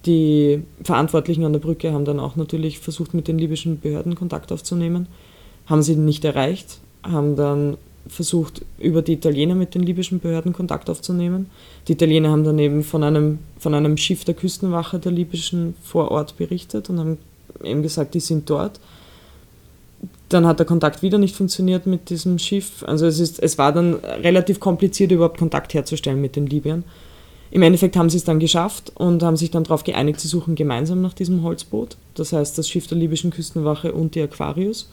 Die 0.05 0.61
Verantwortlichen 0.83 1.45
an 1.45 1.53
der 1.53 1.59
Brücke 1.59 1.91
haben 1.91 2.05
dann 2.05 2.19
auch 2.19 2.35
natürlich 2.35 2.79
versucht, 2.79 3.13
mit 3.13 3.27
den 3.27 3.39
libyschen 3.39 3.79
Behörden 3.79 4.15
Kontakt 4.15 4.51
aufzunehmen, 4.51 5.07
haben 5.65 5.81
sie 5.81 5.95
nicht 5.95 6.23
erreicht, 6.25 6.79
haben 7.03 7.35
dann 7.35 7.77
versucht, 8.07 8.63
über 8.77 9.01
die 9.01 9.13
Italiener 9.13 9.55
mit 9.55 9.73
den 9.73 9.81
libyschen 9.81 10.19
Behörden 10.19 10.53
Kontakt 10.53 10.89
aufzunehmen. 10.89 11.49
Die 11.87 11.93
Italiener 11.93 12.29
haben 12.29 12.43
dann 12.43 12.59
eben 12.59 12.83
von 12.83 13.03
einem, 13.03 13.39
von 13.57 13.73
einem 13.73 13.97
Schiff 13.97 14.23
der 14.25 14.35
Küstenwache 14.35 14.99
der 14.99 15.11
libyschen 15.11 15.75
vor 15.81 16.11
Ort 16.11 16.37
berichtet 16.37 16.89
und 16.89 16.99
haben 16.99 17.17
eben 17.63 17.81
gesagt, 17.81 18.13
die 18.13 18.19
sind 18.19 18.49
dort. 18.49 18.79
Dann 20.29 20.45
hat 20.45 20.59
der 20.59 20.65
Kontakt 20.65 21.01
wieder 21.01 21.17
nicht 21.17 21.35
funktioniert 21.35 21.87
mit 21.87 22.09
diesem 22.09 22.37
Schiff. 22.37 22.83
Also 22.85 23.07
es, 23.07 23.19
ist, 23.19 23.41
es 23.41 23.57
war 23.57 23.71
dann 23.71 23.95
relativ 23.95 24.59
kompliziert, 24.59 25.11
überhaupt 25.11 25.39
Kontakt 25.39 25.73
herzustellen 25.73 26.21
mit 26.21 26.35
den 26.35 26.45
Libyern. 26.45 26.83
Im 27.55 27.61
Endeffekt 27.61 27.95
haben 27.95 28.09
sie 28.09 28.17
es 28.17 28.25
dann 28.25 28.39
geschafft 28.39 28.91
und 28.95 29.23
haben 29.23 29.37
sich 29.37 29.49
dann 29.49 29.63
darauf 29.63 29.85
geeinigt, 29.85 30.19
sie 30.19 30.27
suchen 30.27 30.55
gemeinsam 30.55 31.01
nach 31.01 31.13
diesem 31.13 31.41
Holzboot. 31.41 31.95
Das 32.13 32.33
heißt, 32.33 32.57
das 32.57 32.67
Schiff 32.67 32.87
der 32.87 32.97
libyschen 32.97 33.31
Küstenwache 33.31 33.93
und 33.93 34.13
die 34.13 34.21
Aquarius. 34.21 34.91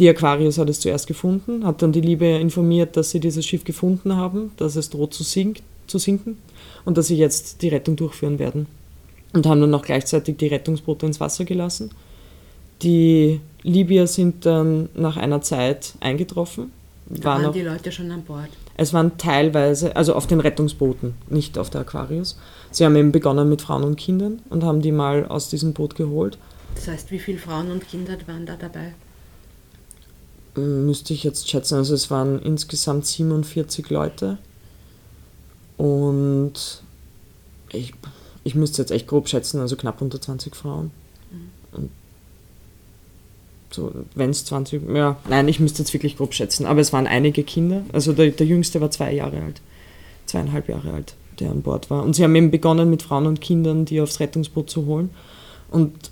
Die 0.00 0.08
Aquarius 0.08 0.58
hat 0.58 0.68
es 0.68 0.80
zuerst 0.80 1.06
gefunden, 1.06 1.64
hat 1.64 1.80
dann 1.80 1.92
die 1.92 2.00
Liebe 2.00 2.26
informiert, 2.26 2.96
dass 2.96 3.10
sie 3.10 3.20
dieses 3.20 3.46
Schiff 3.46 3.62
gefunden 3.62 4.16
haben, 4.16 4.50
dass 4.56 4.74
es 4.74 4.90
droht 4.90 5.14
zu, 5.14 5.22
sink 5.22 5.60
zu 5.86 5.98
sinken 5.98 6.38
und 6.84 6.98
dass 6.98 7.06
sie 7.06 7.16
jetzt 7.16 7.62
die 7.62 7.68
Rettung 7.68 7.94
durchführen 7.94 8.40
werden. 8.40 8.66
Und 9.32 9.46
haben 9.46 9.60
dann 9.60 9.72
auch 9.72 9.82
gleichzeitig 9.82 10.38
die 10.38 10.48
Rettungsboote 10.48 11.06
ins 11.06 11.20
Wasser 11.20 11.44
gelassen. 11.44 11.92
Die 12.82 13.38
Libyer 13.62 14.08
sind 14.08 14.44
dann 14.44 14.88
nach 14.94 15.16
einer 15.18 15.40
Zeit 15.40 15.94
eingetroffen. 16.00 16.72
Da 17.06 17.22
waren 17.22 17.42
noch, 17.42 17.52
die 17.52 17.62
Leute 17.62 17.92
schon 17.92 18.10
an 18.10 18.24
Bord? 18.24 18.48
Es 18.76 18.92
waren 18.92 19.18
teilweise, 19.18 19.96
also 19.96 20.14
auf 20.14 20.26
den 20.26 20.40
Rettungsbooten, 20.40 21.14
nicht 21.28 21.58
auf 21.58 21.70
der 21.70 21.82
Aquarius. 21.82 22.38
Sie 22.70 22.84
haben 22.84 22.96
eben 22.96 23.12
begonnen 23.12 23.48
mit 23.48 23.62
Frauen 23.62 23.84
und 23.84 23.96
Kindern 23.96 24.40
und 24.48 24.64
haben 24.64 24.80
die 24.80 24.92
mal 24.92 25.26
aus 25.26 25.50
diesem 25.50 25.72
Boot 25.74 25.94
geholt. 25.94 26.38
Das 26.74 26.88
heißt, 26.88 27.10
wie 27.10 27.18
viele 27.18 27.38
Frauen 27.38 27.70
und 27.70 27.86
Kinder 27.86 28.16
waren 28.26 28.46
da 28.46 28.56
dabei? 28.56 28.94
müsste 30.54 31.14
ich 31.14 31.24
jetzt 31.24 31.48
schätzen, 31.48 31.76
also 31.76 31.94
es 31.94 32.10
waren 32.10 32.38
insgesamt 32.40 33.06
47 33.06 33.88
Leute 33.88 34.38
und 35.78 36.82
ich, 37.70 37.94
ich 38.44 38.54
müsste 38.54 38.82
jetzt 38.82 38.90
echt 38.90 39.06
grob 39.06 39.28
schätzen, 39.28 39.60
also 39.60 39.76
knapp 39.76 40.02
unter 40.02 40.20
20 40.20 40.54
Frauen. 40.54 40.90
So, 43.72 43.92
wenn 44.14 44.30
es 44.30 44.44
20, 44.44 44.82
ja, 44.94 45.16
nein, 45.28 45.48
ich 45.48 45.60
müsste 45.60 45.82
jetzt 45.82 45.92
wirklich 45.94 46.16
grob 46.16 46.34
schätzen, 46.34 46.66
aber 46.66 46.80
es 46.80 46.92
waren 46.92 47.06
einige 47.06 47.42
Kinder, 47.42 47.82
also 47.92 48.12
der, 48.12 48.30
der 48.30 48.46
jüngste 48.46 48.80
war 48.80 48.90
zwei 48.90 49.12
Jahre 49.12 49.40
alt, 49.42 49.60
zweieinhalb 50.26 50.68
Jahre 50.68 50.92
alt, 50.92 51.14
der 51.40 51.50
an 51.50 51.62
Bord 51.62 51.90
war. 51.90 52.02
Und 52.02 52.14
sie 52.14 52.22
haben 52.22 52.34
eben 52.34 52.50
begonnen 52.50 52.90
mit 52.90 53.02
Frauen 53.02 53.26
und 53.26 53.40
Kindern, 53.40 53.84
die 53.84 54.00
aufs 54.00 54.20
Rettungsboot 54.20 54.68
zu 54.68 54.86
holen. 54.86 55.10
Und 55.70 56.10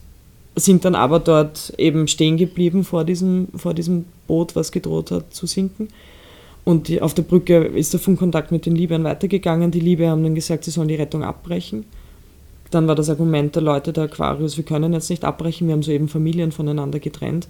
sind 0.57 0.85
dann 0.85 0.95
aber 0.95 1.21
dort 1.21 1.73
eben 1.79 2.09
stehen 2.09 2.37
geblieben 2.37 2.85
vor 2.85 3.05
diesem, 3.05 3.49
vor 3.55 3.75
diesem 3.75 4.07
Boot, 4.27 4.57
was 4.57 4.73
gedroht 4.73 5.11
hat 5.11 5.33
zu 5.35 5.47
sinken. 5.47 5.89
Und 6.65 6.89
die, 6.89 7.01
auf 7.01 7.15
der 7.15 7.23
Brücke 7.23 7.65
ist 7.65 7.93
der 7.93 8.01
Funkkontakt 8.01 8.53
mit 8.53 8.67
den 8.67 8.75
Libyern 8.75 9.05
weitergegangen. 9.05 9.71
Die 9.71 9.81
Libyer 9.81 10.11
haben 10.11 10.23
dann 10.23 10.35
gesagt, 10.35 10.65
sie 10.65 10.71
sollen 10.71 10.89
die 10.89 10.97
Rettung 10.97 11.25
abbrechen. 11.25 11.85
Dann 12.71 12.87
war 12.87 12.95
das 12.95 13.11
Argument 13.11 13.55
der 13.55 13.63
Leute 13.63 13.93
der 13.93 14.05
Aquarius, 14.05 14.57
wir 14.57 14.65
können 14.65 14.93
jetzt 14.93 15.11
nicht 15.11 15.25
abbrechen, 15.25 15.67
wir 15.67 15.75
haben 15.75 15.83
soeben 15.83 16.09
Familien 16.09 16.53
voneinander 16.53 17.01
getrennt. 17.01 17.49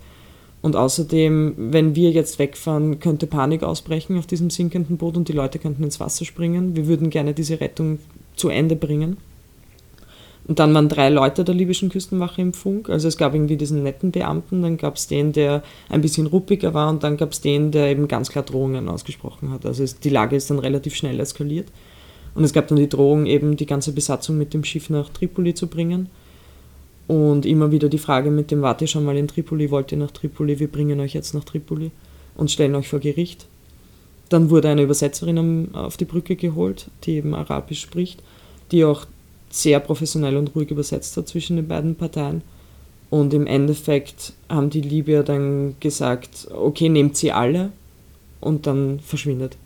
Und 0.63 0.77
außerdem, 0.77 1.55
wenn 1.57 1.95
wir 1.95 2.11
jetzt 2.11 2.39
wegfahren, 2.39 3.01
könnte 3.01 3.27
Panik 3.27 3.63
ausbrechen 3.63 4.19
auf 4.19 4.27
diesem 4.27 4.51
sinkenden 4.51 4.99
Boot 4.99 5.17
und 5.17 5.29
die 5.29 5.33
Leute 5.33 5.59
könnten 5.59 5.85
ins 5.85 6.01
Wasser 6.01 6.25
springen. 6.25 6.77
Wir 6.77 6.87
würden 6.87 7.09
gerne 7.09 7.33
diese 7.33 7.61
Rettung 7.61 7.99
zu 8.37 8.51
Ende 8.51 8.77
bringen. 8.77 9.17
Und 10.47 10.59
dann 10.59 10.75
waren 10.75 10.89
drei 10.89 11.11
Leute 11.11 11.45
der 11.45 11.55
libyschen 11.55 11.91
Küstenwache 11.91 12.43
im 12.43 12.53
Funk. 12.53 12.91
Also 12.91 13.09
es 13.09 13.17
gab 13.17 13.35
irgendwie 13.35 13.57
diesen 13.57 13.83
netten 13.83 14.11
Beamten, 14.11 14.63
dann 14.63 14.77
gab 14.77 14.97
es 14.97 15.07
den, 15.07 15.33
der 15.33 15.63
ein 15.89 16.01
bisschen 16.01 16.27
ruppiger 16.27 16.75
war 16.75 16.91
und 16.91 17.05
dann 17.05 17.17
gab 17.17 17.33
es 17.33 17.41
den, 17.41 17.71
der 17.71 17.89
eben 17.89 18.09
ganz 18.09 18.31
klar 18.31 18.45
Drohungen 18.45 18.89
ausgesprochen 18.89 19.51
hat. 19.51 19.65
Also 19.65 19.85
es, 19.85 20.01
die 20.01 20.09
Lage 20.09 20.37
ist 20.37 20.51
dann 20.51 20.59
relativ 20.59 20.95
schnell 20.95 21.21
eskaliert. 21.21 21.69
Und 22.35 22.45
es 22.45 22.53
gab 22.53 22.69
dann 22.69 22.79
die 22.79 22.89
Drohung, 22.89 23.27
eben 23.27 23.57
die 23.57 23.67
ganze 23.67 23.93
Besatzung 23.93 24.39
mit 24.39 24.55
dem 24.55 24.65
Schiff 24.65 24.91
nach 24.91 25.09
Tripoli 25.09 25.55
zu 25.55 25.67
bringen. 25.67 26.09
Und 27.07 27.45
immer 27.45 27.73
wieder 27.73 27.89
die 27.89 27.99
Frage 27.99 28.31
mit 28.31 28.51
dem, 28.51 28.63
warte 28.63 28.87
schon 28.87 29.05
mal 29.05 29.17
in 29.17 29.27
Tripoli, 29.27 29.71
wollt 29.71 29.91
ihr 29.91 29.99
nach 29.99 30.13
Tripoli, 30.13 30.61
wir 30.61 30.69
bringen 30.69 31.01
euch 31.01 31.13
jetzt 31.13 31.35
nach 31.35 31.45
Tripoli 31.45 31.91
und 32.37 32.51
stellen 32.51 32.75
euch 32.77 32.89
vor 32.89 33.01
Gericht. 33.01 33.47
Dann 34.29 34.49
wurde 34.49 34.69
eine 34.69 34.83
Übersetzerin 34.83 35.75
auf 35.75 35.97
die 35.97 36.05
Brücke 36.05 36.37
geholt, 36.37 36.87
die 37.03 37.17
eben 37.17 37.35
Arabisch 37.35 37.81
spricht, 37.81 38.23
die 38.71 38.85
auch 38.85 39.07
sehr 39.51 39.81
professionell 39.81 40.37
und 40.37 40.55
ruhig 40.55 40.71
übersetzt 40.71 41.17
hat 41.17 41.27
zwischen 41.27 41.57
den 41.57 41.67
beiden 41.67 41.97
Parteien. 41.97 42.43
Und 43.11 43.35
im 43.35 43.49
Endeffekt 43.49 44.35
haben 44.49 44.71
die 44.71 44.83
Libyer 44.83 45.25
dann 45.25 45.75
gesagt, 45.81 46.47
okay, 46.53 46.89
nehmt 46.89 47.17
sie 47.17 47.33
alle 47.33 47.73
und 48.41 48.69
dann 48.69 49.01
verschwindet 49.01 49.57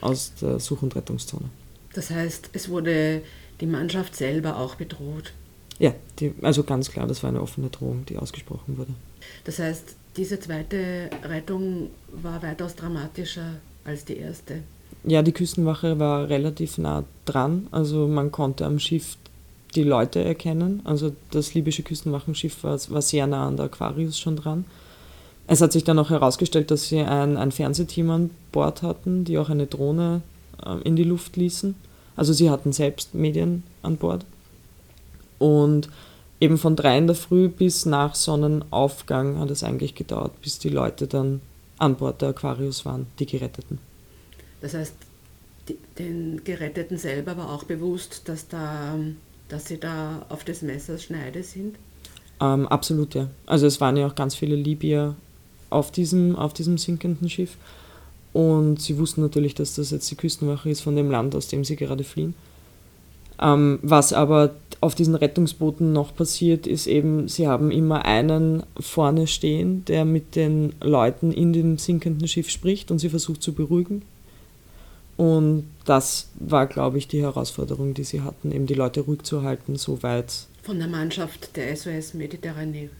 aus 0.00 0.32
der 0.40 0.60
Such- 0.60 0.82
und 0.82 0.94
Rettungszone. 0.94 1.48
Das 1.94 2.10
heißt, 2.10 2.50
es 2.52 2.68
wurde 2.68 3.22
die 3.60 3.66
Mannschaft 3.66 4.16
selber 4.16 4.58
auch 4.58 4.74
bedroht. 4.76 5.32
Ja, 5.78 5.94
die, 6.18 6.34
also 6.42 6.62
ganz 6.62 6.90
klar, 6.90 7.06
das 7.06 7.22
war 7.22 7.30
eine 7.30 7.42
offene 7.42 7.68
Drohung, 7.68 8.04
die 8.06 8.16
ausgesprochen 8.16 8.78
wurde. 8.78 8.92
Das 9.44 9.58
heißt, 9.58 9.96
diese 10.16 10.38
zweite 10.38 11.10
Rettung 11.24 11.90
war 12.22 12.42
weitaus 12.42 12.74
dramatischer 12.74 13.56
als 13.84 14.04
die 14.04 14.16
erste. 14.18 14.62
Ja, 15.04 15.22
die 15.22 15.32
Küstenwache 15.32 15.98
war 15.98 16.28
relativ 16.28 16.78
nah 16.78 17.04
dran. 17.24 17.66
Also 17.72 18.06
man 18.06 18.30
konnte 18.30 18.64
am 18.64 18.78
Schiff 18.78 19.16
die 19.74 19.82
Leute 19.82 20.22
erkennen. 20.22 20.82
Also 20.84 21.12
das 21.30 21.54
libysche 21.54 21.82
Küstenwachenschiff 21.82 22.62
war, 22.62 22.78
war 22.88 23.02
sehr 23.02 23.26
nah 23.26 23.48
an 23.48 23.56
der 23.56 23.66
Aquarius 23.66 24.18
schon 24.18 24.36
dran. 24.36 24.64
Es 25.48 25.60
hat 25.60 25.72
sich 25.72 25.84
dann 25.84 25.98
auch 25.98 26.10
herausgestellt, 26.10 26.70
dass 26.70 26.88
sie 26.88 27.00
ein, 27.00 27.36
ein 27.36 27.50
Fernsehteam 27.50 28.10
an 28.10 28.30
Bord 28.52 28.82
hatten, 28.82 29.24
die 29.24 29.38
auch 29.38 29.50
eine 29.50 29.66
Drohne 29.66 30.22
in 30.84 30.96
die 30.96 31.04
Luft 31.04 31.36
ließen. 31.36 31.74
Also 32.16 32.32
sie 32.32 32.50
hatten 32.50 32.72
selbst 32.72 33.14
Medien 33.14 33.62
an 33.82 33.96
Bord. 33.96 34.24
Und 35.38 35.88
eben 36.40 36.58
von 36.58 36.76
drei 36.76 36.98
in 36.98 37.06
der 37.06 37.16
Früh 37.16 37.48
bis 37.48 37.86
nach 37.86 38.14
Sonnenaufgang 38.14 39.38
hat 39.38 39.50
es 39.50 39.64
eigentlich 39.64 39.94
gedauert, 39.94 40.40
bis 40.42 40.58
die 40.58 40.68
Leute 40.68 41.06
dann 41.06 41.40
an 41.78 41.96
Bord 41.96 42.22
der 42.22 42.30
Aquarius 42.30 42.84
waren, 42.84 43.06
die 43.18 43.26
Geretteten. 43.26 43.78
Das 44.60 44.74
heißt, 44.74 44.94
die, 45.68 45.78
den 45.98 46.42
Geretteten 46.44 46.98
selber 46.98 47.36
war 47.36 47.50
auch 47.50 47.64
bewusst, 47.64 48.28
dass, 48.28 48.48
da, 48.48 48.96
dass 49.48 49.66
sie 49.66 49.78
da 49.78 50.24
auf 50.28 50.44
des 50.44 50.62
Messers 50.62 51.04
Schneide 51.04 51.42
sind? 51.42 51.76
Ähm, 52.40 52.66
absolut, 52.68 53.14
ja. 53.14 53.28
Also 53.46 53.66
es 53.66 53.80
waren 53.80 53.96
ja 53.96 54.06
auch 54.06 54.14
ganz 54.14 54.34
viele 54.34 54.56
Libyer 54.56 55.16
auf 55.70 55.90
diesem, 55.90 56.36
auf 56.36 56.52
diesem 56.52 56.78
sinkenden 56.78 57.28
Schiff. 57.28 57.56
Und 58.32 58.80
sie 58.80 58.98
wussten 58.98 59.20
natürlich, 59.20 59.54
dass 59.54 59.74
das 59.74 59.90
jetzt 59.90 60.10
die 60.10 60.16
Küstenwache 60.16 60.70
ist 60.70 60.80
von 60.80 60.96
dem 60.96 61.10
Land, 61.10 61.34
aus 61.34 61.48
dem 61.48 61.64
sie 61.64 61.76
gerade 61.76 62.04
fliehen. 62.04 62.34
Ähm, 63.40 63.78
was 63.82 64.12
aber 64.12 64.54
auf 64.80 64.94
diesen 64.94 65.14
Rettungsbooten 65.14 65.92
noch 65.92 66.14
passiert, 66.14 66.66
ist 66.66 66.86
eben, 66.86 67.28
sie 67.28 67.46
haben 67.46 67.70
immer 67.70 68.04
einen 68.04 68.62
vorne 68.80 69.26
stehen, 69.26 69.84
der 69.84 70.04
mit 70.04 70.34
den 70.34 70.74
Leuten 70.80 71.32
in 71.32 71.52
dem 71.52 71.78
sinkenden 71.78 72.26
Schiff 72.26 72.50
spricht 72.50 72.90
und 72.90 72.98
sie 72.98 73.08
versucht 73.08 73.42
zu 73.42 73.52
beruhigen. 73.52 74.02
Und 75.16 75.64
das 75.84 76.30
war, 76.34 76.66
glaube 76.66 76.98
ich, 76.98 77.06
die 77.06 77.22
Herausforderung, 77.22 77.94
die 77.94 78.04
sie 78.04 78.22
hatten, 78.22 78.50
eben 78.50 78.66
die 78.66 78.74
Leute 78.74 79.02
ruhig 79.02 79.22
zu 79.22 79.42
halten, 79.42 79.76
soweit. 79.76 80.46
Von 80.62 80.78
der 80.78 80.88
Mannschaft 80.88 81.56
der 81.56 81.76
SOS 81.76 82.14
Mediterranee? 82.14 82.90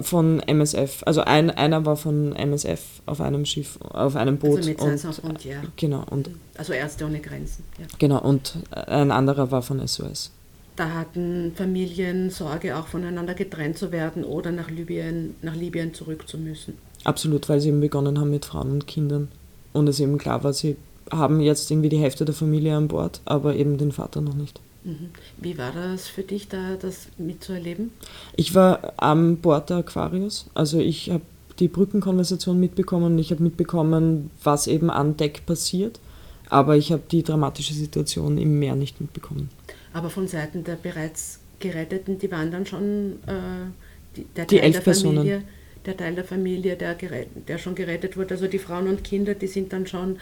Von 0.00 0.40
MSF. 0.40 1.02
Also 1.04 1.20
ein, 1.22 1.50
einer 1.50 1.84
war 1.84 1.96
von 1.96 2.34
MSF 2.34 2.80
auf 3.06 3.20
einem 3.20 3.44
Schiff, 3.44 3.78
auf 3.82 4.16
einem 4.16 4.38
Boot. 4.38 4.58
Also 4.58 4.70
mit 4.70 4.80
und, 4.80 4.98
Frontier. 4.98 5.62
Genau. 5.76 6.04
Und, 6.10 6.30
also 6.56 6.72
Ärzte 6.72 7.04
ohne 7.04 7.20
Grenzen. 7.20 7.64
Ja. 7.78 7.86
Genau, 7.98 8.20
und 8.20 8.54
ein 8.70 9.10
anderer 9.10 9.50
war 9.50 9.62
von 9.62 9.86
SOS. 9.86 10.32
Da 10.76 10.94
hatten 10.94 11.52
Familien 11.56 12.30
Sorge, 12.30 12.76
auch 12.76 12.86
voneinander 12.86 13.34
getrennt 13.34 13.76
zu 13.76 13.90
werden 13.90 14.24
oder 14.24 14.52
nach 14.52 14.70
Libyen, 14.70 15.34
nach 15.42 15.56
Libyen 15.56 15.92
zurück 15.92 16.28
zu 16.28 16.38
müssen. 16.38 16.74
Absolut, 17.04 17.48
weil 17.48 17.60
sie 17.60 17.68
eben 17.68 17.80
begonnen 17.80 18.18
haben 18.18 18.30
mit 18.30 18.44
Frauen 18.44 18.70
und 18.70 18.86
Kindern. 18.86 19.28
Und 19.72 19.88
es 19.88 20.00
eben 20.00 20.18
klar 20.18 20.44
war, 20.44 20.52
sie 20.52 20.76
haben 21.10 21.40
jetzt 21.40 21.70
irgendwie 21.70 21.88
die 21.88 21.98
Hälfte 21.98 22.24
der 22.24 22.34
Familie 22.34 22.76
an 22.76 22.88
Bord, 22.88 23.20
aber 23.24 23.56
eben 23.56 23.76
den 23.76 23.92
Vater 23.92 24.20
noch 24.20 24.34
nicht. 24.34 24.60
Mhm. 24.88 25.10
Wie 25.36 25.58
war 25.58 25.72
das 25.72 26.08
für 26.08 26.22
dich, 26.22 26.48
da 26.48 26.76
das 26.80 27.08
mitzuerleben? 27.18 27.90
Ich 28.36 28.54
war 28.54 28.94
am 28.96 29.36
Bord 29.36 29.68
der 29.68 29.78
Aquarius. 29.78 30.46
Also 30.54 30.78
ich 30.78 31.10
habe 31.10 31.24
die 31.58 31.68
Brückenkonversation 31.68 32.58
mitbekommen 32.58 33.18
ich 33.18 33.30
habe 33.30 33.42
mitbekommen, 33.42 34.30
was 34.42 34.66
eben 34.66 34.90
an 34.90 35.16
Deck 35.16 35.44
passiert. 35.44 36.00
Aber 36.48 36.78
ich 36.78 36.92
habe 36.92 37.02
die 37.10 37.22
dramatische 37.22 37.74
Situation 37.74 38.38
im 38.38 38.58
Meer 38.58 38.74
nicht 38.74 39.00
mitbekommen. 39.02 39.50
Aber 39.92 40.08
von 40.08 40.26
Seiten 40.26 40.64
der 40.64 40.76
bereits 40.76 41.40
Geretteten, 41.60 42.18
die 42.18 42.30
waren 42.30 42.50
dann 42.50 42.64
schon 42.64 43.18
äh, 43.26 43.68
die, 44.16 44.24
der 44.34 44.46
die 44.46 44.56
Teil 44.56 44.64
elf 44.64 44.84
der 44.84 44.94
Familie, 44.94 45.22
Personen. 45.22 45.48
der 45.84 45.96
Teil 45.98 46.14
der 46.14 46.24
Familie, 46.24 46.76
der, 46.76 46.94
der 46.94 47.58
schon 47.58 47.74
gerettet 47.74 48.16
wurde, 48.16 48.34
also 48.34 48.46
die 48.46 48.58
Frauen 48.58 48.88
und 48.88 49.04
Kinder, 49.04 49.34
die 49.34 49.46
sind 49.46 49.74
dann 49.74 49.86
schon 49.86 50.16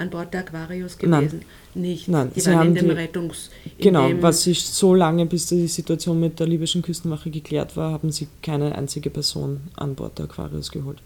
an 0.00 0.10
Bord 0.10 0.32
der 0.32 0.40
Aquarius 0.40 0.98
gewesen? 0.98 1.42
Nein. 1.74 1.82
Nicht. 1.82 2.08
Nein, 2.08 2.32
die 2.34 2.44
waren 2.46 2.68
in 2.68 2.74
dem 2.74 2.88
die, 2.88 2.94
Rettungs. 2.94 3.50
In 3.78 3.84
genau, 3.84 4.08
dem 4.08 4.22
was 4.22 4.42
sich 4.42 4.64
so 4.64 4.94
lange, 4.94 5.26
bis 5.26 5.46
die 5.46 5.68
Situation 5.68 6.18
mit 6.18 6.40
der 6.40 6.46
libyschen 6.46 6.82
Küstenwache 6.82 7.30
geklärt 7.30 7.76
war, 7.76 7.92
haben 7.92 8.10
sie 8.10 8.26
keine 8.42 8.74
einzige 8.74 9.10
Person 9.10 9.60
an 9.76 9.94
Bord 9.94 10.18
der 10.18 10.24
Aquarius 10.24 10.70
geholt. 10.70 10.98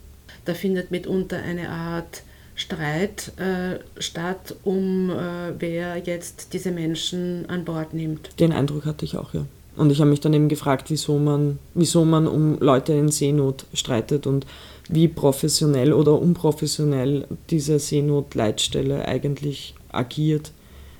Da 0.45 0.55
findet 0.55 0.90
mitunter 0.90 1.42
eine 1.42 1.68
Art 1.68 2.22
Streit 2.55 3.32
äh, 3.38 3.80
statt, 4.01 4.55
um 4.62 5.11
äh, 5.11 5.53
wer 5.59 5.99
jetzt 5.99 6.53
diese 6.53 6.70
Menschen 6.70 7.49
an 7.49 7.64
Bord 7.64 7.95
nimmt. 7.95 8.30
Den 8.38 8.53
Eindruck 8.53 8.86
hatte 8.86 9.05
ich 9.05 9.16
auch, 9.16 9.34
ja. 9.34 9.45
Und 9.76 9.90
ich 9.90 10.00
habe 10.00 10.10
mich 10.10 10.20
dann 10.20 10.34
eben 10.34 10.48
gefragt, 10.48 10.90
wieso 10.90 11.18
man, 11.18 11.58
wieso 11.74 12.04
man 12.04 12.26
um 12.26 12.58
Leute 12.60 12.92
in 12.92 13.08
Seenot 13.10 13.66
streitet 13.74 14.26
und 14.26 14.46
wie 14.88 15.08
professionell 15.08 15.92
oder 15.92 16.20
unprofessionell 16.20 17.26
diese 17.50 17.78
Seenotleitstelle 17.78 19.06
eigentlich 19.06 19.74
agiert, 19.90 20.52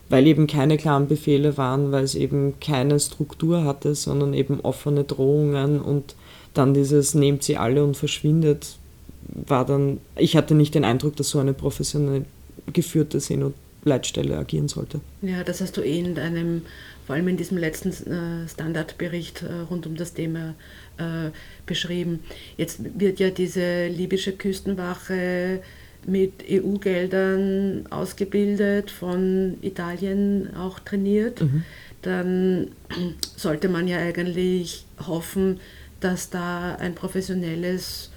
weil 0.09 0.27
eben 0.27 0.47
keine 0.47 0.77
klaren 0.77 1.07
Befehle 1.07 1.57
waren, 1.57 1.93
weil 1.93 2.05
es 2.05 2.15
eben 2.15 2.55
keine 2.61 2.99
Struktur 2.99 3.65
hatte, 3.65 3.95
sondern 3.95 4.35
eben 4.35 4.61
offene 4.61 5.05
Drohungen 5.05 5.81
und 5.81 6.15
dann 6.55 6.73
dieses 6.73 7.15
nehmt 7.15 7.43
sie 7.43 7.57
alle 7.57 7.85
und 7.85 7.97
verschwindet, 7.97 8.77
war 9.29 9.65
dann, 9.67 9.99
ich 10.17 10.37
hatte 10.37 10.55
nicht 10.55 10.75
den 10.75 10.85
Eindruck, 10.85 11.17
dass 11.17 11.31
so 11.31 11.39
eine 11.39 11.53
professionell 11.53 12.25
geführte 12.73 13.21
Seenotleitstelle 13.21 14.37
agieren 14.37 14.69
sollte. 14.69 15.01
Ja, 15.23 15.43
das 15.43 15.61
hast 15.61 15.77
du 15.77 15.81
eh 15.83 15.99
in 15.99 16.15
deinem, 16.15 16.63
vor 17.07 17.15
allem 17.15 17.29
in 17.29 17.37
diesem 17.37 17.59
letzten 17.59 17.91
äh, 17.91 18.49
Standardbericht 18.49 19.43
äh, 19.43 19.53
rund 19.71 19.87
um 19.87 19.97
das 19.97 20.15
Thema 20.15 20.55
äh, 20.97 21.31
beschrieben. 21.67 22.21
Jetzt 22.57 22.81
wird 22.99 23.21
ja 23.21 23.31
diese 23.31 23.89
libysche 23.89 24.33
Küstenwache 24.33 25.61
mit 26.07 26.45
EU-Geldern 26.51 27.87
ausgebildet, 27.91 28.91
von 28.91 29.57
Italien 29.63 30.55
auch 30.57 30.79
trainiert. 30.79 31.41
Mhm. 31.41 31.63
Dann 32.03 32.69
sollte 33.37 33.69
man 33.69 33.89
ja 33.89 33.99
eigentlich 33.99 34.85
hoffen, 35.07 35.61
dass 36.01 36.29
da 36.29 36.75
ein 36.75 36.95
professionelles, 36.95 38.11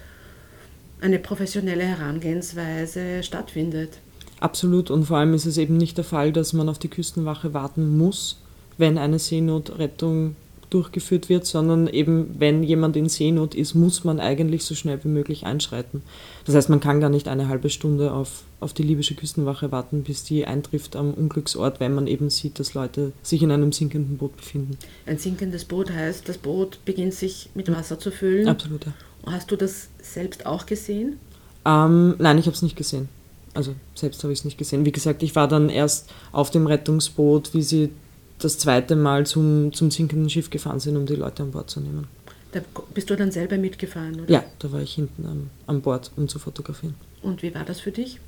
eine 1.00 1.18
professionelle 1.18 1.84
Herangehensweise 1.84 3.22
stattfindet. 3.22 3.98
Absolut 4.40 4.90
und 4.90 5.04
vor 5.04 5.16
allem 5.16 5.34
ist 5.34 5.46
es 5.46 5.56
eben 5.56 5.76
nicht 5.76 5.96
der 5.96 6.04
Fall, 6.04 6.32
dass 6.32 6.52
man 6.52 6.68
auf 6.68 6.78
die 6.78 6.88
Küstenwache 6.88 7.54
warten 7.54 7.96
muss, 7.96 8.40
wenn 8.78 8.96
eine 8.98 9.18
Seenotrettung 9.18 10.36
durchgeführt 10.70 11.28
wird, 11.28 11.46
sondern 11.46 11.86
eben, 11.86 12.36
wenn 12.38 12.62
jemand 12.62 12.96
in 12.96 13.08
Seenot 13.08 13.54
ist, 13.54 13.74
muss 13.74 14.04
man 14.04 14.20
eigentlich 14.20 14.64
so 14.64 14.74
schnell 14.74 15.02
wie 15.02 15.08
möglich 15.08 15.46
einschreiten. 15.46 16.02
Das 16.44 16.54
heißt, 16.54 16.68
man 16.68 16.80
kann 16.80 17.00
gar 17.00 17.10
nicht 17.10 17.28
eine 17.28 17.48
halbe 17.48 17.70
Stunde 17.70 18.12
auf, 18.12 18.42
auf 18.60 18.74
die 18.74 18.82
libysche 18.82 19.14
Küstenwache 19.14 19.72
warten, 19.72 20.02
bis 20.02 20.24
die 20.24 20.46
eintrifft 20.46 20.96
am 20.96 21.14
Unglücksort, 21.14 21.80
wenn 21.80 21.94
man 21.94 22.06
eben 22.06 22.28
sieht, 22.30 22.58
dass 22.58 22.74
Leute 22.74 23.12
sich 23.22 23.42
in 23.42 23.50
einem 23.50 23.72
sinkenden 23.72 24.18
Boot 24.18 24.36
befinden. 24.36 24.76
Ein 25.06 25.18
sinkendes 25.18 25.64
Boot 25.64 25.90
heißt, 25.90 26.28
das 26.28 26.38
Boot 26.38 26.78
beginnt 26.84 27.14
sich 27.14 27.48
mit 27.54 27.70
Wasser 27.74 27.98
zu 27.98 28.10
füllen. 28.10 28.48
Absolut, 28.48 28.86
ja. 28.86 28.92
Hast 29.26 29.50
du 29.50 29.56
das 29.56 29.88
selbst 30.02 30.46
auch 30.46 30.66
gesehen? 30.66 31.18
Ähm, 31.64 32.14
nein, 32.18 32.38
ich 32.38 32.46
habe 32.46 32.54
es 32.54 32.62
nicht 32.62 32.76
gesehen. 32.76 33.08
Also 33.54 33.74
selbst 33.94 34.22
habe 34.22 34.32
ich 34.32 34.40
es 34.40 34.44
nicht 34.44 34.58
gesehen. 34.58 34.84
Wie 34.84 34.92
gesagt, 34.92 35.22
ich 35.22 35.34
war 35.34 35.48
dann 35.48 35.68
erst 35.68 36.10
auf 36.32 36.50
dem 36.50 36.66
Rettungsboot, 36.66 37.54
wie 37.54 37.62
sie 37.62 37.90
das 38.38 38.58
zweite 38.58 38.96
Mal 38.96 39.26
zum, 39.26 39.72
zum 39.72 39.90
sinkenden 39.90 40.30
Schiff 40.30 40.50
gefahren 40.50 40.80
sind, 40.80 40.96
um 40.96 41.06
die 41.06 41.16
Leute 41.16 41.42
an 41.42 41.50
Bord 41.50 41.70
zu 41.70 41.80
nehmen. 41.80 42.06
Da 42.52 42.60
bist 42.94 43.10
du 43.10 43.16
dann 43.16 43.30
selber 43.30 43.58
mitgefahren, 43.58 44.20
oder? 44.20 44.30
Ja, 44.30 44.44
da 44.58 44.72
war 44.72 44.80
ich 44.80 44.94
hinten 44.94 45.26
am, 45.26 45.50
an 45.66 45.82
Bord, 45.82 46.10
um 46.16 46.28
zu 46.28 46.38
fotografieren. 46.38 46.94
Und 47.22 47.42
wie 47.42 47.54
war 47.54 47.64
das 47.64 47.80
für 47.80 47.92
dich? 47.92 48.20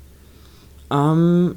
Ähm, 0.91 1.55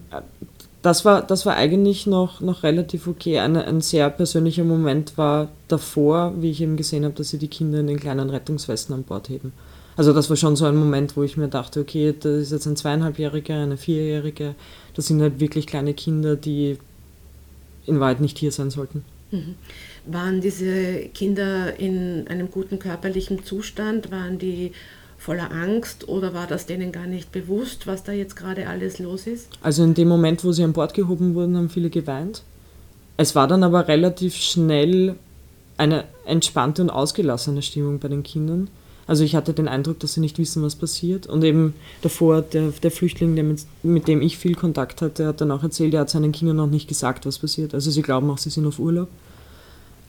das, 0.81 1.05
war, 1.05 1.23
das 1.23 1.45
war 1.45 1.57
eigentlich 1.57 2.07
noch, 2.07 2.41
noch 2.41 2.63
relativ 2.63 3.07
okay. 3.07 3.39
Ein, 3.41 3.57
ein 3.57 3.81
sehr 3.81 4.09
persönlicher 4.09 4.65
Moment 4.65 5.19
war 5.19 5.49
davor, 5.69 6.35
wie 6.39 6.51
ich 6.51 6.61
eben 6.61 6.77
gesehen 6.77 7.05
habe, 7.05 7.15
dass 7.15 7.31
sie 7.31 7.39
die 7.39 7.49
Kinder 7.49 7.81
in 7.81 7.87
den 7.87 8.01
kleinen 8.01 8.31
Rettungswesten 8.31 8.95
an 8.95 9.03
Bord 9.03 9.29
heben. 9.29 9.53
Also 9.97 10.13
das 10.13 10.29
war 10.29 10.37
schon 10.37 10.57
so 10.57 10.65
ein 10.65 10.77
Moment, 10.77 11.17
wo 11.17 11.23
ich 11.23 11.37
mir 11.37 11.49
dachte, 11.49 11.81
okay, 11.81 12.15
das 12.19 12.33
ist 12.33 12.53
jetzt 12.53 12.67
ein 12.67 12.77
zweieinhalbjähriger, 12.77 13.55
eine 13.55 13.77
vierjährige, 13.77 14.55
das 14.95 15.07
sind 15.07 15.21
halt 15.21 15.39
wirklich 15.39 15.67
kleine 15.67 15.95
Kinder, 15.95 16.35
die 16.35 16.79
in 17.87 18.01
Wahrheit 18.01 18.21
nicht 18.21 18.39
hier 18.39 18.53
sein 18.53 18.71
sollten. 18.71 19.05
Mhm. 19.31 19.55
Waren 20.07 20.41
diese 20.41 21.09
Kinder 21.15 21.79
in 21.79 22.29
einem 22.29 22.51
guten 22.51 22.79
körperlichen 22.79 23.45
Zustand? 23.45 24.11
Waren 24.11 24.39
die 24.39 24.73
voller 25.19 25.51
Angst 25.51 26.07
oder 26.09 26.35
war 26.35 26.47
das 26.47 26.67
denen 26.67 26.93
gar 26.93 27.07
nicht 27.07 27.33
bewusst, 27.33 27.87
was 27.87 28.05
da 28.05 28.13
jetzt 28.13 28.37
gerade 28.37 28.69
alles 28.69 28.99
los 28.99 29.27
ist? 29.27 29.49
Also 29.63 29.83
in 29.83 29.95
dem 29.95 30.09
Moment, 30.09 30.45
wo 30.45 30.53
sie 30.53 30.63
an 30.63 30.75
Bord 30.75 30.93
gehoben 30.93 31.35
wurden, 31.35 31.57
haben 31.57 31.71
viele 31.71 31.89
geweint. 31.89 32.43
Es 33.17 33.35
war 33.35 33.49
dann 33.49 33.63
aber 33.63 33.89
relativ 33.89 34.35
schnell 34.35 35.15
eine 35.79 36.05
entspannte 36.27 36.83
und 36.83 36.91
ausgelassene 36.91 37.63
Stimmung 37.63 37.99
bei 37.99 38.09
den 38.09 38.23
Kindern. 38.23 38.69
Also 39.07 39.25
ich 39.25 39.35
hatte 39.35 39.53
den 39.53 39.69
Eindruck, 39.69 40.01
dass 40.01 40.15
sie 40.15 40.21
nicht 40.21 40.39
wissen, 40.39 40.63
was 40.63 40.77
passiert. 40.77 41.27
Und 41.27 41.45
eben 41.45 41.75
davor, 42.03 42.43
der, 42.43 42.69
der 42.71 42.91
Flüchtling, 42.91 43.35
der 43.35 43.45
mit, 43.45 43.61
mit 43.83 44.09
dem 44.09 44.23
ich 44.23 44.39
viel 44.39 44.55
Kontakt 44.55 45.03
hatte, 45.03 45.27
hat 45.27 45.41
dann 45.41 45.51
auch 45.51 45.63
erzählt, 45.63 45.95
er 45.95 46.01
hat 46.01 46.11
seinen 46.11 46.33
Kindern 46.33 46.57
noch 46.57 46.67
nicht 46.67 46.89
gesagt, 46.89 47.27
was 47.27 47.39
passiert. 47.39 47.75
Also 47.75 47.91
sie 47.91 48.03
glauben 48.03 48.31
auch, 48.31 48.39
sie 48.39 48.51
sind 48.51 48.67
auf 48.67 48.79
Urlaub. 48.79 49.09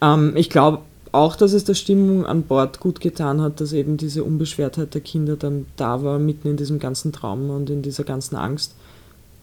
Ähm, 0.00 0.32
ich 0.36 0.48
glaube 0.48 0.80
auch, 1.12 1.36
dass 1.36 1.52
es 1.52 1.64
der 1.64 1.74
Stimmung 1.74 2.26
an 2.26 2.42
Bord 2.42 2.80
gut 2.80 3.00
getan 3.00 3.40
hat, 3.40 3.60
dass 3.60 3.72
eben 3.72 3.96
diese 3.96 4.24
Unbeschwertheit 4.24 4.94
der 4.94 5.00
Kinder 5.00 5.36
dann 5.36 5.66
da 5.76 6.02
war, 6.02 6.18
mitten 6.18 6.48
in 6.48 6.56
diesem 6.56 6.78
ganzen 6.78 7.12
Trauma 7.12 7.56
und 7.56 7.70
in 7.70 7.82
dieser 7.82 8.04
ganzen 8.04 8.36
Angst. 8.36 8.74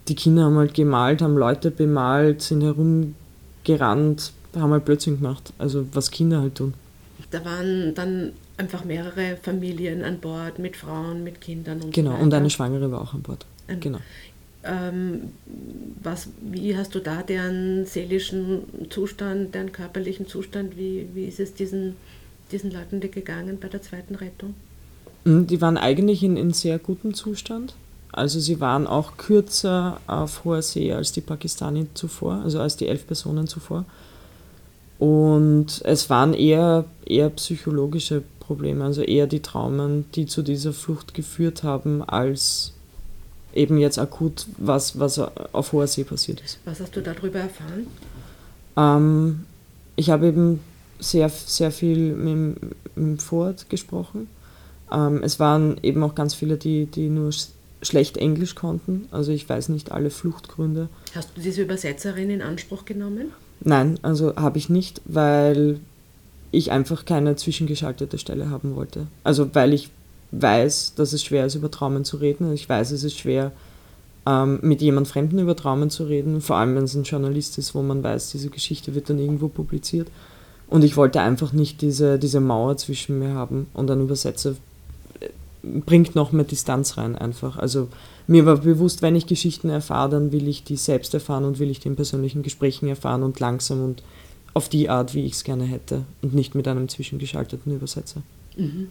Die 0.08 0.16
Kinder 0.16 0.44
haben 0.44 0.58
halt 0.58 0.74
gemalt, 0.74 1.22
haben 1.22 1.38
Leute 1.38 1.72
bemalt, 1.72 2.42
sind 2.42 2.62
herumgerannt, 2.62 4.34
haben 4.56 4.72
halt 4.72 4.86
Blödsinn 4.86 5.18
gemacht. 5.18 5.54
Also 5.58 5.86
was 5.94 6.12
Kinder 6.12 6.42
halt 6.42 6.56
tun. 6.56 6.74
Da 7.32 7.44
waren 7.46 7.96
dann 7.96 8.34
einfach 8.64 8.86
mehrere 8.86 9.38
Familien 9.42 10.04
an 10.04 10.20
Bord 10.20 10.58
mit 10.58 10.76
Frauen, 10.78 11.24
mit 11.24 11.42
Kindern 11.42 11.82
und 11.82 11.94
Genau, 11.94 12.16
so 12.16 12.24
und 12.24 12.34
eine 12.34 12.50
Schwangere 12.50 12.92
war 12.92 13.02
auch 13.02 13.14
an 13.14 13.22
Bord. 13.22 13.46
Ähm, 13.68 13.80
genau. 13.80 14.00
Ähm, 14.64 15.32
was, 16.02 16.30
wie 16.42 16.78
hast 16.78 16.96
du 16.96 17.00
da 17.00 17.22
deren 17.22 17.86
seelischen 17.86 18.90
Zustand, 18.90 19.54
deren 19.54 19.74
körperlichen 19.74 20.28
Zustand, 20.28 20.78
wie, 20.78 21.08
wie 21.14 21.26
ist 21.26 21.40
es 21.40 21.54
diesen, 21.54 21.96
diesen 22.52 22.72
Leuten 22.72 23.02
gegangen 23.02 23.58
bei 23.60 23.68
der 23.68 23.82
zweiten 23.82 24.16
Rettung? 24.16 24.56
Hm, 25.26 25.48
die 25.48 25.60
waren 25.62 25.78
eigentlich 25.78 26.24
in, 26.24 26.38
in 26.38 26.54
sehr 26.54 26.80
gutem 26.80 27.14
Zustand. 27.14 27.76
Also 28.14 28.40
sie 28.40 28.62
waren 28.62 28.88
auch 28.88 29.18
kürzer 29.18 30.00
auf 30.08 30.46
hoher 30.46 30.62
See 30.62 30.94
als 30.94 31.12
die 31.12 31.22
Pakistani 31.22 31.88
zuvor, 31.94 32.42
also 32.44 32.60
als 32.60 32.78
die 32.78 32.88
elf 32.88 33.06
Personen 33.06 33.48
zuvor. 33.48 33.86
Und 35.00 35.82
es 35.84 36.10
waren 36.10 36.34
eher, 36.34 36.86
eher 37.06 37.30
psychologische 37.32 38.24
Probleme, 38.46 38.84
also 38.84 39.02
eher 39.02 39.28
die 39.28 39.42
Traumen, 39.42 40.06
die 40.16 40.26
zu 40.26 40.42
dieser 40.42 40.74
Flucht 40.74 41.14
geführt 41.14 41.64
haben, 41.64 42.04
als 42.04 42.74
eben 43.54 43.78
jetzt 43.78 44.00
akut, 44.00 44.48
was, 44.58 45.00
was 45.00 45.20
auf 45.20 45.72
hoher 45.72 45.88
See 45.88 46.04
passiert 46.04 46.42
ist. 46.42 46.60
Was 46.66 46.80
hast 46.80 46.96
du 46.96 47.02
darüber 47.02 47.40
erfahren? 47.40 47.88
Ähm, 48.76 49.46
ich 49.96 50.10
habe 50.10 50.28
eben 50.28 50.60
sehr, 51.00 51.30
sehr 51.30 51.72
viel 51.72 52.14
mit, 52.14 52.58
mit 52.96 53.22
Ford 53.22 53.70
gesprochen. 53.70 54.28
Ähm, 54.92 55.22
es 55.24 55.40
waren 55.40 55.78
eben 55.84 56.04
auch 56.04 56.16
ganz 56.16 56.34
viele, 56.34 56.58
die, 56.58 56.86
die 56.86 57.10
nur 57.10 57.32
schlecht 57.82 58.18
Englisch 58.18 58.56
konnten. 58.56 59.08
Also 59.12 59.32
ich 59.32 59.48
weiß 59.48 59.70
nicht 59.70 59.92
alle 59.92 60.10
Fluchtgründe. 60.10 60.90
Hast 61.14 61.36
du 61.36 61.42
diese 61.42 61.62
Übersetzerin 61.62 62.30
in 62.30 62.42
Anspruch 62.42 62.86
genommen? 62.86 63.32
Nein, 63.62 64.00
also 64.02 64.36
habe 64.36 64.58
ich 64.58 64.70
nicht, 64.70 65.02
weil 65.06 65.80
ich 66.54 66.72
einfach 66.72 67.04
keine 67.04 67.36
zwischengeschaltete 67.36 68.18
Stelle 68.20 68.50
haben 68.50 68.76
wollte. 68.76 69.08
Also 69.24 69.54
weil 69.54 69.74
ich 69.74 69.90
weiß, 70.32 70.94
dass 70.96 71.12
es 71.12 71.24
schwer 71.24 71.46
ist, 71.46 71.56
über 71.56 71.70
Traumen 71.70 72.06
zu 72.06 72.18
reden. 72.18 72.54
Ich 72.54 72.70
weiß, 72.70 72.92
es 72.92 73.04
ist 73.04 73.18
schwer, 73.18 73.52
ähm, 74.26 74.60
mit 74.62 74.82
jemand 74.82 75.08
Fremden 75.08 75.40
über 75.40 75.56
Traumen 75.56 75.90
zu 75.90 76.06
reden, 76.06 76.42
vor 76.42 76.58
allem 76.58 76.76
wenn 76.76 76.84
es 76.84 76.96
ein 76.96 77.04
Journalist 77.04 77.58
ist, 77.58 77.76
wo 77.76 77.82
man 77.82 78.04
weiß, 78.04 78.32
diese 78.32 78.50
Geschichte 78.50 78.96
wird 78.96 79.10
dann 79.10 79.20
irgendwo 79.20 79.48
publiziert. 79.48 80.10
Und 80.70 80.84
ich 80.84 80.96
wollte 80.96 81.22
einfach 81.22 81.54
nicht 81.54 81.82
diese, 81.82 82.18
diese 82.18 82.40
Mauer 82.40 82.78
zwischen 82.78 83.20
mir 83.20 83.34
haben 83.34 83.68
und 83.74 83.92
ein 83.92 84.02
Übersetzer 84.02 84.56
äh, 85.20 85.30
bringt 85.86 86.16
noch 86.16 86.32
mehr 86.32 86.46
Distanz 86.46 86.98
rein 86.98 87.16
einfach. 87.16 87.58
Also 87.58 87.90
mir 88.28 88.46
war 88.46 88.58
bewusst, 88.58 89.02
wenn 89.02 89.16
ich 89.16 89.28
Geschichten 89.28 89.70
erfahre, 89.70 90.12
dann 90.12 90.32
will 90.32 90.48
ich 90.48 90.64
die 90.64 90.78
selbst 90.78 91.14
erfahren 91.14 91.46
und 91.46 91.60
will 91.60 91.72
ich 91.72 91.80
die 91.80 91.90
in 91.90 91.96
persönlichen 91.96 92.44
Gesprächen 92.44 92.88
erfahren 92.88 93.24
und 93.24 93.40
langsam 93.40 93.84
und 93.84 94.04
auf 94.54 94.70
die 94.70 94.90
Art, 94.90 95.14
wie 95.14 95.26
ich 95.26 95.34
es 95.34 95.44
gerne 95.44 95.66
hätte 95.66 96.06
und 96.22 96.34
nicht 96.34 96.56
mit 96.56 96.68
einem 96.68 96.90
zwischengeschalteten 96.90 97.76
Übersetzer. 97.76 98.22
Mhm. 98.56 98.90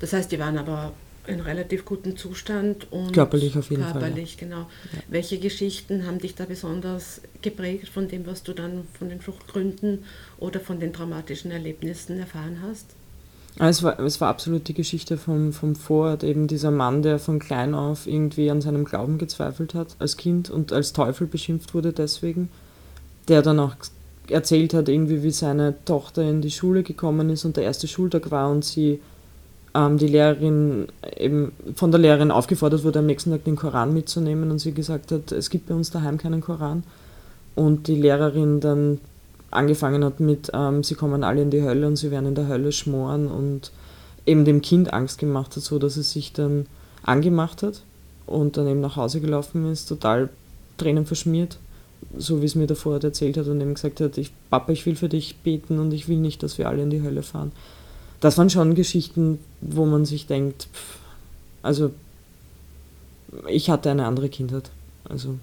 Das 0.00 0.12
heißt, 0.12 0.32
die 0.32 0.38
waren 0.38 0.58
aber 0.58 0.92
in 1.26 1.40
relativ 1.40 1.84
gutem 1.84 2.16
Zustand 2.16 2.90
und 2.90 3.12
körperlich 3.12 3.56
auf 3.56 3.70
jeden 3.70 3.82
körperlich, 3.82 4.36
Fall. 4.36 4.48
genau. 4.48 4.60
Ja. 4.60 4.98
Welche 5.08 5.38
Geschichten 5.38 6.06
haben 6.06 6.18
dich 6.18 6.34
da 6.34 6.46
besonders 6.46 7.20
geprägt 7.42 7.88
von 7.88 8.08
dem, 8.08 8.26
was 8.26 8.42
du 8.42 8.52
dann 8.52 8.84
von 8.98 9.08
den 9.08 9.20
Fluchtgründen 9.20 10.04
oder 10.38 10.60
von 10.60 10.80
den 10.80 10.92
traumatischen 10.92 11.50
Erlebnissen 11.50 12.18
erfahren 12.18 12.58
hast? 12.62 12.86
Es 13.58 13.82
war, 13.82 13.98
es 14.00 14.20
war 14.20 14.28
absolut 14.28 14.68
die 14.68 14.74
Geschichte 14.74 15.18
vom, 15.18 15.52
vom 15.52 15.74
Vorort, 15.74 16.22
eben 16.24 16.46
dieser 16.46 16.70
Mann, 16.70 17.02
der 17.02 17.18
von 17.18 17.38
klein 17.38 17.74
auf 17.74 18.06
irgendwie 18.06 18.50
an 18.50 18.60
seinem 18.60 18.84
Glauben 18.84 19.18
gezweifelt 19.18 19.74
hat 19.74 19.96
als 19.98 20.16
Kind 20.16 20.50
und 20.50 20.72
als 20.72 20.92
Teufel 20.92 21.26
beschimpft 21.26 21.74
wurde 21.74 21.92
deswegen, 21.92 22.48
der 23.28 23.42
dann 23.42 23.58
auch 23.58 23.74
erzählt 24.32 24.74
hat, 24.74 24.88
irgendwie 24.88 25.22
wie 25.22 25.30
seine 25.30 25.74
Tochter 25.84 26.22
in 26.22 26.40
die 26.40 26.50
Schule 26.50 26.82
gekommen 26.82 27.30
ist 27.30 27.44
und 27.44 27.56
der 27.56 27.64
erste 27.64 27.88
Schultag 27.88 28.30
war 28.30 28.50
und 28.50 28.64
sie 28.64 29.00
ähm, 29.74 29.98
die 29.98 30.08
Lehrerin 30.08 30.88
eben 31.16 31.52
von 31.74 31.90
der 31.90 32.00
Lehrerin 32.00 32.30
aufgefordert 32.30 32.84
wurde, 32.84 33.00
am 33.00 33.06
nächsten 33.06 33.30
Tag 33.30 33.44
den 33.44 33.56
Koran 33.56 33.94
mitzunehmen 33.94 34.50
und 34.50 34.58
sie 34.58 34.72
gesagt 34.72 35.12
hat, 35.12 35.32
es 35.32 35.50
gibt 35.50 35.68
bei 35.68 35.74
uns 35.74 35.90
daheim 35.90 36.18
keinen 36.18 36.40
Koran. 36.40 36.82
Und 37.54 37.88
die 37.88 37.96
Lehrerin 37.96 38.60
dann 38.60 39.00
angefangen 39.50 40.04
hat 40.04 40.20
mit, 40.20 40.50
ähm, 40.54 40.82
sie 40.82 40.94
kommen 40.94 41.24
alle 41.24 41.42
in 41.42 41.50
die 41.50 41.62
Hölle 41.62 41.86
und 41.86 41.96
sie 41.96 42.10
werden 42.10 42.26
in 42.26 42.34
der 42.34 42.48
Hölle 42.48 42.72
schmoren 42.72 43.28
und 43.28 43.72
eben 44.26 44.44
dem 44.44 44.62
Kind 44.62 44.92
Angst 44.92 45.18
gemacht 45.18 45.56
hat, 45.56 45.62
so 45.62 45.78
dass 45.78 45.96
es 45.96 46.12
sich 46.12 46.32
dann 46.32 46.66
angemacht 47.02 47.62
hat 47.62 47.82
und 48.26 48.56
dann 48.56 48.68
eben 48.68 48.80
nach 48.80 48.96
Hause 48.96 49.20
gelaufen 49.20 49.70
ist, 49.70 49.86
total 49.86 50.28
Tränen 50.76 51.06
verschmiert 51.06 51.58
so 52.16 52.42
wie 52.42 52.46
es 52.46 52.54
mir 52.54 52.66
davor 52.66 53.02
erzählt 53.02 53.36
hat 53.36 53.46
und 53.46 53.60
ihm 53.60 53.74
gesagt 53.74 54.00
hat, 54.00 54.18
ich, 54.18 54.32
Papa, 54.50 54.72
ich 54.72 54.84
will 54.86 54.96
für 54.96 55.08
dich 55.08 55.36
beten 55.36 55.78
und 55.78 55.92
ich 55.92 56.08
will 56.08 56.18
nicht, 56.18 56.42
dass 56.42 56.58
wir 56.58 56.68
alle 56.68 56.82
in 56.82 56.90
die 56.90 57.02
Hölle 57.02 57.22
fahren. 57.22 57.52
Das 58.20 58.36
waren 58.36 58.50
schon 58.50 58.74
Geschichten, 58.74 59.38
wo 59.60 59.86
man 59.86 60.04
sich 60.04 60.26
denkt, 60.26 60.68
pff, 60.72 60.98
also 61.62 61.92
ich 63.48 63.70
hatte 63.70 63.90
eine 63.90 64.06
andere 64.06 64.28
Kindheit. 64.28 64.70
Also 65.04 65.36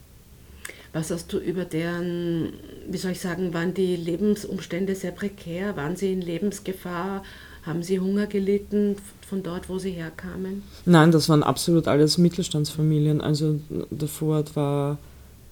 was 0.93 1.11
hast 1.11 1.31
du 1.31 1.37
über 1.37 1.65
deren, 1.65 2.53
wie 2.89 2.97
soll 2.97 3.11
ich 3.11 3.21
sagen, 3.21 3.53
waren 3.53 3.73
die 3.73 3.95
Lebensumstände 3.95 4.95
sehr 4.95 5.11
prekär? 5.11 5.75
Waren 5.75 5.95
sie 5.95 6.11
in 6.11 6.21
Lebensgefahr? 6.21 7.23
Haben 7.63 7.83
sie 7.83 7.99
Hunger 7.99 8.27
gelitten 8.27 8.95
von 9.27 9.43
dort, 9.43 9.69
wo 9.69 9.77
sie 9.77 9.91
herkamen? 9.91 10.63
Nein, 10.85 11.11
das 11.11 11.27
waren 11.27 11.43
absolut 11.43 11.87
alles 11.87 12.17
Mittelstandsfamilien. 12.17 13.21
Also 13.21 13.59
der 13.91 14.07
Vorort 14.07 14.55
war 14.55 14.97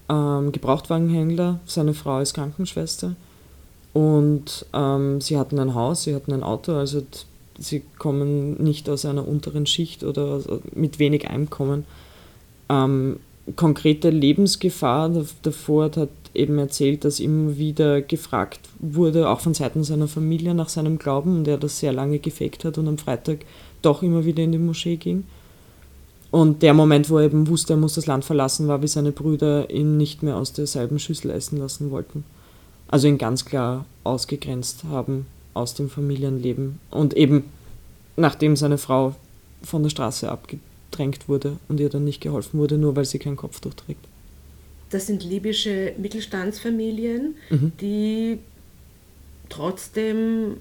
ähm, 0.08 0.52
Gebrauchtwagenhändler, 0.52 1.60
seine 1.66 1.94
Frau 1.94 2.20
ist 2.20 2.34
Krankenschwester 2.34 3.16
und 3.92 4.66
ähm, 4.72 5.20
sie 5.20 5.38
hatten 5.38 5.58
ein 5.58 5.74
Haus, 5.74 6.04
sie 6.04 6.14
hatten 6.14 6.32
ein 6.32 6.42
Auto, 6.42 6.74
also 6.74 7.02
sie 7.58 7.82
kommen 7.98 8.62
nicht 8.62 8.88
aus 8.88 9.04
einer 9.04 9.26
unteren 9.26 9.66
Schicht 9.66 10.04
oder 10.04 10.40
mit 10.74 10.98
wenig 10.98 11.28
Einkommen. 11.28 11.84
Ähm, 12.68 13.18
konkrete 13.54 14.10
Lebensgefahr, 14.10 15.10
der, 15.44 15.52
Ford 15.52 15.96
hat 15.96 16.08
eben 16.34 16.58
erzählt, 16.58 17.04
dass 17.04 17.20
immer 17.20 17.56
wieder 17.56 18.02
gefragt 18.02 18.60
wurde, 18.80 19.28
auch 19.28 19.40
von 19.40 19.54
Seiten 19.54 19.84
seiner 19.84 20.08
Familie 20.08 20.54
nach 20.54 20.68
seinem 20.68 20.98
Glauben 20.98 21.38
und 21.38 21.48
er 21.48 21.56
das 21.56 21.78
sehr 21.78 21.92
lange 21.92 22.18
gefaked 22.18 22.64
hat 22.64 22.78
und 22.78 22.88
am 22.88 22.98
Freitag 22.98 23.40
doch 23.82 24.02
immer 24.02 24.24
wieder 24.24 24.42
in 24.42 24.52
die 24.52 24.58
Moschee 24.58 24.96
ging. 24.96 25.24
Und 26.30 26.62
der 26.62 26.74
Moment, 26.74 27.08
wo 27.08 27.18
er 27.18 27.26
eben 27.26 27.48
wusste, 27.48 27.74
er 27.74 27.78
muss 27.78 27.94
das 27.94 28.06
Land 28.06 28.24
verlassen, 28.24 28.68
war, 28.68 28.82
wie 28.82 28.88
seine 28.88 29.12
Brüder 29.12 29.70
ihn 29.70 29.96
nicht 29.96 30.22
mehr 30.22 30.36
aus 30.36 30.52
derselben 30.52 30.98
Schüssel 30.98 31.30
essen 31.30 31.58
lassen 31.58 31.90
wollten. 31.90 32.24
Also 32.88 33.08
ihn 33.08 33.18
ganz 33.18 33.44
klar 33.44 33.84
ausgegrenzt 34.04 34.84
haben 34.84 35.26
aus 35.54 35.74
dem 35.74 35.88
Familienleben. 35.88 36.78
Und 36.90 37.14
eben 37.14 37.44
nachdem 38.16 38.56
seine 38.56 38.78
Frau 38.78 39.14
von 39.62 39.82
der 39.82 39.90
Straße 39.90 40.30
abgedrängt 40.30 41.28
wurde 41.28 41.56
und 41.68 41.80
ihr 41.80 41.88
dann 41.88 42.04
nicht 42.04 42.20
geholfen 42.20 42.58
wurde, 42.58 42.78
nur 42.78 42.96
weil 42.96 43.04
sie 43.04 43.18
kein 43.18 43.36
Kopftuch 43.36 43.74
trägt. 43.74 44.06
das 44.90 45.06
sind 45.06 45.24
libysche 45.24 45.94
Mittelstandsfamilien, 45.98 47.34
mhm. 47.50 47.72
die 47.80 48.38
trotzdem 49.48 50.58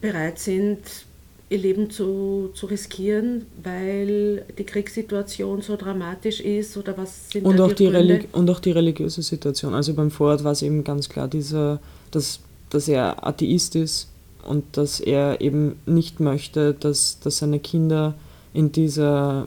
bereit 0.00 0.38
sind, 0.38 1.06
ihr 1.52 1.58
Leben 1.58 1.90
zu, 1.90 2.50
zu 2.54 2.66
riskieren, 2.66 3.46
weil 3.62 4.44
die 4.58 4.64
Kriegssituation 4.64 5.60
so 5.60 5.76
dramatisch 5.76 6.40
ist 6.40 6.76
oder 6.76 6.96
was 6.96 7.30
sind 7.30 7.44
und 7.44 7.60
auch 7.60 7.72
die, 7.72 7.90
die 7.90 8.28
Und 8.32 8.48
auch 8.48 8.58
die 8.60 8.70
religiöse 8.70 9.22
Situation. 9.22 9.74
Also 9.74 9.92
beim 9.92 10.10
Vorort 10.10 10.42
war 10.44 10.52
es 10.52 10.62
eben 10.62 10.82
ganz 10.82 11.08
klar, 11.08 11.28
dieser, 11.28 11.78
dass, 12.10 12.40
dass 12.70 12.88
er 12.88 13.26
Atheist 13.26 13.76
ist 13.76 14.08
und 14.48 14.64
dass 14.76 14.98
er 14.98 15.40
eben 15.42 15.76
nicht 15.84 16.20
möchte, 16.20 16.74
dass, 16.74 17.20
dass 17.20 17.38
seine 17.38 17.60
Kinder 17.60 18.14
in 18.54 18.72
dieser 18.72 19.46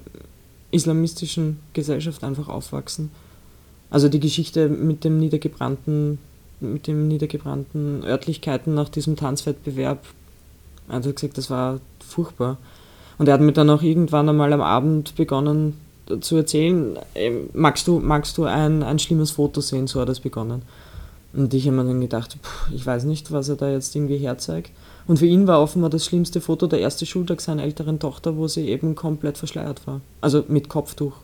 islamistischen 0.71 1.59
Gesellschaft 1.73 2.23
einfach 2.23 2.49
aufwachsen. 2.49 3.09
Also 3.89 4.09
die 4.09 4.19
Geschichte 4.19 4.69
mit 4.69 5.03
dem 5.03 5.19
niedergebrannten, 5.19 6.19
mit 6.59 6.85
den 6.85 7.07
niedergebrannten 7.07 8.03
Örtlichkeiten 8.03 8.75
nach 8.75 8.89
diesem 8.89 9.15
Tanzwettbewerb, 9.15 10.05
er 10.87 10.95
hat 10.95 11.03
gesagt, 11.15 11.37
das 11.37 11.49
war 11.49 11.79
furchtbar. 12.15 12.57
Und 13.17 13.27
er 13.27 13.35
hat 13.35 13.41
mir 13.41 13.53
dann 13.53 13.69
auch 13.69 13.81
irgendwann 13.81 14.27
einmal 14.29 14.51
am 14.53 14.61
Abend 14.61 15.15
begonnen 15.15 15.79
zu 16.21 16.35
erzählen, 16.35 16.97
magst 17.53 17.87
du, 17.87 17.99
magst 17.99 18.37
du 18.37 18.43
ein, 18.43 18.83
ein 18.83 18.99
schlimmes 18.99 19.31
Foto 19.31 19.61
sehen, 19.61 19.87
so 19.87 20.01
hat 20.01 20.09
es 20.09 20.19
begonnen. 20.19 20.61
Und 21.33 21.53
ich 21.53 21.67
habe 21.67 21.77
mir 21.77 21.83
dann 21.83 21.99
gedacht, 21.99 22.37
ich 22.73 22.85
weiß 22.85 23.03
nicht, 23.05 23.31
was 23.31 23.49
er 23.49 23.55
da 23.55 23.69
jetzt 23.69 23.95
irgendwie 23.95 24.17
herzeigt. 24.17 24.71
Und 25.07 25.19
für 25.19 25.25
ihn 25.25 25.47
war 25.47 25.61
offenbar 25.61 25.89
das 25.89 26.05
schlimmste 26.05 26.41
Foto 26.41 26.67
der 26.67 26.79
erste 26.79 27.05
Schultag 27.05 27.41
seiner 27.41 27.63
älteren 27.63 27.99
Tochter, 27.99 28.37
wo 28.37 28.47
sie 28.47 28.69
eben 28.69 28.95
komplett 28.95 29.37
verschleiert 29.37 29.85
war. 29.85 30.01
Also 30.21 30.45
mit 30.47 30.69
Kopftuch. 30.69 31.17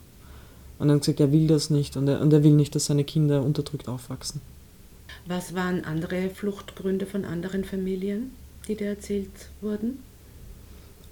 Und 0.79 0.91
hat 0.91 0.99
gesagt, 0.99 1.19
er 1.19 1.31
will 1.31 1.47
das 1.47 1.69
nicht 1.69 1.95
und 1.95 2.07
er, 2.07 2.21
und 2.21 2.33
er 2.33 2.43
will 2.43 2.53
nicht, 2.53 2.75
dass 2.75 2.87
seine 2.87 3.03
Kinder 3.03 3.43
unterdrückt 3.43 3.87
aufwachsen. 3.87 4.41
Was 5.27 5.53
waren 5.53 5.85
andere 5.85 6.29
Fluchtgründe 6.29 7.05
von 7.05 7.23
anderen 7.23 7.63
Familien, 7.63 8.31
die 8.67 8.75
dir 8.75 8.87
erzählt 8.87 9.29
wurden? 9.61 9.99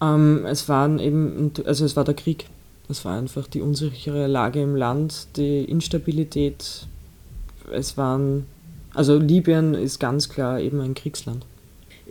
Ähm, 0.01 0.45
es 0.45 0.69
waren 0.69 0.99
eben, 0.99 1.51
also 1.65 1.85
es 1.85 1.95
war 1.95 2.03
der 2.03 2.13
Krieg. 2.13 2.45
Es 2.89 3.05
war 3.05 3.17
einfach 3.17 3.47
die 3.47 3.61
unsichere 3.61 4.27
Lage 4.27 4.61
im 4.61 4.75
Land, 4.75 5.27
die 5.35 5.63
Instabilität. 5.65 6.87
Es 7.71 7.97
waren, 7.97 8.47
also 8.93 9.17
Libyen 9.17 9.75
ist 9.75 9.99
ganz 9.99 10.29
klar 10.29 10.59
eben 10.59 10.81
ein 10.81 10.95
Kriegsland. 10.95 11.45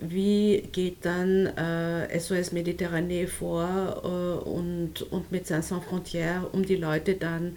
Wie 0.00 0.62
geht 0.70 1.04
dann 1.04 1.46
äh, 1.46 2.20
SOS 2.20 2.52
Mediterranee 2.52 3.26
vor 3.26 4.02
äh, 4.04 4.48
und, 4.48 5.02
und 5.10 5.32
mit 5.32 5.48
Sans 5.48 5.72
Frontières, 5.72 6.44
um 6.52 6.64
die 6.64 6.76
Leute 6.76 7.14
dann 7.14 7.56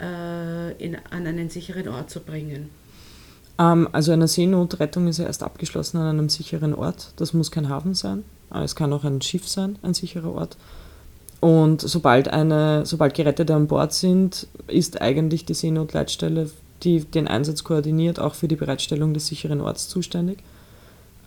äh, 0.00 0.72
in, 0.82 0.96
an 1.10 1.26
einen 1.26 1.48
sicheren 1.48 1.86
Ort 1.86 2.10
zu 2.10 2.20
bringen? 2.20 2.70
Ähm, 3.58 3.88
also 3.92 4.10
eine 4.10 4.26
Seenotrettung 4.26 5.06
ist 5.06 5.18
ja 5.18 5.26
erst 5.26 5.44
abgeschlossen 5.44 5.98
an 5.98 6.08
einem 6.08 6.28
sicheren 6.28 6.74
Ort. 6.74 7.12
Das 7.16 7.32
muss 7.32 7.52
kein 7.52 7.68
Hafen 7.68 7.94
sein. 7.94 8.24
Äh, 8.52 8.62
es 8.62 8.76
kann 8.76 8.92
auch 8.92 9.04
ein 9.04 9.22
Schiff 9.22 9.48
sein, 9.48 9.78
ein 9.82 9.94
sicherer 9.94 10.32
Ort. 10.32 10.56
Und 11.40 11.80
sobald, 11.80 12.28
eine, 12.28 12.86
sobald 12.86 13.14
Gerettete 13.14 13.54
an 13.54 13.66
Bord 13.66 13.92
sind, 13.92 14.46
ist 14.68 15.00
eigentlich 15.00 15.44
die 15.44 15.54
Seenotleitstelle, 15.54 16.50
die 16.82 17.00
den 17.00 17.28
Einsatz 17.28 17.64
koordiniert, 17.64 18.18
auch 18.18 18.34
für 18.34 18.48
die 18.48 18.56
Bereitstellung 18.56 19.14
des 19.14 19.26
sicheren 19.26 19.60
Orts 19.60 19.88
zuständig. 19.88 20.38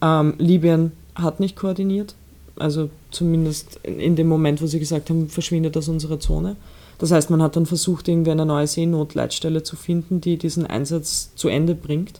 Ähm, 0.01 0.33
Libyen 0.37 0.91
hat 1.15 1.39
nicht 1.39 1.55
koordiniert, 1.55 2.15
also 2.57 2.89
zumindest 3.11 3.79
in, 3.83 3.99
in, 3.99 4.15
dem 4.15 4.27
Moment, 4.27 4.61
wo 4.61 4.67
sie 4.67 4.79
gesagt 4.79 5.09
haben, 5.09 5.29
verschwindet 5.29 5.75
aus 5.77 5.87
unserer 5.87 6.19
Zone. 6.19 6.55
Das 6.97 7.11
heißt, 7.11 7.29
man 7.29 7.41
hat 7.41 7.55
dann 7.55 7.65
versucht, 7.65 8.07
irgendwie 8.07 8.31
eine 8.31 8.45
neue 8.45 8.67
Seenotleitstelle 8.67 9.63
zu 9.63 9.75
finden, 9.75 10.21
die 10.21 10.37
diesen 10.37 10.65
Einsatz 10.65 11.33
zu 11.35 11.47
Ende 11.47 11.75
bringt. 11.75 12.19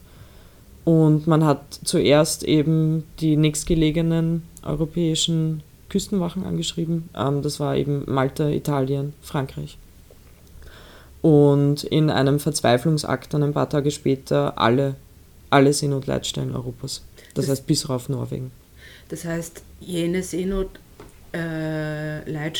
Und 0.89 1.27
man 1.27 1.45
hat 1.45 1.79
zuerst 1.83 2.41
eben 2.41 3.03
die 3.19 3.37
nächstgelegenen 3.37 4.41
europäischen 4.63 5.61
Küstenwachen 5.87 6.43
angeschrieben. 6.43 7.09
Ähm, 7.15 7.43
das 7.43 7.59
war 7.59 7.77
eben 7.77 8.05
Malta, 8.07 8.49
Italien, 8.49 9.13
Frankreich. 9.21 9.77
Und 11.21 11.83
in 11.83 12.09
einem 12.09 12.39
Verzweiflungsakt 12.39 13.35
dann 13.35 13.43
ein 13.43 13.53
paar 13.53 13.69
Tage 13.69 13.91
später 13.91 14.57
alle, 14.57 14.95
alle 15.51 15.73
Seenotleitstellen 15.73 16.55
Europas. 16.55 17.03
Das, 17.35 17.45
das 17.45 17.51
heißt 17.51 17.67
bis 17.67 17.87
auf 17.87 18.09
Norwegen. 18.09 18.49
Das 19.09 19.25
heißt, 19.25 19.61
jene 19.81 20.23
Seenotleitstelle, 20.23 20.88
äh, 21.31 22.51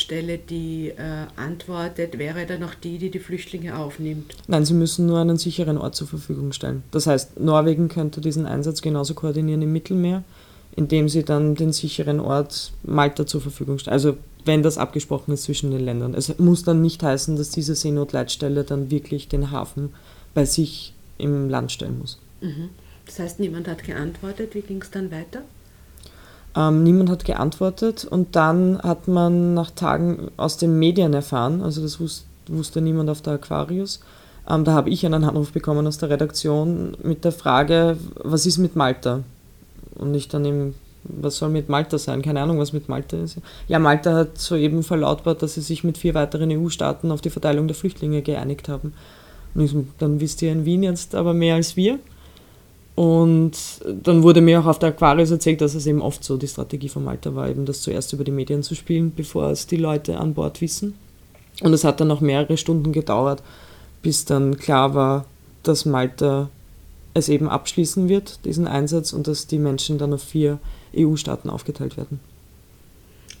die 0.48 0.88
äh, 0.88 1.26
antwortet, 1.36 2.18
wäre 2.18 2.46
dann 2.46 2.62
auch 2.62 2.74
die, 2.74 2.98
die 2.98 3.10
die 3.10 3.18
Flüchtlinge 3.18 3.76
aufnimmt? 3.76 4.34
Nein, 4.46 4.64
sie 4.64 4.74
müssen 4.74 5.06
nur 5.06 5.18
einen 5.18 5.36
sicheren 5.36 5.78
Ort 5.78 5.94
zur 5.96 6.06
Verfügung 6.06 6.52
stellen. 6.52 6.82
Das 6.90 7.06
heißt, 7.06 7.40
Norwegen 7.40 7.88
könnte 7.88 8.20
diesen 8.20 8.46
Einsatz 8.46 8.82
genauso 8.82 9.14
koordinieren 9.14 9.62
im 9.62 9.72
Mittelmeer, 9.72 10.22
indem 10.76 11.08
sie 11.08 11.24
dann 11.24 11.54
den 11.54 11.72
sicheren 11.72 12.20
Ort 12.20 12.72
Malta 12.82 13.26
zur 13.26 13.40
Verfügung 13.40 13.78
stellen. 13.78 13.94
Also 13.94 14.16
wenn 14.44 14.62
das 14.62 14.78
abgesprochen 14.78 15.32
ist 15.34 15.44
zwischen 15.44 15.70
den 15.70 15.84
Ländern. 15.84 16.14
Es 16.14 16.38
muss 16.38 16.62
dann 16.62 16.80
nicht 16.80 17.02
heißen, 17.02 17.36
dass 17.36 17.50
diese 17.50 17.74
Seenotleitstelle 17.74 18.64
dann 18.64 18.90
wirklich 18.90 19.28
den 19.28 19.50
Hafen 19.50 19.90
bei 20.34 20.44
sich 20.44 20.94
im 21.18 21.48
Land 21.48 21.72
stellen 21.72 21.98
muss. 21.98 22.18
Mhm. 22.40 22.70
Das 23.06 23.18
heißt, 23.18 23.40
niemand 23.40 23.68
hat 23.68 23.84
geantwortet. 23.84 24.54
Wie 24.54 24.62
ging 24.62 24.80
es 24.80 24.90
dann 24.90 25.10
weiter? 25.10 25.42
Ähm, 26.56 26.82
niemand 26.82 27.10
hat 27.10 27.24
geantwortet 27.24 28.04
und 28.04 28.34
dann 28.34 28.80
hat 28.82 29.06
man 29.06 29.54
nach 29.54 29.70
Tagen 29.70 30.30
aus 30.36 30.56
den 30.56 30.78
Medien 30.78 31.14
erfahren, 31.14 31.62
also 31.62 31.80
das 31.80 32.00
wusste, 32.00 32.26
wusste 32.48 32.80
niemand 32.80 33.08
auf 33.08 33.22
der 33.22 33.34
Aquarius. 33.34 34.00
Ähm, 34.48 34.64
da 34.64 34.72
habe 34.72 34.90
ich 34.90 35.06
einen 35.06 35.22
Anruf 35.22 35.52
bekommen 35.52 35.86
aus 35.86 35.98
der 35.98 36.10
Redaktion 36.10 36.96
mit 37.02 37.24
der 37.24 37.32
Frage, 37.32 37.96
was 38.16 38.46
ist 38.46 38.58
mit 38.58 38.74
Malta? 38.74 39.20
Und 39.94 40.14
ich 40.14 40.28
dann 40.28 40.44
eben, 40.44 40.74
was 41.04 41.36
soll 41.36 41.50
mit 41.50 41.68
Malta 41.68 41.98
sein? 41.98 42.22
Keine 42.22 42.40
Ahnung, 42.40 42.58
was 42.58 42.72
mit 42.72 42.88
Malta 42.88 43.16
ist. 43.16 43.38
Ja, 43.68 43.78
Malta 43.78 44.14
hat 44.14 44.38
soeben 44.38 44.82
verlautbart, 44.82 45.42
dass 45.42 45.54
sie 45.54 45.60
sich 45.60 45.84
mit 45.84 45.98
vier 45.98 46.14
weiteren 46.14 46.50
EU-Staaten 46.50 47.12
auf 47.12 47.20
die 47.20 47.30
Verteilung 47.30 47.68
der 47.68 47.76
Flüchtlinge 47.76 48.22
geeinigt 48.22 48.68
haben. 48.68 48.92
Und 49.54 49.64
ich 49.64 49.74
dann 49.98 50.20
wisst 50.20 50.42
ihr 50.42 50.52
in 50.52 50.64
Wien 50.64 50.82
jetzt 50.82 51.14
aber 51.14 51.34
mehr 51.34 51.54
als 51.54 51.76
wir. 51.76 51.98
Und 52.94 53.52
dann 54.02 54.22
wurde 54.22 54.40
mir 54.40 54.60
auch 54.60 54.66
auf 54.66 54.78
der 54.78 54.90
Aquarius 54.90 55.30
erzählt, 55.30 55.60
dass 55.60 55.74
es 55.74 55.86
eben 55.86 56.02
oft 56.02 56.22
so 56.22 56.36
die 56.36 56.48
Strategie 56.48 56.88
von 56.88 57.04
Malta 57.04 57.34
war, 57.34 57.48
eben 57.48 57.64
das 57.64 57.80
zuerst 57.80 58.12
über 58.12 58.24
die 58.24 58.30
Medien 58.30 58.62
zu 58.62 58.74
spielen, 58.74 59.12
bevor 59.14 59.50
es 59.50 59.66
die 59.66 59.76
Leute 59.76 60.18
an 60.18 60.34
Bord 60.34 60.60
wissen. 60.60 60.94
Und 61.62 61.72
es 61.72 61.84
hat 61.84 62.00
dann 62.00 62.08
noch 62.08 62.20
mehrere 62.20 62.56
Stunden 62.56 62.92
gedauert, 62.92 63.42
bis 64.02 64.24
dann 64.24 64.56
klar 64.58 64.94
war, 64.94 65.24
dass 65.62 65.84
Malta 65.84 66.50
es 67.14 67.28
eben 67.28 67.48
abschließen 67.48 68.08
wird, 68.08 68.44
diesen 68.44 68.66
Einsatz, 68.66 69.12
und 69.12 69.26
dass 69.26 69.46
die 69.46 69.58
Menschen 69.58 69.98
dann 69.98 70.12
auf 70.12 70.22
vier 70.22 70.58
EU-Staaten 70.96 71.50
aufgeteilt 71.50 71.96
werden. 71.96 72.20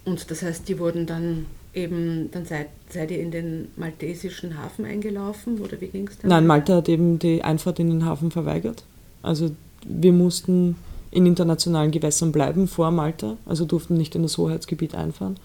Und 0.04 0.30
das 0.30 0.42
heißt, 0.42 0.68
die 0.68 0.78
wurden 0.78 1.06
dann 1.06 1.46
eben, 1.74 2.30
dann 2.32 2.46
seid, 2.46 2.68
seid 2.88 3.10
ihr 3.10 3.20
in 3.20 3.30
den 3.30 3.68
maltesischen 3.76 4.58
Hafen 4.58 4.84
eingelaufen 4.84 5.60
oder 5.60 5.80
wie 5.80 5.88
ging 5.88 6.08
es 6.08 6.18
dann? 6.18 6.30
Nein, 6.30 6.46
Malta 6.46 6.76
hat 6.76 6.88
eben 6.88 7.18
die 7.18 7.42
Einfahrt 7.42 7.78
in 7.78 7.90
den 7.90 8.04
Hafen 8.04 8.30
verweigert. 8.30 8.84
Also 9.22 9.50
wir 9.84 10.12
mussten 10.12 10.76
in 11.10 11.26
internationalen 11.26 11.90
Gewässern 11.90 12.32
bleiben 12.32 12.68
vor 12.68 12.90
Malta, 12.90 13.36
also 13.46 13.64
durften 13.64 13.94
nicht 13.94 14.14
in 14.14 14.22
das 14.22 14.38
Hoheitsgebiet 14.38 14.94
einfahren. 14.94 15.36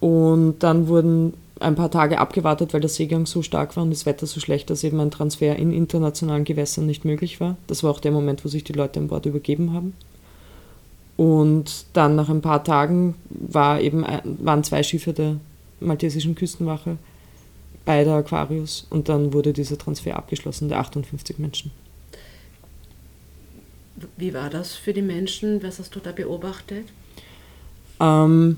Und 0.00 0.56
dann 0.60 0.88
wurden 0.88 1.32
ein 1.58 1.74
paar 1.74 1.90
Tage 1.90 2.18
abgewartet, 2.18 2.74
weil 2.74 2.80
der 2.80 2.90
Seegang 2.90 3.24
so 3.24 3.42
stark 3.42 3.76
war 3.76 3.84
und 3.84 3.90
das 3.90 4.04
Wetter 4.04 4.26
so 4.26 4.40
schlecht, 4.40 4.68
dass 4.68 4.84
eben 4.84 5.00
ein 5.00 5.10
Transfer 5.10 5.56
in 5.56 5.72
internationalen 5.72 6.44
Gewässern 6.44 6.84
nicht 6.84 7.06
möglich 7.06 7.40
war. 7.40 7.56
Das 7.66 7.82
war 7.82 7.90
auch 7.90 8.00
der 8.00 8.12
Moment, 8.12 8.44
wo 8.44 8.48
sich 8.48 8.64
die 8.64 8.74
Leute 8.74 9.00
an 9.00 9.08
Bord 9.08 9.24
übergeben 9.24 9.72
haben. 9.72 9.94
Und 11.16 11.86
dann 11.94 12.14
nach 12.14 12.28
ein 12.28 12.42
paar 12.42 12.62
Tagen 12.62 13.14
war 13.30 13.80
eben, 13.80 14.04
waren 14.24 14.64
zwei 14.64 14.82
Schiffe 14.82 15.14
der 15.14 15.36
maltesischen 15.80 16.34
Küstenwache 16.34 16.98
bei 17.86 18.04
der 18.04 18.14
Aquarius 18.14 18.86
und 18.90 19.08
dann 19.08 19.32
wurde 19.32 19.54
dieser 19.54 19.78
Transfer 19.78 20.16
abgeschlossen, 20.16 20.68
der 20.68 20.78
58 20.80 21.38
Menschen. 21.38 21.70
Wie 24.16 24.34
war 24.34 24.50
das 24.50 24.74
für 24.74 24.92
die 24.92 25.02
Menschen? 25.02 25.62
Was 25.62 25.78
hast 25.78 25.94
du 25.94 26.00
da 26.00 26.12
beobachtet? 26.12 26.86
Ähm, 28.00 28.56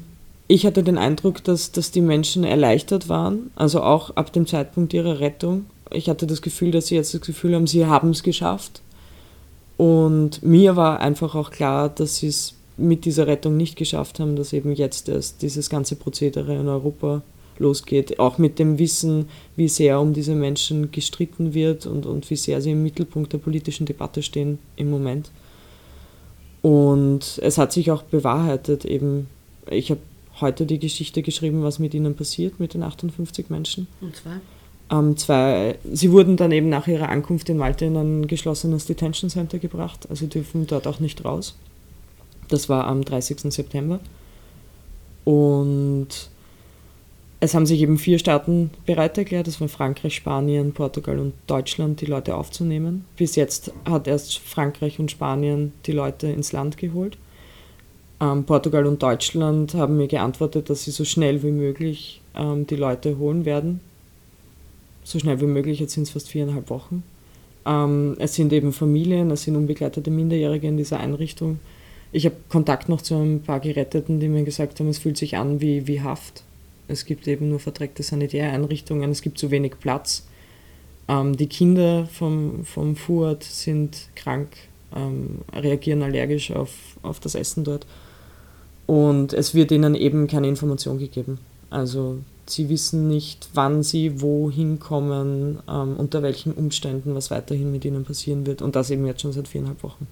ich 0.48 0.66
hatte 0.66 0.82
den 0.82 0.98
Eindruck, 0.98 1.44
dass, 1.44 1.72
dass 1.72 1.90
die 1.90 2.00
Menschen 2.00 2.44
erleichtert 2.44 3.08
waren, 3.08 3.50
also 3.54 3.82
auch 3.82 4.16
ab 4.16 4.32
dem 4.32 4.46
Zeitpunkt 4.46 4.94
ihrer 4.94 5.20
Rettung. 5.20 5.66
Ich 5.90 6.08
hatte 6.08 6.26
das 6.26 6.42
Gefühl, 6.42 6.70
dass 6.70 6.88
sie 6.88 6.96
jetzt 6.96 7.14
das 7.14 7.20
Gefühl 7.20 7.54
haben, 7.54 7.66
sie 7.66 7.86
haben 7.86 8.10
es 8.10 8.22
geschafft. 8.22 8.82
Und 9.76 10.42
mir 10.42 10.74
war 10.74 11.00
einfach 11.00 11.34
auch 11.34 11.50
klar, 11.50 11.88
dass 11.88 12.16
sie 12.16 12.28
es 12.28 12.54
mit 12.76 13.04
dieser 13.04 13.26
Rettung 13.26 13.56
nicht 13.56 13.76
geschafft 13.76 14.20
haben, 14.20 14.36
dass 14.36 14.52
eben 14.52 14.72
jetzt 14.72 15.08
erst 15.08 15.42
dieses 15.42 15.68
ganze 15.68 15.96
Prozedere 15.96 16.56
in 16.56 16.68
Europa 16.68 17.22
losgeht. 17.60 18.18
Auch 18.18 18.38
mit 18.38 18.58
dem 18.58 18.78
Wissen, 18.78 19.28
wie 19.56 19.68
sehr 19.68 20.00
um 20.00 20.12
diese 20.12 20.34
Menschen 20.34 20.90
gestritten 20.90 21.54
wird 21.54 21.86
und, 21.86 22.06
und 22.06 22.28
wie 22.30 22.36
sehr 22.36 22.60
sie 22.60 22.72
im 22.72 22.82
Mittelpunkt 22.82 23.32
der 23.32 23.38
politischen 23.38 23.86
Debatte 23.86 24.22
stehen 24.22 24.58
im 24.76 24.90
Moment. 24.90 25.30
Und 26.62 27.40
es 27.42 27.58
hat 27.58 27.72
sich 27.72 27.90
auch 27.90 28.02
bewahrheitet, 28.02 28.84
eben, 28.84 29.28
ich 29.70 29.90
habe 29.90 30.00
heute 30.40 30.66
die 30.66 30.78
Geschichte 30.78 31.22
geschrieben, 31.22 31.62
was 31.62 31.78
mit 31.78 31.94
ihnen 31.94 32.14
passiert, 32.14 32.60
mit 32.60 32.74
den 32.74 32.82
58 32.82 33.50
Menschen. 33.50 33.86
Und 34.00 34.16
zwar? 34.16 34.40
Ähm, 34.90 35.16
zwei, 35.16 35.78
sie 35.92 36.12
wurden 36.12 36.36
dann 36.36 36.50
eben 36.52 36.68
nach 36.68 36.86
ihrer 36.86 37.10
Ankunft 37.10 37.48
in 37.48 37.58
Malta 37.58 37.84
in 37.84 37.96
ein 37.96 38.26
geschlossenes 38.26 38.86
Detention 38.86 39.28
Center 39.28 39.58
gebracht, 39.58 40.06
also 40.08 40.26
dürfen 40.26 40.66
dort 40.66 40.86
auch 40.86 41.00
nicht 41.00 41.24
raus. 41.24 41.56
Das 42.48 42.68
war 42.68 42.86
am 42.86 43.04
30. 43.04 43.52
September. 43.52 44.00
Und 45.24 46.30
es 47.40 47.54
haben 47.54 47.66
sich 47.66 47.80
eben 47.80 47.98
vier 47.98 48.18
Staaten 48.18 48.70
bereit 48.86 49.16
erklärt, 49.16 49.46
das 49.46 49.60
waren 49.60 49.68
Frankreich, 49.68 50.14
Spanien, 50.14 50.72
Portugal 50.72 51.18
und 51.18 51.34
Deutschland, 51.46 52.00
die 52.00 52.06
Leute 52.06 52.34
aufzunehmen. 52.34 53.04
Bis 53.16 53.36
jetzt 53.36 53.72
hat 53.84 54.08
erst 54.08 54.38
Frankreich 54.38 54.98
und 54.98 55.10
Spanien 55.10 55.72
die 55.86 55.92
Leute 55.92 56.28
ins 56.28 56.52
Land 56.52 56.76
geholt. 56.76 57.16
Ähm, 58.20 58.44
Portugal 58.44 58.86
und 58.86 59.02
Deutschland 59.02 59.74
haben 59.74 59.96
mir 59.96 60.08
geantwortet, 60.08 60.68
dass 60.70 60.84
sie 60.84 60.90
so 60.90 61.04
schnell 61.04 61.42
wie 61.42 61.52
möglich 61.52 62.20
ähm, 62.34 62.66
die 62.66 62.76
Leute 62.76 63.18
holen 63.18 63.44
werden 63.44 63.80
so 65.08 65.18
schnell 65.18 65.40
wie 65.40 65.46
möglich, 65.46 65.80
jetzt 65.80 65.94
sind 65.94 66.02
es 66.02 66.10
fast 66.10 66.28
viereinhalb 66.28 66.68
Wochen. 66.68 67.02
Ähm, 67.64 68.16
es 68.18 68.34
sind 68.34 68.52
eben 68.52 68.72
Familien, 68.72 69.30
es 69.30 69.44
sind 69.44 69.56
unbegleitete 69.56 70.10
Minderjährige 70.10 70.68
in 70.68 70.76
dieser 70.76 71.00
Einrichtung. 71.00 71.60
Ich 72.12 72.26
habe 72.26 72.36
Kontakt 72.48 72.88
noch 72.88 73.00
zu 73.00 73.14
ein 73.14 73.42
paar 73.42 73.60
Geretteten, 73.60 74.20
die 74.20 74.28
mir 74.28 74.44
gesagt 74.44 74.80
haben, 74.80 74.88
es 74.88 74.98
fühlt 74.98 75.16
sich 75.16 75.36
an 75.36 75.60
wie, 75.60 75.86
wie 75.86 76.02
Haft. 76.02 76.44
Es 76.88 77.04
gibt 77.04 77.28
eben 77.28 77.50
nur 77.50 77.60
verdreckte 77.60 78.02
Sanitäreinrichtungen, 78.02 79.10
es 79.10 79.22
gibt 79.22 79.38
zu 79.38 79.50
wenig 79.50 79.74
Platz. 79.80 80.26
Ähm, 81.06 81.36
die 81.36 81.46
Kinder 81.48 82.06
vom, 82.06 82.64
vom 82.64 82.96
Fuhrt 82.96 83.44
sind 83.44 84.08
krank, 84.16 84.48
ähm, 84.96 85.42
reagieren 85.54 86.02
allergisch 86.02 86.50
auf, 86.50 86.70
auf 87.02 87.20
das 87.20 87.34
Essen 87.34 87.64
dort. 87.64 87.86
Und 88.86 89.34
es 89.34 89.54
wird 89.54 89.70
ihnen 89.70 89.94
eben 89.94 90.26
keine 90.26 90.48
Information 90.48 90.98
gegeben. 90.98 91.38
Also 91.70 92.18
Sie 92.48 92.68
wissen 92.68 93.08
nicht, 93.08 93.50
wann 93.54 93.82
sie 93.82 94.20
wohin 94.22 94.78
kommen, 94.78 95.58
ähm, 95.68 95.96
unter 95.96 96.22
welchen 96.22 96.52
Umständen, 96.52 97.14
was 97.14 97.30
weiterhin 97.30 97.70
mit 97.70 97.84
ihnen 97.84 98.04
passieren 98.04 98.46
wird. 98.46 98.62
Und 98.62 98.74
das 98.74 98.90
eben 98.90 99.06
jetzt 99.06 99.20
schon 99.20 99.32
seit 99.32 99.48
viereinhalb 99.48 99.82
Wochen. 99.82 100.06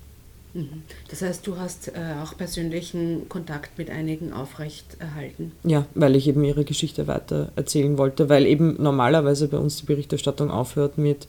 Mhm. 0.57 0.82
Das 1.11 1.20
heißt, 1.20 1.46
du 1.46 1.59
hast 1.59 1.88
äh, 1.88 1.92
auch 2.22 2.36
persönlichen 2.36 3.28
Kontakt 3.28 3.76
mit 3.76 3.90
einigen 3.90 4.32
aufrecht 4.32 4.96
erhalten? 4.98 5.52
Ja, 5.64 5.84
weil 5.94 6.16
ich 6.16 6.26
eben 6.26 6.42
ihre 6.44 6.64
Geschichte 6.64 7.07
weiter 7.07 7.52
erzählen 7.57 7.98
wollte, 7.98 8.28
weil 8.30 8.46
eben 8.46 8.82
normalerweise 8.82 9.48
bei 9.48 9.59
uns 9.59 9.76
die 9.76 9.86
Berichterstattung 9.86 10.50
aufhört 10.50 10.96
mit 10.96 11.28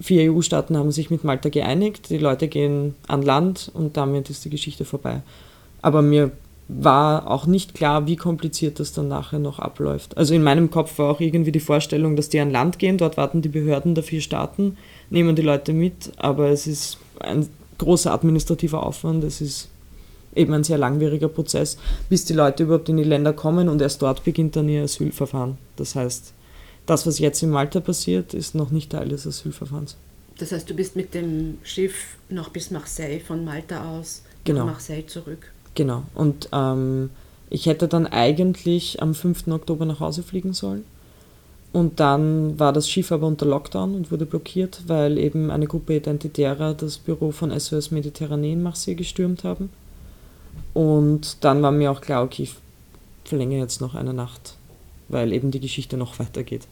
vier 0.00 0.32
EU-Staaten 0.32 0.76
haben 0.76 0.92
sich 0.92 1.10
mit 1.10 1.24
Malta 1.24 1.48
geeinigt, 1.48 2.10
die 2.10 2.18
Leute 2.18 2.48
gehen 2.48 2.94
an 3.06 3.22
Land 3.22 3.70
und 3.74 3.96
damit 3.96 4.30
ist 4.30 4.44
die 4.44 4.50
Geschichte 4.50 4.84
vorbei. 4.84 5.22
Aber 5.82 6.00
mir 6.00 6.30
war 6.68 7.28
auch 7.28 7.46
nicht 7.46 7.74
klar, 7.74 8.06
wie 8.06 8.16
kompliziert 8.16 8.78
das 8.78 8.92
dann 8.92 9.08
nachher 9.08 9.40
noch 9.40 9.58
abläuft. 9.58 10.16
Also 10.16 10.34
in 10.34 10.42
meinem 10.42 10.70
Kopf 10.70 10.98
war 10.98 11.10
auch 11.10 11.20
irgendwie 11.20 11.52
die 11.52 11.60
Vorstellung, 11.60 12.14
dass 12.14 12.28
die 12.28 12.38
an 12.38 12.52
Land 12.52 12.78
gehen, 12.78 12.96
dort 12.96 13.16
warten 13.16 13.42
die 13.42 13.48
Behörden 13.48 13.96
der 13.96 14.04
vier 14.04 14.20
Staaten, 14.20 14.76
nehmen 15.10 15.34
die 15.34 15.42
Leute 15.42 15.72
mit, 15.72 16.12
aber 16.16 16.50
es 16.50 16.68
ist 16.68 16.98
ein 17.18 17.48
großer 17.80 18.12
administrativer 18.12 18.86
Aufwand, 18.86 19.24
es 19.24 19.40
ist 19.40 19.68
eben 20.34 20.54
ein 20.54 20.64
sehr 20.64 20.78
langwieriger 20.78 21.28
Prozess, 21.28 21.76
bis 22.08 22.24
die 22.24 22.34
Leute 22.34 22.62
überhaupt 22.62 22.88
in 22.88 22.96
die 22.96 23.04
Länder 23.04 23.32
kommen 23.32 23.68
und 23.68 23.82
erst 23.82 24.00
dort 24.02 24.24
beginnt 24.24 24.54
dann 24.56 24.68
ihr 24.68 24.84
Asylverfahren. 24.84 25.58
Das 25.76 25.94
heißt, 25.94 26.32
das, 26.86 27.06
was 27.06 27.18
jetzt 27.18 27.42
in 27.42 27.50
Malta 27.50 27.80
passiert, 27.80 28.34
ist 28.34 28.54
noch 28.54 28.70
nicht 28.70 28.92
Teil 28.92 29.08
des 29.08 29.26
Asylverfahrens. 29.26 29.96
Das 30.38 30.52
heißt, 30.52 30.70
du 30.70 30.74
bist 30.74 30.96
mit 30.96 31.14
dem 31.14 31.58
Schiff 31.62 32.16
noch 32.28 32.48
bis 32.48 32.70
Marseille 32.70 33.20
von 33.20 33.44
Malta 33.44 33.92
aus 33.92 34.22
genau. 34.44 34.60
nach 34.60 34.72
Marseille 34.72 35.06
zurück. 35.06 35.52
Genau. 35.74 36.04
Und 36.14 36.48
ähm, 36.52 37.10
ich 37.50 37.66
hätte 37.66 37.88
dann 37.88 38.06
eigentlich 38.06 39.02
am 39.02 39.14
5. 39.14 39.48
Oktober 39.48 39.84
nach 39.84 40.00
Hause 40.00 40.22
fliegen 40.22 40.52
sollen. 40.52 40.84
Und 41.72 42.00
dann 42.00 42.58
war 42.58 42.72
das 42.72 42.90
Schiff 42.90 43.12
aber 43.12 43.26
unter 43.26 43.46
Lockdown 43.46 43.94
und 43.94 44.10
wurde 44.10 44.26
blockiert, 44.26 44.82
weil 44.88 45.18
eben 45.18 45.50
eine 45.50 45.66
Gruppe 45.66 45.94
Identitärer 45.94 46.74
das 46.74 46.98
Büro 46.98 47.30
von 47.30 47.58
SOS 47.58 47.92
Mediterranee 47.92 48.52
in 48.52 48.62
Marseille 48.62 48.96
gestürmt 48.96 49.44
haben. 49.44 49.70
Und 50.74 51.44
dann 51.44 51.62
war 51.62 51.70
mir 51.70 51.92
auch 51.92 52.00
klar, 52.00 52.24
okay, 52.24 52.44
ich 52.44 52.54
verlängere 53.24 53.60
jetzt 53.60 53.80
noch 53.80 53.94
eine 53.94 54.12
Nacht, 54.12 54.56
weil 55.08 55.32
eben 55.32 55.52
die 55.52 55.60
Geschichte 55.60 55.96
noch 55.96 56.18
weitergeht. 56.18 56.66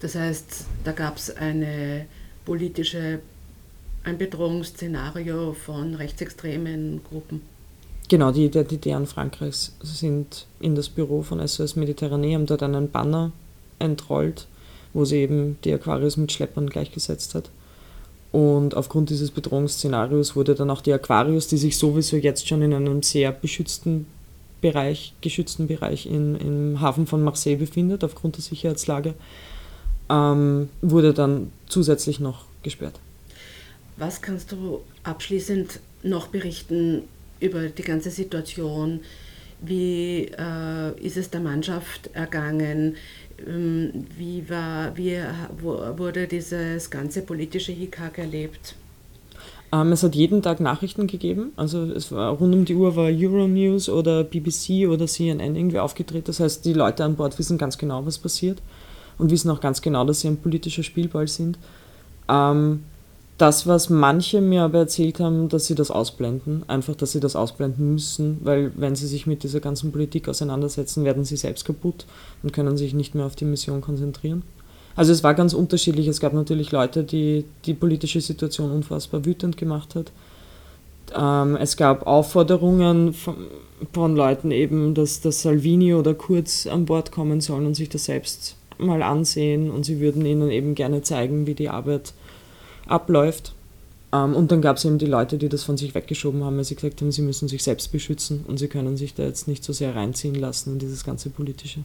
Das 0.00 0.14
heißt, 0.14 0.66
da 0.84 0.92
gab 0.92 1.16
es 1.16 1.34
eine 1.34 2.06
politische, 2.44 3.18
ein 4.04 4.18
Bedrohungsszenario 4.18 5.54
von 5.54 5.94
rechtsextremen 5.94 7.00
Gruppen. 7.08 7.42
Genau, 8.08 8.30
die 8.30 8.44
Identitären 8.44 9.06
Frankreichs 9.06 9.74
sind 9.80 10.46
in 10.60 10.76
das 10.76 10.88
Büro 10.88 11.22
von 11.22 11.44
SOS 11.44 11.74
Mediterranee, 11.74 12.34
haben 12.34 12.46
dort 12.46 12.62
einen 12.62 12.88
Banner 12.88 13.32
entrollt, 13.78 14.46
wo 14.92 15.04
sie 15.04 15.18
eben 15.18 15.58
die 15.64 15.72
Aquarius 15.72 16.16
mit 16.16 16.32
Schleppern 16.32 16.68
gleichgesetzt 16.68 17.34
hat. 17.34 17.50
Und 18.32 18.74
aufgrund 18.74 19.10
dieses 19.10 19.30
Bedrohungsszenarios 19.30 20.36
wurde 20.36 20.54
dann 20.54 20.70
auch 20.70 20.82
die 20.82 20.92
Aquarius, 20.92 21.46
die 21.46 21.56
sich 21.56 21.78
sowieso 21.78 22.16
jetzt 22.16 22.46
schon 22.46 22.62
in 22.62 22.74
einem 22.74 23.02
sehr 23.02 23.32
beschützten 23.32 24.06
Bereich, 24.60 25.14
geschützten 25.20 25.68
Bereich 25.68 26.06
in, 26.06 26.36
im 26.36 26.80
Hafen 26.80 27.06
von 27.06 27.22
Marseille 27.22 27.56
befindet, 27.56 28.04
aufgrund 28.04 28.36
der 28.36 28.42
Sicherheitslage, 28.42 29.14
ähm, 30.10 30.68
wurde 30.82 31.14
dann 31.14 31.52
zusätzlich 31.68 32.20
noch 32.20 32.44
gesperrt. 32.62 32.98
Was 33.96 34.20
kannst 34.20 34.52
du 34.52 34.80
abschließend 35.04 35.80
noch 36.02 36.28
berichten 36.28 37.02
über 37.40 37.68
die 37.68 37.82
ganze 37.82 38.10
Situation. 38.10 39.00
Wie 39.60 40.30
äh, 40.38 41.00
ist 41.00 41.16
es 41.16 41.30
der 41.30 41.40
Mannschaft 41.40 42.10
ergangen? 42.12 42.96
Ähm, 43.46 44.06
wie, 44.16 44.48
war, 44.48 44.96
wie 44.96 45.18
wurde 45.60 46.26
dieses 46.26 46.90
ganze 46.90 47.22
politische 47.22 47.72
Hickhack 47.72 48.18
erlebt? 48.18 48.74
Ähm, 49.72 49.92
es 49.92 50.02
hat 50.02 50.14
jeden 50.14 50.42
Tag 50.42 50.60
Nachrichten 50.60 51.06
gegeben. 51.06 51.52
Also 51.56 51.84
es 51.84 52.12
war 52.12 52.32
rund 52.32 52.54
um 52.54 52.64
die 52.64 52.74
Uhr 52.74 52.96
war 52.96 53.10
Euronews 53.10 53.88
oder 53.88 54.24
BBC 54.24 54.88
oder 54.88 55.06
CNN 55.06 55.56
irgendwie 55.56 55.78
aufgedreht. 55.78 56.28
Das 56.28 56.40
heißt, 56.40 56.64
die 56.64 56.72
Leute 56.72 57.04
an 57.04 57.16
Bord 57.16 57.38
wissen 57.38 57.58
ganz 57.58 57.76
genau, 57.76 58.06
was 58.06 58.18
passiert 58.18 58.62
und 59.18 59.30
wissen 59.30 59.50
auch 59.50 59.60
ganz 59.60 59.82
genau, 59.82 60.04
dass 60.04 60.20
sie 60.20 60.28
ein 60.28 60.38
politischer 60.38 60.82
Spielball 60.82 61.28
sind. 61.28 61.58
Ähm, 62.28 62.84
das, 63.38 63.66
was 63.66 63.90
manche 63.90 64.40
mir 64.40 64.62
aber 64.62 64.78
erzählt 64.78 65.20
haben, 65.20 65.48
dass 65.48 65.66
sie 65.66 65.74
das 65.74 65.90
ausblenden, 65.90 66.62
einfach, 66.68 66.94
dass 66.94 67.12
sie 67.12 67.20
das 67.20 67.36
ausblenden 67.36 67.92
müssen, 67.92 68.38
weil 68.42 68.72
wenn 68.76 68.96
sie 68.96 69.06
sich 69.06 69.26
mit 69.26 69.42
dieser 69.42 69.60
ganzen 69.60 69.92
Politik 69.92 70.28
auseinandersetzen, 70.28 71.04
werden 71.04 71.24
sie 71.24 71.36
selbst 71.36 71.64
kaputt 71.66 72.06
und 72.42 72.52
können 72.52 72.78
sich 72.78 72.94
nicht 72.94 73.14
mehr 73.14 73.26
auf 73.26 73.36
die 73.36 73.44
Mission 73.44 73.82
konzentrieren. 73.82 74.42
Also 74.94 75.12
es 75.12 75.22
war 75.22 75.34
ganz 75.34 75.52
unterschiedlich. 75.52 76.08
Es 76.08 76.20
gab 76.20 76.32
natürlich 76.32 76.72
Leute, 76.72 77.04
die 77.04 77.44
die 77.66 77.74
politische 77.74 78.22
Situation 78.22 78.70
unfassbar 78.70 79.26
wütend 79.26 79.58
gemacht 79.58 79.94
hat. 79.94 80.10
Ähm, 81.14 81.56
es 81.56 81.76
gab 81.76 82.06
Aufforderungen 82.06 83.12
von, 83.12 83.36
von 83.92 84.16
Leuten 84.16 84.50
eben, 84.50 84.94
dass, 84.94 85.20
dass 85.20 85.42
Salvini 85.42 85.92
oder 85.92 86.14
Kurz 86.14 86.66
an 86.66 86.86
Bord 86.86 87.12
kommen 87.12 87.42
sollen 87.42 87.66
und 87.66 87.74
sich 87.74 87.90
das 87.90 88.06
selbst 88.06 88.56
mal 88.78 89.02
ansehen 89.02 89.70
und 89.70 89.84
sie 89.84 90.00
würden 90.00 90.24
ihnen 90.24 90.50
eben 90.50 90.74
gerne 90.74 91.02
zeigen, 91.02 91.46
wie 91.46 91.54
die 91.54 91.68
Arbeit 91.68 92.14
abläuft. 92.86 93.54
Ähm, 94.12 94.34
und 94.34 94.52
dann 94.52 94.62
gab 94.62 94.76
es 94.76 94.84
eben 94.84 94.98
die 94.98 95.06
Leute, 95.06 95.38
die 95.38 95.48
das 95.48 95.64
von 95.64 95.76
sich 95.76 95.94
weggeschoben 95.94 96.44
haben, 96.44 96.56
weil 96.56 96.64
sie 96.64 96.76
gesagt 96.76 97.00
haben, 97.00 97.12
sie 97.12 97.22
müssen 97.22 97.48
sich 97.48 97.62
selbst 97.62 97.92
beschützen 97.92 98.44
und 98.46 98.58
sie 98.58 98.68
können 98.68 98.96
sich 98.96 99.14
da 99.14 99.24
jetzt 99.24 99.48
nicht 99.48 99.64
so 99.64 99.72
sehr 99.72 99.94
reinziehen 99.94 100.34
lassen 100.34 100.74
in 100.74 100.78
dieses 100.78 101.04
ganze 101.04 101.30
Politische. 101.30 101.80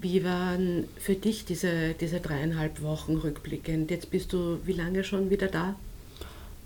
Wie 0.00 0.22
waren 0.24 0.84
für 0.96 1.14
dich 1.14 1.44
diese, 1.44 1.94
diese 2.00 2.20
dreieinhalb 2.20 2.82
Wochen 2.82 3.16
rückblickend? 3.16 3.90
Jetzt 3.90 4.10
bist 4.10 4.32
du 4.32 4.58
wie 4.64 4.72
lange 4.72 5.02
schon 5.02 5.30
wieder 5.30 5.48
da? 5.48 5.74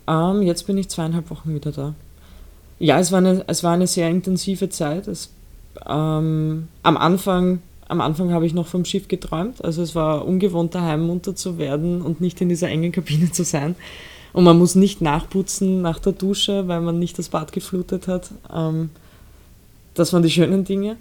Ähm, 0.07 0.43
jetzt 0.43 0.67
bin 0.67 0.77
ich 0.77 0.89
zweieinhalb 0.89 1.31
Wochen 1.31 1.55
wieder 1.55 1.73
da. 1.73 1.95
Ja, 2.79 2.99
es 2.99 3.13
war 3.13 3.19
eine, 3.19 3.45
es 3.47 3.63
war 3.63 3.73
eine 3.73 3.87
sehr 3.87 4.11
intensive 4.11 4.69
Zeit. 4.69 5.07
Es, 5.07 5.31
ähm, 5.87 6.69
am 6.83 6.97
Anfang 6.97 7.63
am 7.93 8.01
Anfang 8.01 8.33
habe 8.33 8.47
ich 8.47 8.55
noch 8.55 8.67
vom 8.67 8.85
Schiff 8.85 9.07
geträumt. 9.07 9.65
Also 9.65 9.83
es 9.83 9.95
war 9.95 10.27
ungewohnt, 10.27 10.75
daheim 10.75 11.07
munter 11.07 11.37
zu 11.37 11.59
werden 11.59 12.03
und 12.03 12.21
nicht 12.21 12.41
in 12.41 12.49
dieser 12.49 12.69
engen 12.69 12.91
Kabine 12.91 13.31
zu 13.31 13.45
sein. 13.45 13.77
Und 14.33 14.45
man 14.45 14.59
muss 14.59 14.75
nicht 14.75 15.01
nachputzen 15.01 15.83
nach 15.83 15.99
der 15.99 16.13
Dusche, 16.13 16.67
weil 16.67 16.81
man 16.81 16.99
nicht 16.99 17.19
das 17.19 17.29
Bad 17.29 17.53
geflutet 17.53 18.09
hat. 18.09 18.31
Ähm, 18.53 18.91
das 19.95 20.13
waren 20.13 20.23
die 20.23 20.31
schönen 20.31 20.65
Dinge. 20.65 20.97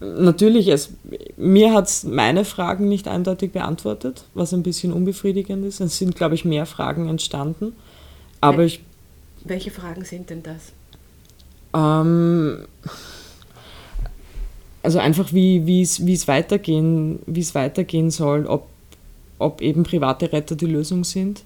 Natürlich, 0.00 0.68
es, 0.68 0.90
mir 1.36 1.72
hat 1.72 1.86
es 1.86 2.04
meine 2.04 2.44
Fragen 2.44 2.88
nicht 2.88 3.08
eindeutig 3.08 3.52
beantwortet, 3.52 4.24
was 4.34 4.52
ein 4.52 4.62
bisschen 4.62 4.92
unbefriedigend 4.92 5.64
ist. 5.64 5.80
Es 5.80 5.98
sind, 5.98 6.14
glaube 6.14 6.34
ich, 6.34 6.44
mehr 6.44 6.66
Fragen 6.66 7.08
entstanden. 7.08 7.72
Aber 8.40 8.64
ich. 8.64 8.82
Welche 9.44 9.70
Fragen 9.70 10.04
sind 10.04 10.30
denn 10.30 10.42
das? 10.42 10.72
Ähm, 11.74 12.64
also 14.88 15.00
einfach 15.00 15.34
wie 15.34 15.82
es 15.82 16.28
weitergehen, 16.28 17.18
es 17.30 17.54
weitergehen 17.54 18.10
soll, 18.10 18.46
ob, 18.46 18.68
ob 19.38 19.60
eben 19.60 19.82
private 19.82 20.32
Retter 20.32 20.56
die 20.56 20.64
Lösung 20.64 21.04
sind. 21.04 21.42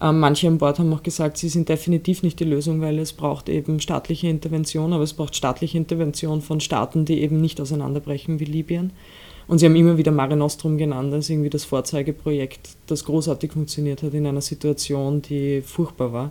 Ähm, 0.00 0.20
manche 0.20 0.46
an 0.46 0.58
Bord 0.58 0.78
haben 0.78 0.92
auch 0.92 1.02
gesagt, 1.02 1.38
sie 1.38 1.48
sind 1.48 1.68
definitiv 1.68 2.22
nicht 2.22 2.38
die 2.38 2.44
Lösung, 2.44 2.80
weil 2.80 3.00
es 3.00 3.12
braucht 3.12 3.48
eben 3.48 3.80
staatliche 3.80 4.28
Intervention, 4.28 4.92
aber 4.92 5.02
es 5.02 5.12
braucht 5.12 5.34
staatliche 5.34 5.76
Intervention 5.76 6.40
von 6.40 6.60
Staaten, 6.60 7.04
die 7.04 7.20
eben 7.20 7.40
nicht 7.40 7.60
auseinanderbrechen 7.60 8.38
wie 8.38 8.44
Libyen. 8.44 8.92
Und 9.48 9.58
sie 9.58 9.66
haben 9.66 9.74
immer 9.74 9.98
wieder 9.98 10.12
Mare 10.12 10.36
Nostrum 10.36 10.78
genannt 10.78 11.12
als 11.12 11.28
irgendwie 11.30 11.50
das 11.50 11.64
Vorzeigeprojekt, 11.64 12.76
das 12.86 13.04
großartig 13.06 13.54
funktioniert 13.54 14.04
hat 14.04 14.14
in 14.14 14.24
einer 14.24 14.40
Situation, 14.40 15.20
die 15.20 15.62
furchtbar 15.62 16.12
war. 16.12 16.30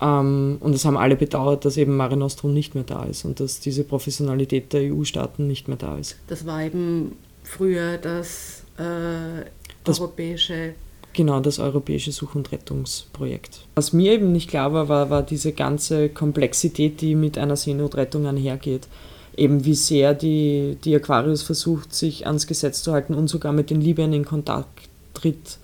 Ähm, 0.00 0.58
und 0.60 0.74
es 0.74 0.84
haben 0.84 0.96
alle 0.96 1.16
bedauert, 1.16 1.64
dass 1.64 1.76
eben 1.76 1.96
Mare 1.96 2.16
Nostrum 2.16 2.52
nicht 2.52 2.74
mehr 2.74 2.84
da 2.84 3.04
ist 3.04 3.24
und 3.24 3.40
dass 3.40 3.60
diese 3.60 3.84
Professionalität 3.84 4.72
der 4.72 4.92
EU-Staaten 4.92 5.46
nicht 5.46 5.68
mehr 5.68 5.76
da 5.76 5.98
ist. 5.98 6.16
Das 6.28 6.46
war 6.46 6.62
eben 6.62 7.16
früher 7.42 7.98
das, 7.98 8.64
äh, 8.78 9.44
das 9.84 10.00
europäische 10.00 10.74
Genau, 11.16 11.38
das 11.38 11.60
europäische 11.60 12.10
Such- 12.10 12.34
und 12.34 12.50
Rettungsprojekt. 12.50 13.68
Was 13.76 13.92
mir 13.92 14.14
eben 14.14 14.32
nicht 14.32 14.50
klar 14.50 14.72
war, 14.72 14.88
war, 14.88 15.10
war 15.10 15.22
diese 15.22 15.52
ganze 15.52 16.08
Komplexität, 16.08 17.00
die 17.00 17.14
mit 17.14 17.38
einer 17.38 17.54
Seenotrettung 17.54 18.26
einhergeht 18.26 18.88
eben 19.36 19.64
wie 19.64 19.74
sehr 19.74 20.14
die, 20.14 20.76
die 20.84 20.94
Aquarius 20.94 21.42
versucht, 21.42 21.94
sich 21.94 22.26
ans 22.26 22.46
Gesetz 22.46 22.82
zu 22.82 22.92
halten 22.92 23.14
und 23.14 23.28
sogar 23.28 23.52
mit 23.52 23.70
den 23.70 23.80
Libyern 23.80 24.12
in 24.12 24.24
Kontakt 24.24 24.88
tritt, 25.12 25.58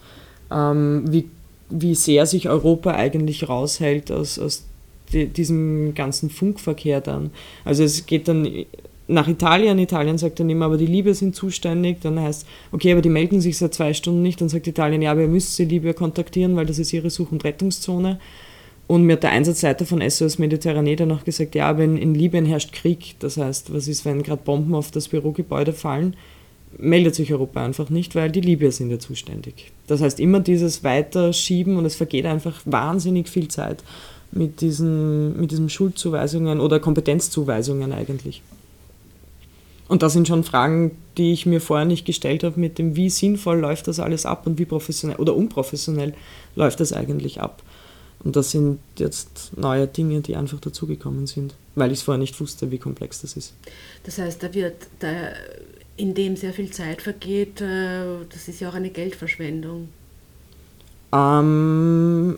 ähm, 0.51 1.05
wie, 1.09 1.29
wie 1.71 1.95
sehr 1.95 2.27
sich 2.27 2.49
Europa 2.49 2.93
eigentlich 2.95 3.49
raushält 3.49 4.11
aus, 4.13 4.39
aus 4.39 4.65
die, 5.13 5.27
diesem 5.27 5.95
ganzen 5.95 6.31
Funkverkehr 6.31 7.01
dann. 7.01 7.31
Also 7.65 7.83
es 7.83 8.07
geht 8.07 8.29
dann 8.29 8.67
nach 9.11 9.27
Italien, 9.27 9.79
Italien 9.79 10.19
sagt 10.19 10.41
dann 10.41 10.49
immer, 10.49 10.67
aber 10.67 10.77
die 10.77 10.87
Libyer 10.87 11.15
sind 11.15 11.35
zuständig, 11.35 12.01
dann 12.01 12.21
heißt, 12.21 12.47
okay, 12.73 12.93
aber 12.93 13.03
die 13.03 13.09
melden 13.09 13.41
sich 13.41 13.59
seit 13.59 13.75
zwei 13.75 13.93
Stunden 13.93 14.23
nicht, 14.23 14.41
dann 14.41 14.49
sagt 14.49 14.67
Italien, 14.67 15.03
ja, 15.03 15.11
aber 15.11 15.23
ihr 15.23 15.29
müsst 15.29 15.57
sie 15.57 15.65
Libyer 15.65 15.95
kontaktieren, 15.95 16.55
weil 16.57 16.67
das 16.67 16.79
ist 16.79 16.93
ihre 16.93 17.11
Such- 17.11 17.33
und 17.33 17.45
Rettungszone. 17.45 18.21
Und 18.87 19.05
mir 19.05 19.13
hat 19.15 19.23
der 19.23 19.31
Einsatzleiter 19.31 19.87
von 19.87 20.01
SOS 20.09 20.39
Mediterranee 20.39 20.97
dann 20.97 21.13
auch 21.13 21.25
gesagt, 21.25 21.55
ja, 21.55 21.79
wenn 21.79 21.97
in 21.97 22.15
Libyen 22.15 22.47
herrscht 22.47 22.73
Krieg, 22.73 23.15
das 23.21 23.37
heißt, 23.37 23.73
was 23.73 23.87
ist, 23.89 24.05
wenn 24.05 24.23
gerade 24.23 24.43
Bomben 24.45 24.75
auf 24.75 24.91
das 24.91 25.09
Bürogebäude 25.09 25.73
fallen, 25.73 26.17
meldet 26.79 27.15
sich 27.15 27.33
Europa 27.33 27.65
einfach 27.65 27.91
nicht, 27.91 28.15
weil 28.15 28.31
die 28.31 28.41
Libyer 28.41 28.71
sind 28.71 28.91
ja 28.91 28.99
zuständig. 28.99 29.73
Das 29.87 30.01
heißt, 30.01 30.21
immer 30.21 30.41
dieses 30.41 30.85
Weiterschieben 30.85 31.77
und 31.77 31.85
es 31.85 31.97
vergeht 31.97 32.27
einfach 32.27 32.61
wahnsinnig 32.65 33.29
viel 33.29 33.49
Zeit 33.49 33.83
mit 34.33 34.61
diesen, 34.61 35.39
mit 35.41 35.51
diesen 35.51 35.69
Schuldzuweisungen 35.69 36.61
oder 36.61 36.79
Kompetenzzuweisungen 36.79 37.93
eigentlich. 37.93 38.43
Und 39.89 40.05
das 40.05 40.13
sind 40.13 40.29
schon 40.29 40.45
Fragen, 40.45 40.93
die 41.19 41.33
ich 41.33 41.47
mir 41.47 41.61
vorher 41.61 41.85
nicht 41.85 42.07
gestellt 42.07 42.45
habe, 42.45 42.61
mit 42.61 42.79
dem, 42.79 42.95
wie 42.95 43.11
sinnvoll 43.11 43.59
läuft 43.59 43.89
das 43.89 43.99
alles 43.99 44.25
ab 44.25 44.47
und 44.47 44.59
wie 44.59 44.65
professionell 44.65 45.19
oder 45.19 45.35
unprofessionell 45.35 46.15
läuft 46.55 46.79
das 46.79 46.93
eigentlich 46.93 47.41
ab. 47.41 47.63
Und 48.23 48.37
das 48.37 48.53
sind 48.53 48.79
jetzt 48.99 49.57
neue 49.57 49.89
Dinge, 49.89 50.21
die 50.21 50.37
einfach 50.37 50.61
dazugekommen 50.61 51.27
sind, 51.27 51.55
weil 51.75 51.91
ich 51.91 51.99
es 51.99 52.03
vorher 52.03 52.21
nicht 52.21 52.39
wusste, 52.41 52.71
wie 52.71 52.79
komplex 52.79 53.23
das 53.23 53.37
ist. 53.37 53.55
Das 54.05 54.19
heißt, 54.19 54.43
da 54.43 54.55
wird, 54.55 54.77
da, 55.01 55.09
in 56.01 56.15
dem 56.15 56.37
sehr 56.37 56.53
viel 56.53 56.71
Zeit 56.71 57.03
vergeht, 57.03 57.61
äh, 57.61 58.05
das 58.33 58.49
ist 58.49 58.61
ja 58.61 58.71
auch 58.71 58.75
eine 58.75 58.91
Geldverschwendung. 58.91 59.89
Ähm, 61.13 62.37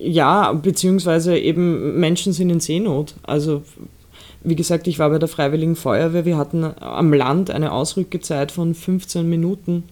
ja, 0.00 0.52
beziehungsweise 0.52 1.38
eben 1.38 1.98
Menschen 2.00 2.32
sind 2.32 2.50
in 2.50 2.60
Seenot. 2.60 3.14
Also 3.22 3.62
wie 4.42 4.56
gesagt, 4.56 4.86
ich 4.86 4.98
war 4.98 5.10
bei 5.10 5.18
der 5.18 5.28
Freiwilligen 5.28 5.76
Feuerwehr. 5.76 6.24
Wir 6.24 6.36
hatten 6.36 6.64
am 6.64 7.12
Land 7.12 7.50
eine 7.50 7.72
Ausrückezeit 7.72 8.52
von 8.52 8.74
15 8.74 9.28
Minuten. 9.28 9.84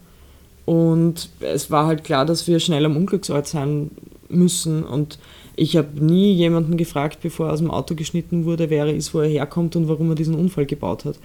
Und 0.65 1.29
es 1.41 1.71
war 1.71 1.87
halt 1.87 2.05
klar, 2.05 2.25
dass 2.25 2.47
wir 2.47 2.61
schnell 2.61 2.87
am 2.87 2.97
Unglücksort 2.97 3.47
sein 3.47 3.91
müssen. 4.29 4.85
Und 4.85 5.19
ich 5.57 5.77
habe 5.77 6.03
nie 6.03 6.33
jemanden 6.33 6.77
gefragt, 6.77 7.19
bevor 7.23 7.49
er 7.49 7.53
aus 7.53 7.59
dem 7.59 7.71
Auto 7.71 7.95
geschnitten 7.95 8.45
wurde, 8.45 8.71
wer 8.71 8.87
er 8.87 8.95
ist, 8.95 9.13
wo 9.13 9.21
er 9.21 9.29
herkommt 9.29 9.77
und 9.77 9.89
warum 9.89 10.11
er 10.11 10.15
diesen 10.15 10.35
Unfall 10.35 10.67
gebaut 10.67 11.05
hat. 11.05 11.19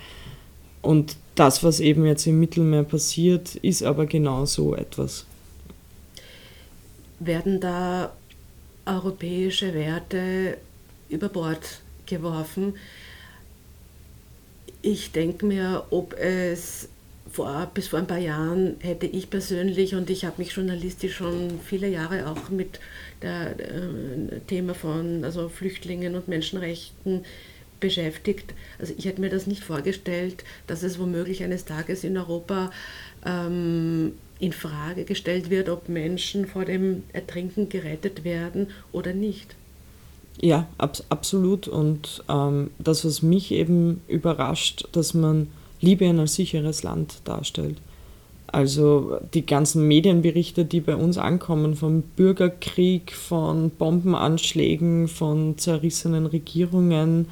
Und 0.82 1.18
das, 1.36 1.64
was 1.64 1.80
eben 1.80 2.06
jetzt 2.06 2.26
im 2.28 2.40
Mittelmeer 2.40 2.84
passiert, 2.84 3.56
ist 3.56 3.84
aber 3.84 4.06
genau 4.06 4.46
so 4.46 4.76
etwas. 4.76 5.26
Werden 7.20 7.60
da 7.60 8.14
europäische 8.86 9.74
Werte 9.74 10.58
über 11.10 11.30
Bord 11.30 11.82
geworfen? 12.06 12.76
Ich 14.82 15.12
denke 15.12 15.46
mir, 15.46 15.84
ob 15.90 16.14
es 16.14 16.88
vor, 17.30 17.70
bis 17.74 17.90
vor 17.90 18.00
ein 18.00 18.08
paar 18.08 18.18
Jahren 18.18 18.78
hätte 18.80 19.06
ich 19.06 19.30
persönlich, 19.30 19.96
und 19.96 20.10
ich 20.10 20.26
habe 20.26 20.42
mich 20.42 20.54
journalistisch 20.54 21.16
schon 21.16 21.60
viele 21.64 21.88
Jahre 21.88 22.28
auch 22.28 22.50
mit 22.50 22.80
dem 23.22 24.38
äh, 24.38 24.40
Thema 24.48 24.74
von 24.74 25.24
also 25.24 25.50
Flüchtlingen 25.50 26.16
und 26.16 26.28
Menschenrechten 26.28 27.26
beschäftigt. 27.80 28.54
Also 28.80 28.94
ich 28.98 29.06
hätte 29.06 29.22
mir 29.22 29.30
das 29.30 29.48
nicht 29.48 29.64
vorgestellt, 29.64 30.44
dass 30.68 30.84
es 30.84 31.00
womöglich 31.00 31.44
eines 31.44 31.66
Tages 31.66 32.04
in 32.04 32.18
Europa 32.18 32.72
ähm, 33.26 34.14
in 34.40 34.54
Frage 34.54 35.04
gestellt 35.04 35.50
wird, 35.50 35.70
ob 35.70 35.90
Menschen 35.90 36.48
vor 36.48 36.66
dem 36.66 37.04
Ertrinken 37.14 37.70
gerettet 37.70 38.24
werden 38.24 38.68
oder 38.92 39.14
nicht. 39.14 39.56
Ja, 40.42 40.68
ab, 40.78 40.98
absolut. 41.10 41.68
Und 41.68 42.24
ähm, 42.30 42.72
das, 42.80 43.04
was 43.04 43.22
mich 43.22 43.52
eben 43.52 44.02
überrascht, 44.08 44.88
dass 44.94 45.14
man 45.14 45.48
Libyen 45.82 46.20
als 46.20 46.36
sicheres 46.36 46.84
Land 46.84 47.22
darstellt. 47.26 47.78
Also 48.48 49.18
die 49.34 49.46
ganzen 49.46 49.88
Medienberichte, 49.88 50.66
die 50.66 50.80
bei 50.80 50.96
uns 50.96 51.18
ankommen, 51.18 51.76
vom 51.76 52.02
Bürgerkrieg, 52.02 53.12
von 53.12 53.70
Bombenanschlägen, 53.70 55.08
von 55.08 55.58
zerrissenen 55.58 56.26
Regierungen, 56.26 57.28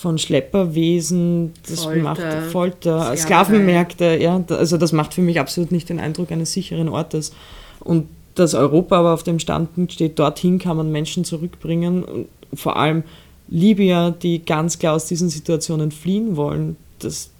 von 0.00 0.18
Schlepperwesen, 0.18 1.52
das 1.68 1.84
Folter, 1.84 2.02
macht 2.02 2.22
Folter, 2.50 3.16
Sklavenmärkte, 3.16 4.16
ja, 4.20 4.42
also 4.48 4.76
das 4.76 4.92
macht 4.92 5.14
für 5.14 5.22
mich 5.22 5.38
absolut 5.38 5.70
nicht 5.72 5.88
den 5.88 6.00
Eindruck 6.00 6.32
eines 6.32 6.52
sicheren 6.52 6.88
Ortes. 6.88 7.32
Und 7.80 8.08
dass 8.34 8.54
Europa 8.54 8.98
aber 8.98 9.14
auf 9.14 9.22
dem 9.22 9.38
Standpunkt 9.38 9.92
steht, 9.92 10.18
dorthin 10.18 10.58
kann 10.58 10.76
man 10.76 10.90
Menschen 10.90 11.24
zurückbringen, 11.24 12.04
und 12.04 12.28
vor 12.54 12.76
allem 12.76 13.04
Libyer, 13.48 14.12
die 14.12 14.44
ganz 14.44 14.78
klar 14.78 14.94
aus 14.94 15.06
diesen 15.06 15.28
Situationen 15.28 15.90
fliehen 15.90 16.36
wollen, 16.36 16.76
das, 16.98 17.30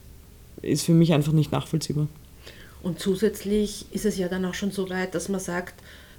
ist 0.62 0.84
für 0.84 0.92
mich 0.92 1.12
einfach 1.12 1.32
nicht 1.32 1.52
nachvollziehbar. 1.52 2.06
Und 2.82 2.98
zusätzlich 2.98 3.86
ist 3.92 4.04
es 4.04 4.18
ja 4.18 4.28
dann 4.28 4.44
auch 4.44 4.54
schon 4.54 4.70
so 4.70 4.88
weit, 4.90 5.14
dass 5.14 5.28
man 5.28 5.40
sagt, 5.40 5.74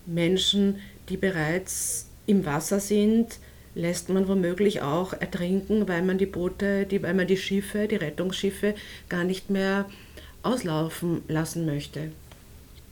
Menschen, 0.05 0.77
die 1.09 1.17
bereits 1.17 2.07
im 2.25 2.45
Wasser 2.45 2.79
sind, 2.79 3.37
lässt 3.75 4.09
man 4.09 4.27
womöglich 4.27 4.81
auch 4.81 5.13
ertrinken, 5.13 5.87
weil 5.87 6.03
man 6.03 6.17
die 6.17 6.25
Boote, 6.25 6.85
die, 6.85 7.01
weil 7.01 7.13
man 7.13 7.27
die 7.27 7.37
Schiffe, 7.37 7.87
die 7.87 7.95
Rettungsschiffe 7.95 8.75
gar 9.09 9.23
nicht 9.23 9.49
mehr 9.49 9.85
auslaufen 10.43 11.21
lassen 11.27 11.65
möchte. 11.65 12.11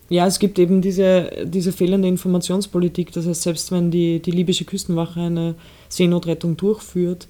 Ja, 0.10 0.26
es 0.26 0.40
gibt 0.40 0.58
eben 0.58 0.82
diese, 0.82 1.30
diese 1.46 1.72
fehlende 1.72 2.08
Informationspolitik. 2.08 3.12
Das 3.12 3.28
heißt, 3.28 3.44
selbst 3.44 3.72
wenn 3.72 3.92
die, 3.92 4.20
die 4.20 4.32
libysche 4.32 4.66
Küstenwache 4.66 5.20
eine 5.20 5.56
Seenotrettung 5.88 6.58
durchführt, 6.58 7.28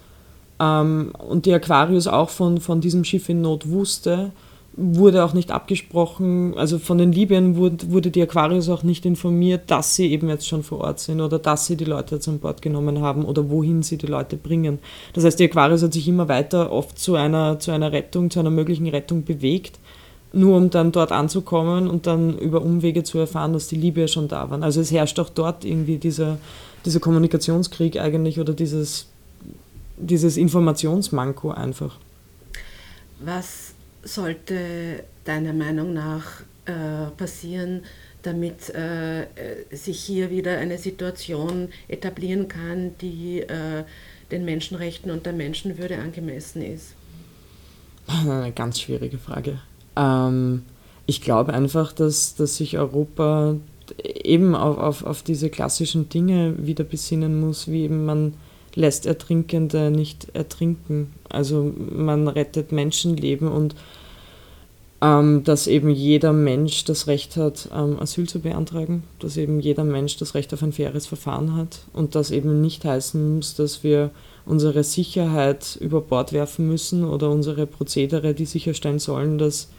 ähm, 0.59 1.13
und 1.17 1.45
die 1.45 1.53
Aquarius 1.53 2.07
auch 2.07 2.29
von, 2.29 2.59
von 2.59 2.81
diesem 2.81 3.03
Schiff 3.03 3.29
in 3.29 3.41
Not 3.41 3.69
wusste, 3.69 4.31
wurde 4.79 5.23
auch 5.23 5.33
nicht 5.33 5.51
abgesprochen, 5.51 6.53
also 6.57 6.79
von 6.79 6.97
den 6.97 7.11
Libyern 7.11 7.55
wurde, 7.55 7.91
wurde 7.91 8.11
die 8.11 8.21
Aquarius 8.21 8.69
auch 8.69 8.83
nicht 8.83 9.05
informiert, 9.05 9.63
dass 9.67 9.95
sie 9.95 10.11
eben 10.11 10.29
jetzt 10.29 10.47
schon 10.47 10.63
vor 10.63 10.79
Ort 10.81 10.99
sind 10.99 11.21
oder 11.21 11.39
dass 11.39 11.65
sie 11.65 11.75
die 11.75 11.85
Leute 11.85 12.15
jetzt 12.15 12.27
an 12.27 12.39
Bord 12.39 12.61
genommen 12.61 13.01
haben 13.01 13.25
oder 13.25 13.49
wohin 13.49 13.83
sie 13.83 13.97
die 13.97 14.07
Leute 14.07 14.37
bringen. 14.37 14.79
Das 15.13 15.23
heißt, 15.23 15.39
die 15.39 15.45
Aquarius 15.45 15.83
hat 15.83 15.93
sich 15.93 16.07
immer 16.07 16.27
weiter 16.27 16.71
oft 16.71 16.97
zu 16.97 17.15
einer, 17.15 17.59
zu 17.59 17.71
einer 17.71 17.91
Rettung, 17.91 18.29
zu 18.29 18.39
einer 18.39 18.49
möglichen 18.49 18.87
Rettung 18.87 19.23
bewegt, 19.23 19.79
nur 20.31 20.57
um 20.57 20.69
dann 20.69 20.91
dort 20.91 21.11
anzukommen 21.11 21.89
und 21.89 22.07
dann 22.07 22.37
über 22.37 22.61
Umwege 22.61 23.03
zu 23.03 23.17
erfahren, 23.17 23.53
dass 23.53 23.67
die 23.67 23.75
Libyer 23.75 24.07
schon 24.07 24.27
da 24.27 24.49
waren. 24.49 24.63
Also 24.63 24.81
es 24.81 24.91
herrscht 24.91 25.19
auch 25.19 25.29
dort 25.29 25.65
irgendwie 25.65 25.97
dieser, 25.97 26.37
dieser 26.85 26.99
Kommunikationskrieg 26.99 27.99
eigentlich 27.99 28.39
oder 28.39 28.53
dieses 28.53 29.07
dieses 29.99 30.37
Informationsmanko 30.37 31.51
einfach. 31.51 31.97
Was 33.19 33.68
sollte 34.03 35.03
deiner 35.25 35.53
Meinung 35.53 35.93
nach 35.93 36.41
äh, 36.65 37.09
passieren, 37.17 37.83
damit 38.21 38.69
äh, 38.69 39.27
sich 39.71 39.99
hier 39.99 40.29
wieder 40.29 40.57
eine 40.57 40.77
Situation 40.77 41.69
etablieren 41.87 42.47
kann, 42.47 42.91
die 43.01 43.41
äh, 43.41 43.83
den 44.31 44.45
Menschenrechten 44.45 45.11
und 45.11 45.25
der 45.25 45.33
Menschenwürde 45.33 45.97
angemessen 45.97 46.61
ist? 46.61 46.95
Eine 48.07 48.51
ganz 48.51 48.79
schwierige 48.79 49.17
Frage. 49.17 49.59
Ähm, 49.95 50.63
ich 51.05 51.21
glaube 51.21 51.53
einfach, 51.53 51.93
dass, 51.93 52.35
dass 52.35 52.57
sich 52.57 52.77
Europa 52.77 53.55
eben 54.03 54.55
auf, 54.55 54.77
auf, 54.77 55.03
auf 55.03 55.23
diese 55.23 55.49
klassischen 55.49 56.09
Dinge 56.09 56.55
wieder 56.57 56.83
besinnen 56.83 57.39
muss, 57.39 57.67
wie 57.67 57.83
eben 57.83 58.05
man 58.05 58.33
lässt 58.75 59.05
Ertrinkende 59.05 59.91
nicht 59.91 60.27
ertrinken. 60.33 61.13
Also 61.29 61.73
man 61.91 62.27
rettet 62.27 62.71
Menschenleben 62.71 63.47
und 63.47 63.75
ähm, 65.01 65.43
dass 65.45 65.67
eben 65.67 65.89
jeder 65.89 66.33
Mensch 66.33 66.83
das 66.83 67.07
Recht 67.07 67.37
hat, 67.37 67.69
ähm, 67.73 67.99
Asyl 67.99 68.27
zu 68.27 68.39
beantragen, 68.41 69.03
dass 69.19 69.37
eben 69.37 69.59
jeder 69.61 69.85
Mensch 69.85 70.17
das 70.17 70.35
Recht 70.35 70.53
auf 70.53 70.61
ein 70.61 70.73
faires 70.73 71.07
Verfahren 71.07 71.55
hat 71.55 71.81
und 71.93 72.15
das 72.15 72.31
eben 72.31 72.59
nicht 72.59 72.83
heißen 72.83 73.35
muss, 73.35 73.55
dass 73.55 73.83
wir 73.83 74.11
unsere 74.45 74.83
Sicherheit 74.83 75.77
über 75.79 76.01
Bord 76.01 76.33
werfen 76.33 76.67
müssen 76.67 77.05
oder 77.05 77.29
unsere 77.29 77.65
Prozedere, 77.65 78.33
die 78.33 78.45
sicherstellen 78.45 78.99
sollen, 78.99 79.37
dass 79.37 79.69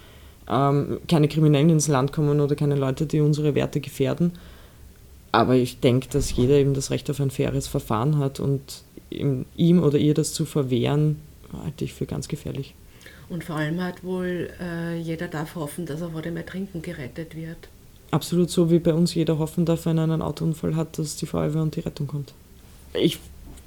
ähm, 0.48 1.00
keine 1.06 1.28
Kriminellen 1.28 1.70
ins 1.70 1.88
Land 1.88 2.12
kommen 2.12 2.40
oder 2.40 2.54
keine 2.56 2.76
Leute, 2.76 3.04
die 3.06 3.20
unsere 3.20 3.54
Werte 3.54 3.80
gefährden. 3.80 4.32
Aber 5.32 5.54
ich 5.54 5.80
denke, 5.80 6.08
dass 6.08 6.34
jeder 6.34 6.54
eben 6.54 6.74
das 6.74 6.90
Recht 6.90 7.08
auf 7.10 7.20
ein 7.20 7.30
faires 7.30 7.68
Verfahren 7.68 8.18
hat 8.18 8.40
und 8.40 8.82
ihm 9.10 9.82
oder 9.82 9.98
ihr 9.98 10.14
das 10.14 10.32
zu 10.32 10.44
verwehren, 10.44 11.20
halte 11.52 11.84
ich 11.84 11.94
für 11.94 12.06
ganz 12.06 12.28
gefährlich. 12.28 12.74
Und 13.28 13.44
vor 13.44 13.56
allem 13.56 13.80
hat 13.80 14.02
wohl 14.02 14.50
äh, 14.60 14.98
jeder 14.98 15.28
darf 15.28 15.54
hoffen, 15.54 15.86
dass 15.86 16.00
er 16.00 16.10
vor 16.10 16.22
dem 16.22 16.36
Ertrinken 16.36 16.82
gerettet 16.82 17.36
wird. 17.36 17.68
Absolut 18.10 18.50
so, 18.50 18.72
wie 18.72 18.80
bei 18.80 18.92
uns 18.92 19.14
jeder 19.14 19.38
hoffen 19.38 19.64
darf, 19.64 19.86
wenn 19.86 19.98
er 19.98 20.04
einen 20.04 20.22
Autounfall 20.22 20.74
hat, 20.74 20.98
dass 20.98 21.14
die 21.14 21.26
Feuerwehr 21.26 21.62
und 21.62 21.76
die 21.76 21.80
Rettung 21.80 22.08
kommt. 22.08 22.34
Ich 22.92 23.20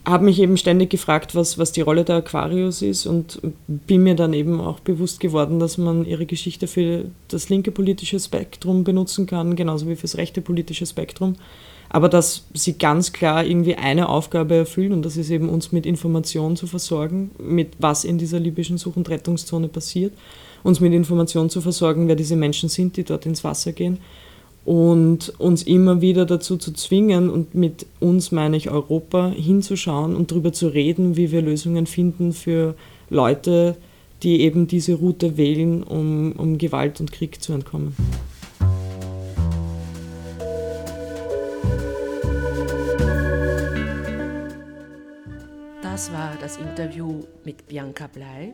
habe 0.06 0.26
mich 0.26 0.40
eben 0.40 0.58
ständig 0.58 0.90
gefragt, 0.90 1.34
was, 1.34 1.58
was 1.58 1.72
die 1.72 1.82
Rolle 1.82 2.04
der 2.04 2.18
Aquarius 2.18 2.82
ist 2.82 3.06
und 3.06 3.40
bin 3.68 4.04
mir 4.04 4.16
dann 4.16 4.34
eben 4.34 4.60
auch 4.60 4.80
bewusst 4.82 5.20
geworden, 5.20 5.60
dass 5.60 5.78
man 5.78 6.06
ihre 6.06 6.26
Geschichte 6.26 6.68
für 6.68 7.06
das 7.30 7.50
linke 7.50 7.72
politische 7.72 8.20
Spektrum 8.20 8.84
benutzen 8.84 9.28
kann, 9.28 9.56
genauso 9.56 9.88
wie 9.88 9.96
für 9.96 10.04
das 10.04 10.18
rechte 10.18 10.42
politische 10.42 10.86
Spektrum. 10.86 11.36
Aber 11.90 12.10
dass 12.10 12.46
sie 12.54 12.78
ganz 12.78 13.14
klar 13.14 13.46
irgendwie 13.46 13.76
eine 13.76 14.10
Aufgabe 14.10 14.56
erfüllen 14.56 14.92
und 14.92 15.06
das 15.06 15.16
ist 15.16 15.30
eben 15.30 15.48
uns 15.48 15.72
mit 15.72 15.86
Informationen 15.86 16.58
zu 16.58 16.68
versorgen, 16.68 17.32
mit 17.38 17.70
was 17.80 18.04
in 18.04 18.18
dieser 18.18 18.40
libyschen 18.40 18.78
Such- 18.78 18.98
und 18.98 19.10
Rettungszone 19.10 19.70
passiert, 19.70 20.12
uns 20.64 20.80
mit 20.80 20.92
Informationen 20.92 21.50
zu 21.50 21.62
versorgen, 21.62 22.08
wer 22.08 22.16
diese 22.16 22.36
Menschen 22.36 22.68
sind, 22.68 22.98
die 22.98 23.04
dort 23.04 23.26
ins 23.26 23.44
Wasser 23.44 23.72
gehen 23.72 24.00
und 24.66 25.34
uns 25.40 25.64
immer 25.64 26.02
wieder 26.02 26.26
dazu 26.26 26.58
zu 26.58 26.72
zwingen, 26.74 27.30
und 27.30 27.54
mit 27.54 27.86
uns 28.00 28.32
meine 28.32 28.58
ich 28.58 28.70
Europa, 28.70 29.30
hinzuschauen 29.30 30.16
und 30.16 30.32
darüber 30.32 30.54
zu 30.54 30.68
reden, 30.68 31.18
wie 31.18 31.32
wir 31.32 31.42
Lösungen 31.42 31.86
finden 31.86 32.34
für 32.34 32.76
Leute, 33.10 33.76
die 34.24 34.42
eben 34.42 34.68
diese 34.68 34.96
Route 34.96 35.36
wählen, 35.38 35.84
um, 35.84 36.32
um 36.34 36.58
Gewalt 36.58 37.02
und 37.02 37.12
Krieg 37.12 37.42
zu 37.44 37.52
entkommen. 37.54 37.96
Das 45.82 46.12
war 46.12 46.34
das 46.42 46.58
Interview 46.58 47.22
mit 47.46 47.68
Bianca 47.68 48.08
Blei. 48.08 48.54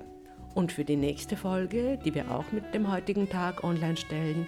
Und 0.55 0.71
für 0.71 0.83
die 0.83 0.95
nächste 0.95 1.37
Folge, 1.37 1.99
die 2.03 2.13
wir 2.13 2.31
auch 2.31 2.51
mit 2.51 2.73
dem 2.73 2.91
heutigen 2.91 3.29
Tag 3.29 3.63
online 3.63 3.95
stellen, 3.95 4.47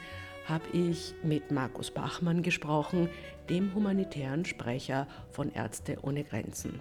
habe 0.51 0.65
ich 0.73 1.13
mit 1.23 1.49
Markus 1.49 1.89
Bachmann 1.89 2.43
gesprochen, 2.43 3.09
dem 3.49 3.73
humanitären 3.73 4.43
Sprecher 4.43 5.07
von 5.31 5.51
Ärzte 5.53 5.97
ohne 6.01 6.25
Grenzen. 6.25 6.79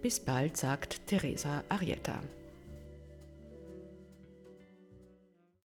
Bis 0.00 0.18
bald, 0.18 0.56
sagt 0.56 1.06
Teresa 1.06 1.62
Arietta. 1.68 2.20